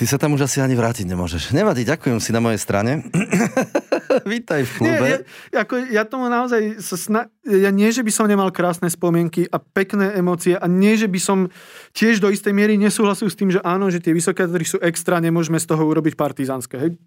Ty 0.03 0.19
sa 0.19 0.19
tam 0.19 0.35
už 0.35 0.51
asi 0.51 0.59
ani 0.59 0.75
vrátiť 0.75 1.07
nemôžeš. 1.07 1.55
Nevadí, 1.55 1.87
ďakujem 1.87 2.19
si 2.19 2.35
na 2.35 2.43
mojej 2.43 2.59
strane. 2.59 3.07
Vítaj 4.35 4.67
v 4.67 4.71
klube. 4.75 4.99
Nie, 4.99 5.23
ja, 5.55 5.63
ako, 5.63 5.79
ja 5.79 6.03
tomu 6.03 6.27
naozaj 6.27 6.83
sa 6.83 6.99
sna... 6.99 7.21
ja 7.47 7.71
nie, 7.71 7.87
že 7.87 8.03
by 8.03 8.11
som 8.11 8.27
nemal 8.27 8.51
krásne 8.51 8.91
spomienky 8.91 9.47
a 9.47 9.63
pekné 9.63 10.11
emócie 10.19 10.59
a 10.59 10.67
nie, 10.67 10.99
že 10.99 11.07
by 11.07 11.19
som 11.23 11.47
tiež 11.95 12.19
do 12.19 12.27
istej 12.27 12.51
miery 12.51 12.75
nesúhlasil 12.75 13.31
s 13.31 13.39
tým, 13.39 13.55
že 13.55 13.63
áno, 13.63 13.87
že 13.87 14.03
tie 14.03 14.11
vysoké 14.11 14.43
ktoré 14.43 14.67
sú 14.67 14.75
extra, 14.83 15.23
nemôžeme 15.23 15.55
z 15.55 15.71
toho 15.71 15.87
urobiť 15.87 16.19
partizánske. 16.19 16.75
Hej? 16.83 16.99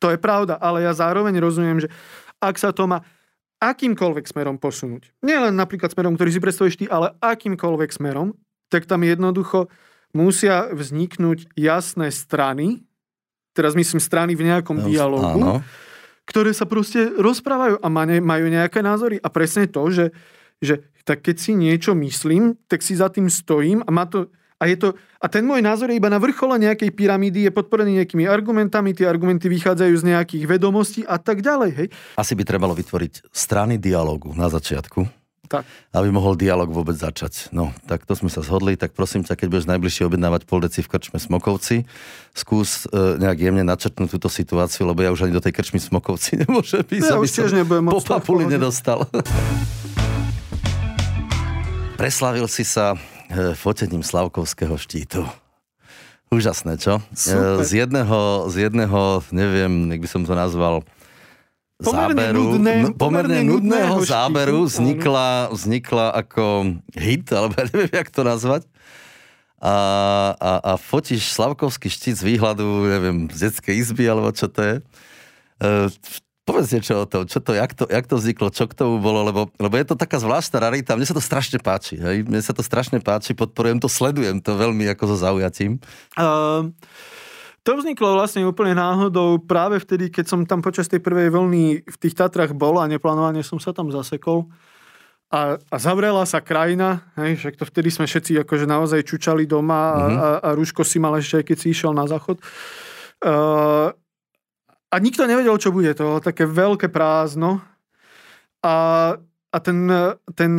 To 0.00 0.08
je 0.08 0.16
pravda, 0.16 0.56
ale 0.56 0.88
ja 0.88 0.96
zároveň 0.96 1.36
rozumiem, 1.36 1.84
že 1.84 1.92
ak 2.40 2.56
sa 2.56 2.72
to 2.72 2.88
má 2.88 3.04
akýmkoľvek 3.60 4.24
smerom 4.24 4.56
posunúť, 4.56 5.12
nielen 5.20 5.52
napríklad 5.52 5.92
smerom, 5.92 6.16
ktorý 6.16 6.32
si 6.32 6.40
predstavuješ 6.40 6.80
ty, 6.80 6.84
ale 6.88 7.12
akýmkoľvek 7.20 7.92
smerom, 7.92 8.32
tak 8.72 8.88
tam 8.88 9.04
jednoducho 9.04 9.68
musia 10.16 10.68
vzniknúť 10.72 11.52
jasné 11.54 12.08
strany, 12.12 12.84
teraz 13.52 13.74
myslím 13.74 14.00
strany 14.00 14.32
v 14.38 14.48
nejakom 14.48 14.86
dialogu, 14.86 15.40
áno. 15.40 15.66
ktoré 16.24 16.54
sa 16.54 16.64
proste 16.64 17.10
rozprávajú 17.18 17.82
a 17.82 17.88
majú 18.22 18.46
nejaké 18.48 18.80
názory. 18.80 19.18
A 19.20 19.28
presne 19.28 19.66
to, 19.66 19.90
že, 19.90 20.14
že 20.62 20.86
tak 21.02 21.24
keď 21.24 21.36
si 21.40 21.52
niečo 21.56 21.92
myslím, 21.96 22.56
tak 22.68 22.84
si 22.84 22.94
za 22.94 23.08
tým 23.08 23.28
stojím 23.28 23.82
a 23.84 23.90
má 23.90 24.06
to... 24.06 24.30
A, 24.58 24.66
je 24.66 24.74
to, 24.74 24.98
a 25.22 25.30
ten 25.30 25.46
môj 25.46 25.62
názor 25.62 25.86
je 25.86 26.02
iba 26.02 26.10
na 26.10 26.18
vrchole 26.18 26.58
nejakej 26.58 26.90
pyramídy, 26.90 27.46
je 27.46 27.54
podporený 27.54 28.02
nejakými 28.02 28.26
argumentami, 28.26 28.90
tie 28.90 29.06
argumenty 29.06 29.46
vychádzajú 29.46 29.94
z 29.94 30.04
nejakých 30.10 30.44
vedomostí 30.50 31.06
a 31.06 31.14
tak 31.14 31.46
ďalej. 31.46 31.70
Hej. 31.78 31.88
Asi 32.18 32.34
by 32.34 32.42
trebalo 32.42 32.74
vytvoriť 32.74 33.30
strany 33.30 33.78
dialogu 33.78 34.34
na 34.34 34.50
začiatku 34.50 35.27
tak. 35.48 35.64
aby 35.96 36.08
mohol 36.12 36.36
dialog 36.36 36.68
vôbec 36.68 36.94
začať. 36.94 37.48
No, 37.50 37.72
tak 37.88 38.04
to 38.04 38.12
sme 38.12 38.28
sa 38.28 38.44
zhodli, 38.44 38.76
tak 38.76 38.92
prosím 38.92 39.24
ťa, 39.24 39.34
keď 39.34 39.48
budeš 39.48 39.66
najbližšie 39.72 40.06
objednávať 40.06 40.44
pol 40.44 40.60
deci 40.60 40.84
v 40.84 40.88
krčme 40.92 41.16
Smokovci, 41.16 41.88
skús 42.36 42.84
e, 42.92 43.16
nejak 43.18 43.38
jemne 43.40 43.64
načrtnúť 43.64 44.20
túto 44.20 44.28
situáciu, 44.28 44.84
lebo 44.86 45.00
ja 45.00 45.10
už 45.10 45.26
ani 45.26 45.34
do 45.34 45.42
tej 45.42 45.56
krčmy 45.56 45.80
Smokovci 45.80 46.36
nemôžem 46.44 46.84
ísť, 46.84 47.08
ja 47.08 47.16
aby 47.16 47.26
som 47.26 47.48
po 47.88 48.04
papuli 48.04 48.44
nedostal. 48.46 49.08
Preslavil 51.98 52.46
si 52.46 52.62
sa 52.62 52.94
e, 52.94 53.58
fotením 53.58 54.06
Slavkovského 54.06 54.78
štítu. 54.78 55.26
Úžasné, 56.30 56.78
čo? 56.78 57.02
E, 57.10 57.16
Super. 57.16 57.64
Z 57.66 57.70
jedného, 57.74 58.46
z 58.52 58.70
jedného, 58.70 59.24
neviem, 59.34 59.90
jak 59.96 60.00
by 60.04 60.08
som 60.08 60.22
to 60.22 60.36
nazval, 60.36 60.86
pomerne 61.78 62.22
záberu, 62.26 62.42
nudné, 62.42 62.72
n- 62.82 62.94
pomerne 62.94 63.40
nudného 63.46 63.96
záberu 64.02 64.58
vznikla, 64.66 65.54
vznikla 65.54 66.06
ako 66.26 66.74
hit, 66.98 67.30
alebo 67.30 67.54
ja 67.54 67.64
neviem, 67.70 67.92
jak 67.94 68.10
to 68.10 68.22
nazvať. 68.26 68.62
A, 69.58 69.74
a, 70.38 70.50
a 70.62 70.72
fotíš 70.78 71.34
Slavkovský 71.34 71.90
štít 71.90 72.22
z 72.22 72.26
výhľadu, 72.34 72.66
neviem, 72.86 73.16
z 73.30 73.50
detskej 73.50 73.74
izby, 73.74 74.06
alebo 74.06 74.30
čo 74.30 74.46
to 74.46 74.62
je. 74.62 74.74
E, 74.78 75.90
povedz 76.46 76.70
niečo 76.70 77.02
o 77.02 77.06
tom, 77.06 77.26
čo 77.26 77.42
to, 77.42 77.52
jak 77.58 77.74
to, 77.74 77.84
jak 77.90 78.06
to 78.06 78.16
vzniklo, 78.16 78.48
čo 78.54 78.70
k 78.70 78.78
tomu 78.78 79.02
bolo, 79.02 79.26
lebo, 79.26 79.50
lebo 79.58 79.74
je 79.74 79.86
to 79.86 79.98
taká 79.98 80.22
zvláštna 80.22 80.62
rarita, 80.62 80.94
mne 80.94 81.10
sa 81.10 81.12
to 81.12 81.20
strašne 81.20 81.58
páči, 81.58 81.98
hej? 81.98 82.22
mne 82.22 82.38
sa 82.38 82.54
to 82.54 82.62
strašne 82.62 83.02
páči, 83.02 83.34
podporujem 83.34 83.82
to, 83.82 83.90
sledujem 83.90 84.38
to 84.38 84.54
veľmi 84.54 84.86
ako 84.94 85.14
so 85.14 85.16
zaujatím. 85.18 85.82
Uh... 86.14 86.70
To 87.68 87.76
vzniklo 87.76 88.16
vlastne 88.16 88.48
úplne 88.48 88.72
náhodou 88.72 89.36
práve 89.44 89.76
vtedy, 89.76 90.08
keď 90.08 90.24
som 90.24 90.40
tam 90.48 90.64
počas 90.64 90.88
tej 90.88 91.04
prvej 91.04 91.28
vlny 91.28 91.84
v 91.84 91.96
tých 92.00 92.16
Tatrach 92.16 92.56
bol 92.56 92.80
a 92.80 92.88
neplánovane 92.88 93.44
som 93.44 93.60
sa 93.60 93.76
tam 93.76 93.92
zasekol. 93.92 94.48
A, 95.28 95.60
a 95.60 95.76
zavrela 95.76 96.24
sa 96.24 96.40
krajina, 96.40 97.04
hej, 97.20 97.36
však 97.36 97.60
to 97.60 97.68
vtedy 97.68 97.92
sme 97.92 98.08
všetci 98.08 98.40
akože 98.40 98.64
naozaj 98.64 99.04
čučali 99.04 99.44
doma 99.44 99.76
a, 99.76 99.92
mm-hmm. 100.00 100.16
a, 100.16 100.28
a 100.40 100.48
rúško 100.56 100.80
si 100.80 100.96
mal 100.96 101.12
ešte 101.20 101.44
aj 101.44 101.44
keď 101.44 101.56
si 101.60 101.66
išiel 101.76 101.92
na 101.92 102.08
záchod. 102.08 102.40
Uh, 103.20 103.92
a 104.88 104.96
nikto 104.96 105.28
nevedel, 105.28 105.60
čo 105.60 105.68
bude. 105.68 105.92
To 105.92 106.24
také 106.24 106.48
veľké 106.48 106.88
prázdno. 106.88 107.60
A, 108.64 109.12
a 109.48 109.64
ten, 109.64 109.88
ten 110.36 110.52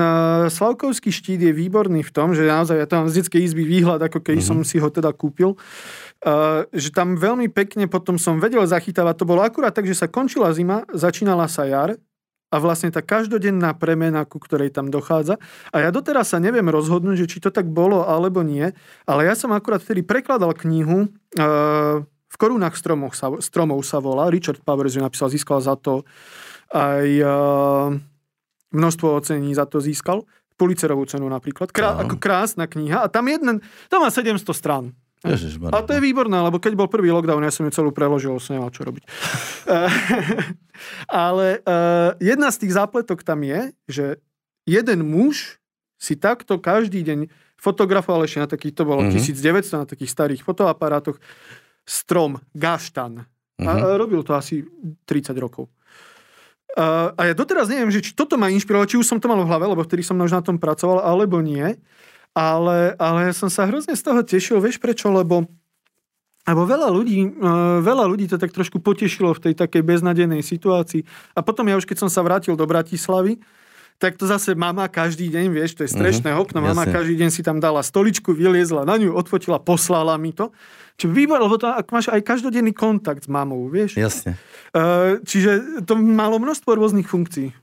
Slavkovský 0.50 1.14
štít 1.14 1.46
je 1.46 1.54
výborný 1.54 2.02
v 2.02 2.10
tom, 2.10 2.34
že 2.34 2.50
naozaj 2.50 2.78
ja 2.82 2.88
tam 2.90 3.06
z 3.06 3.22
detskej 3.22 3.46
izby 3.46 3.62
výhľad, 3.62 4.02
ako 4.02 4.18
keď 4.18 4.42
mm-hmm. 4.42 4.50
som 4.50 4.66
si 4.66 4.82
ho 4.82 4.90
teda 4.90 5.14
kúpil. 5.14 5.54
Uh, 6.26 6.66
že 6.74 6.90
tam 6.90 7.14
veľmi 7.14 7.54
pekne 7.54 7.86
potom 7.86 8.18
som 8.18 8.42
vedel 8.42 8.66
zachytávať. 8.66 9.22
To 9.22 9.30
bolo 9.30 9.46
akurát 9.46 9.72
tak, 9.72 9.86
že 9.86 9.94
sa 9.94 10.10
končila 10.10 10.50
zima, 10.58 10.90
začínala 10.90 11.46
sa 11.46 11.70
jar 11.70 12.02
a 12.50 12.56
vlastne 12.58 12.90
tá 12.90 13.06
každodenná 13.06 13.78
premena, 13.78 14.26
ku 14.26 14.42
ktorej 14.42 14.74
tam 14.74 14.90
dochádza. 14.90 15.38
A 15.70 15.86
ja 15.86 15.94
doteraz 15.94 16.34
sa 16.34 16.42
neviem 16.42 16.66
rozhodnúť, 16.66 17.24
že 17.24 17.30
či 17.30 17.38
to 17.46 17.54
tak 17.54 17.70
bolo 17.70 18.02
alebo 18.10 18.42
nie, 18.42 18.74
ale 19.06 19.22
ja 19.30 19.38
som 19.38 19.54
akurát 19.54 19.86
vtedy 19.86 20.02
prekladal 20.02 20.58
knihu 20.66 21.06
uh, 21.38 22.02
v 22.04 22.36
korunách 22.42 22.74
stromoch 22.74 23.14
sa, 23.14 23.38
stromov 23.38 23.86
sa 23.86 24.02
volá. 24.02 24.34
Richard 24.34 24.66
Powers 24.66 24.98
ju 24.98 25.02
napísal, 25.06 25.30
získal 25.30 25.62
za 25.62 25.78
to 25.78 26.02
aj 26.74 27.08
uh, 27.22 27.90
množstvo 28.74 29.08
ocení 29.18 29.52
za 29.56 29.66
to 29.66 29.82
získal. 29.82 30.26
Policerovú 30.60 31.08
cenu 31.08 31.26
napríklad. 31.32 31.72
Krá, 31.72 31.96
ako 32.04 32.20
krásna 32.20 32.68
kniha. 32.68 33.06
A 33.06 33.08
tam 33.08 33.32
jeden, 33.32 33.64
tam 33.88 34.00
má 34.04 34.10
700 34.12 34.44
strán. 34.52 34.92
Ježišmarja. 35.20 35.76
A 35.76 35.84
to 35.84 35.92
je 36.00 36.04
výborné, 36.04 36.40
lebo 36.40 36.64
keď 36.64 36.80
bol 36.80 36.88
prvý 36.88 37.12
lockdown, 37.12 37.44
ja 37.44 37.52
som 37.52 37.68
ju 37.68 37.72
celú 37.76 37.92
preložil, 37.92 38.32
som 38.40 38.56
nemal 38.56 38.72
čo 38.72 38.88
robiť. 38.88 39.04
Ale 41.12 41.60
uh, 41.60 42.16
jedna 42.24 42.48
z 42.56 42.58
tých 42.64 42.76
zápletok 42.80 43.28
tam 43.28 43.44
je, 43.44 43.76
že 43.92 44.06
jeden 44.64 45.04
muž 45.04 45.60
si 46.00 46.16
takto 46.16 46.56
každý 46.56 47.04
deň 47.04 47.28
fotografoval 47.60 48.24
ešte 48.24 48.40
na 48.40 48.48
takých, 48.48 48.80
to 48.80 48.88
bolo 48.88 49.04
mm-hmm. 49.04 49.20
1900 49.20 49.84
na 49.84 49.88
takých 49.88 50.12
starých 50.16 50.42
fotoaparátoch, 50.48 51.20
strom, 51.84 52.40
gaštan. 52.56 53.28
Mm-hmm. 53.60 53.68
A, 53.68 53.72
a 53.92 54.00
robil 54.00 54.24
to 54.24 54.32
asi 54.32 54.64
30 55.04 55.36
rokov. 55.36 55.68
Uh, 56.78 57.12
a 57.18 57.22
ja 57.30 57.34
doteraz 57.34 57.66
neviem, 57.66 57.90
že 57.90 58.04
či 58.04 58.12
toto 58.14 58.38
ma 58.38 58.54
inšpirovalo, 58.54 58.86
či 58.86 59.02
už 59.02 59.08
som 59.10 59.18
to 59.18 59.26
mal 59.26 59.42
v 59.42 59.50
hlave, 59.50 59.66
lebo 59.66 59.82
vtedy 59.82 60.06
som 60.06 60.20
už 60.22 60.30
na 60.30 60.42
tom 60.46 60.62
pracoval, 60.62 61.02
alebo 61.02 61.42
nie. 61.42 61.78
Ale, 62.38 62.94
ale 63.02 63.20
ja 63.30 63.34
som 63.34 63.50
sa 63.50 63.66
hrozne 63.66 63.98
z 63.98 64.06
toho 64.06 64.22
tešil, 64.22 64.62
vieš 64.62 64.78
prečo, 64.78 65.10
lebo 65.10 65.50
lebo 66.50 66.66
veľa 66.66 66.90
ľudí, 66.90 67.20
e, 67.30 67.30
veľa 67.86 68.10
ľudí 68.10 68.26
to 68.26 68.42
tak 68.42 68.50
trošku 68.50 68.82
potešilo 68.82 69.38
v 69.38 69.50
tej 69.50 69.54
takej 69.54 69.86
beznadenej 69.86 70.42
situácii. 70.42 71.06
A 71.38 71.46
potom 71.46 71.68
ja 71.70 71.78
už 71.78 71.86
keď 71.86 72.06
som 72.06 72.10
sa 72.10 72.26
vrátil 72.26 72.58
do 72.58 72.66
Bratislavy, 72.66 73.38
tak 74.00 74.16
to 74.16 74.24
zase 74.24 74.56
mama 74.56 74.88
každý 74.88 75.28
deň, 75.28 75.52
vieš, 75.52 75.76
to 75.76 75.84
je 75.84 75.92
strešné 75.92 76.32
uh-huh, 76.32 76.48
okno, 76.48 76.64
mama 76.64 76.88
jasne. 76.88 76.96
každý 76.96 77.16
deň 77.20 77.30
si 77.36 77.44
tam 77.44 77.60
dala 77.60 77.84
stoličku, 77.84 78.32
vyliezla 78.32 78.88
na 78.88 78.96
ňu, 78.96 79.12
odfotila, 79.12 79.60
poslala 79.60 80.16
mi 80.16 80.32
to. 80.32 80.56
Čiže 81.00 81.16
výbor, 81.16 81.40
lebo 81.40 81.56
to, 81.56 81.72
ak 81.72 81.88
máš 81.96 82.12
aj 82.12 82.20
každodenný 82.28 82.76
kontakt 82.76 83.24
s 83.24 83.32
mamou, 83.32 83.72
vieš. 83.72 83.96
Jasne. 83.96 84.36
Uh, 84.76 85.24
čiže 85.24 85.84
to 85.88 85.96
malo 85.96 86.44
množstvo 86.44 86.76
rôznych 86.76 87.08
funkcií. 87.08 87.56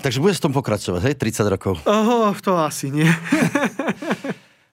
Takže 0.00 0.24
budeš 0.24 0.40
v 0.40 0.44
tom 0.48 0.54
pokračovať, 0.56 1.00
hej, 1.04 1.14
30 1.20 1.52
rokov. 1.52 1.74
Oho, 1.84 2.32
to 2.40 2.56
asi 2.56 2.88
nie. 2.88 3.08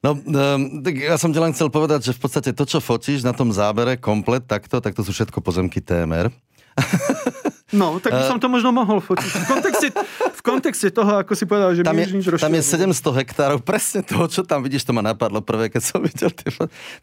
No, 0.06 0.14
um, 0.14 0.86
tak 0.86 1.02
ja 1.02 1.18
som 1.18 1.34
ti 1.34 1.42
len 1.42 1.50
chcel 1.50 1.74
povedať, 1.74 2.06
že 2.06 2.12
v 2.14 2.22
podstate 2.22 2.54
to, 2.54 2.62
čo 2.70 2.78
fotíš 2.78 3.26
na 3.26 3.34
tom 3.34 3.50
zábere 3.50 3.98
komplet 3.98 4.46
takto, 4.46 4.78
tak 4.78 4.94
to 4.94 5.02
sú 5.02 5.10
všetko 5.10 5.42
pozemky 5.42 5.82
TMR. 5.82 6.30
No, 7.76 8.00
tak 8.00 8.16
by 8.16 8.24
som 8.24 8.40
to 8.40 8.48
možno 8.48 8.72
mohol 8.72 9.04
fotiť. 9.04 9.28
V 9.28 9.46
kontexte, 9.46 9.88
v 10.32 10.42
kontexte 10.42 10.88
toho, 10.90 11.20
ako 11.20 11.36
si 11.36 11.44
povedal, 11.44 11.76
že 11.76 11.84
Tam 11.84 11.94
je, 12.00 12.08
nič 12.16 12.26
tam 12.26 12.54
je 12.56 12.64
rozširovať. 12.64 12.96
700 12.96 13.20
hektárov, 13.22 13.58
presne 13.62 14.00
toho, 14.02 14.26
čo 14.32 14.48
tam 14.48 14.64
vidíš, 14.64 14.88
to 14.88 14.96
ma 14.96 15.04
napadlo 15.04 15.44
prvé, 15.44 15.68
keď 15.68 15.82
som 15.84 16.00
videl 16.00 16.32
tie 16.32 16.50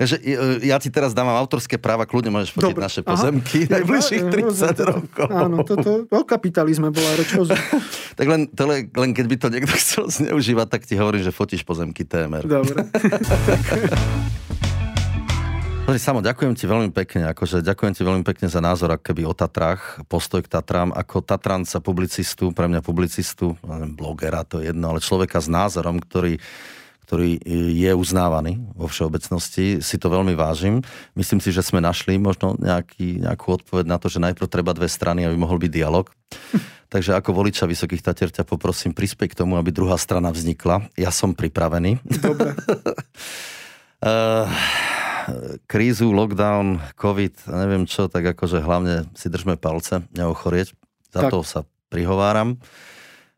Takže 0.00 0.16
e, 0.24 0.64
ja 0.64 0.80
ti 0.80 0.88
teraz 0.88 1.12
dávam 1.12 1.36
autorské 1.36 1.76
práva, 1.76 2.08
kľudne 2.08 2.32
môžeš 2.32 2.56
fotiť 2.56 2.74
Dobre. 2.74 2.82
naše 2.82 3.00
Aha. 3.04 3.10
pozemky 3.12 3.58
Ja, 3.68 3.78
najbližších 3.78 4.22
ja, 4.24 4.30
30 4.32 4.48
rozumiem. 4.48 4.88
rokov. 4.88 5.28
Áno, 5.28 5.56
toto, 5.62 5.90
o 6.08 6.20
kapitalizme 6.24 6.88
bola 6.88 7.10
reč. 7.20 7.30
Tak 8.12 8.28
len, 8.28 8.44
to 8.44 8.68
len, 8.68 8.92
len 8.92 9.10
keď 9.16 9.24
by 9.24 9.36
to 9.40 9.46
niekto 9.48 9.72
chcel 9.82 10.04
zneužívať, 10.08 10.66
tak 10.68 10.82
ti 10.84 10.94
hovorím, 11.00 11.24
že 11.24 11.32
fotíš 11.32 11.64
pozemky 11.64 12.04
TMR. 12.04 12.44
Dobre. 12.44 12.84
Pozri, 15.82 15.98
Samo, 15.98 16.22
ďakujem 16.22 16.54
ti 16.54 16.70
veľmi 16.70 16.94
pekne, 16.94 17.34
akože 17.34 17.58
ďakujem 17.58 17.90
ti 17.90 18.06
veľmi 18.06 18.22
pekne 18.22 18.46
za 18.46 18.62
názor, 18.62 18.94
ak 18.94 19.02
keby 19.02 19.26
o 19.26 19.34
Tatrách, 19.34 20.06
postoj 20.06 20.38
k 20.38 20.46
Tatrám, 20.46 20.94
ako 20.94 21.26
Tatranca 21.26 21.82
publicistu, 21.82 22.54
pre 22.54 22.70
mňa 22.70 22.86
publicistu, 22.86 23.58
blogera, 23.98 24.46
to 24.46 24.62
je 24.62 24.70
jedno, 24.70 24.94
ale 24.94 25.02
človeka 25.02 25.42
s 25.42 25.50
názorom, 25.50 25.98
ktorý 25.98 26.38
ktorý 27.02 27.44
je 27.76 27.92
uznávaný 27.92 28.62
vo 28.72 28.88
všeobecnosti, 28.88 29.84
si 29.84 29.96
to 30.00 30.08
veľmi 30.08 30.32
vážim. 30.32 30.80
Myslím 31.12 31.44
si, 31.44 31.52
že 31.52 31.60
sme 31.60 31.82
našli 31.82 32.16
možno 32.16 32.56
nejaký, 32.56 33.20
nejakú 33.20 33.60
odpoveď 33.60 33.84
na 33.84 34.00
to, 34.00 34.08
že 34.08 34.22
najprv 34.22 34.48
treba 34.48 34.72
dve 34.72 34.88
strany, 34.88 35.28
aby 35.28 35.36
mohol 35.36 35.60
byť 35.60 35.68
dialog. 35.68 36.08
Takže 36.94 37.12
ako 37.12 37.36
voliča 37.36 37.68
Vysokých 37.68 38.00
Tatier 38.00 38.32
ťa 38.32 38.48
poprosím 38.48 38.96
prispieť 38.96 39.36
k 39.36 39.38
tomu, 39.44 39.60
aby 39.60 39.68
druhá 39.68 40.00
strana 40.00 40.32
vznikla. 40.32 40.88
Ja 40.96 41.12
som 41.12 41.36
pripravený. 41.36 42.00
Dobre. 42.00 42.56
Uh, 44.00 44.48
krízu, 45.66 46.10
lockdown, 46.12 46.80
covid, 46.96 47.34
neviem 47.50 47.84
čo, 47.84 48.06
tak 48.06 48.36
akože 48.36 48.62
hlavne 48.62 49.08
si 49.16 49.28
držme 49.28 49.58
palce, 49.58 50.04
neochorieť. 50.14 50.74
Za 51.12 51.28
Tak. 51.28 51.30
to 51.30 51.38
sa 51.44 51.60
prihováram. 51.92 52.56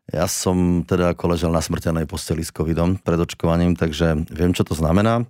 Ja 0.09 0.29
som 0.29 0.85
teda 0.85 1.17
ako 1.17 1.33
ležel 1.33 1.51
na 1.51 1.65
smrteľnej 1.65 2.05
posteli 2.05 2.45
s 2.45 2.53
covidom 2.53 3.01
pred 3.01 3.17
očkovaním, 3.17 3.73
takže 3.73 4.29
viem, 4.29 4.53
čo 4.53 4.61
to 4.61 4.77
znamená. 4.77 5.25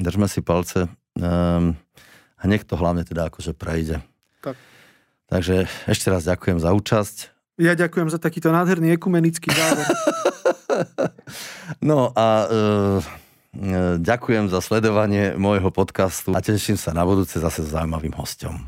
Držme 0.00 0.24
si 0.26 0.40
palce 0.40 0.88
um, 1.20 1.76
a 2.36 2.42
nech 2.48 2.64
to 2.64 2.80
hlavne 2.80 3.04
teda 3.04 3.28
akože 3.28 3.52
prejde. 3.52 4.00
Tak. 4.40 4.56
Takže 5.28 5.68
ešte 5.84 6.08
raz 6.08 6.24
ďakujem 6.24 6.58
za 6.60 6.72
účasť. 6.72 7.16
Ja 7.60 7.72
ďakujem 7.72 8.08
za 8.12 8.20
takýto 8.20 8.52
nádherný 8.52 8.96
ekumenický 8.96 9.52
záver. 9.52 9.86
No 11.80 12.12
a 12.12 12.44
e, 12.44 12.52
ďakujem 14.00 14.52
za 14.52 14.60
sledovanie 14.60 15.34
môjho 15.34 15.72
podcastu 15.72 16.36
a 16.36 16.40
teším 16.44 16.76
sa 16.76 16.92
na 16.92 17.02
budúce 17.02 17.40
zase 17.40 17.64
s 17.64 17.72
zaujímavým 17.72 18.12
hostom. 18.14 18.60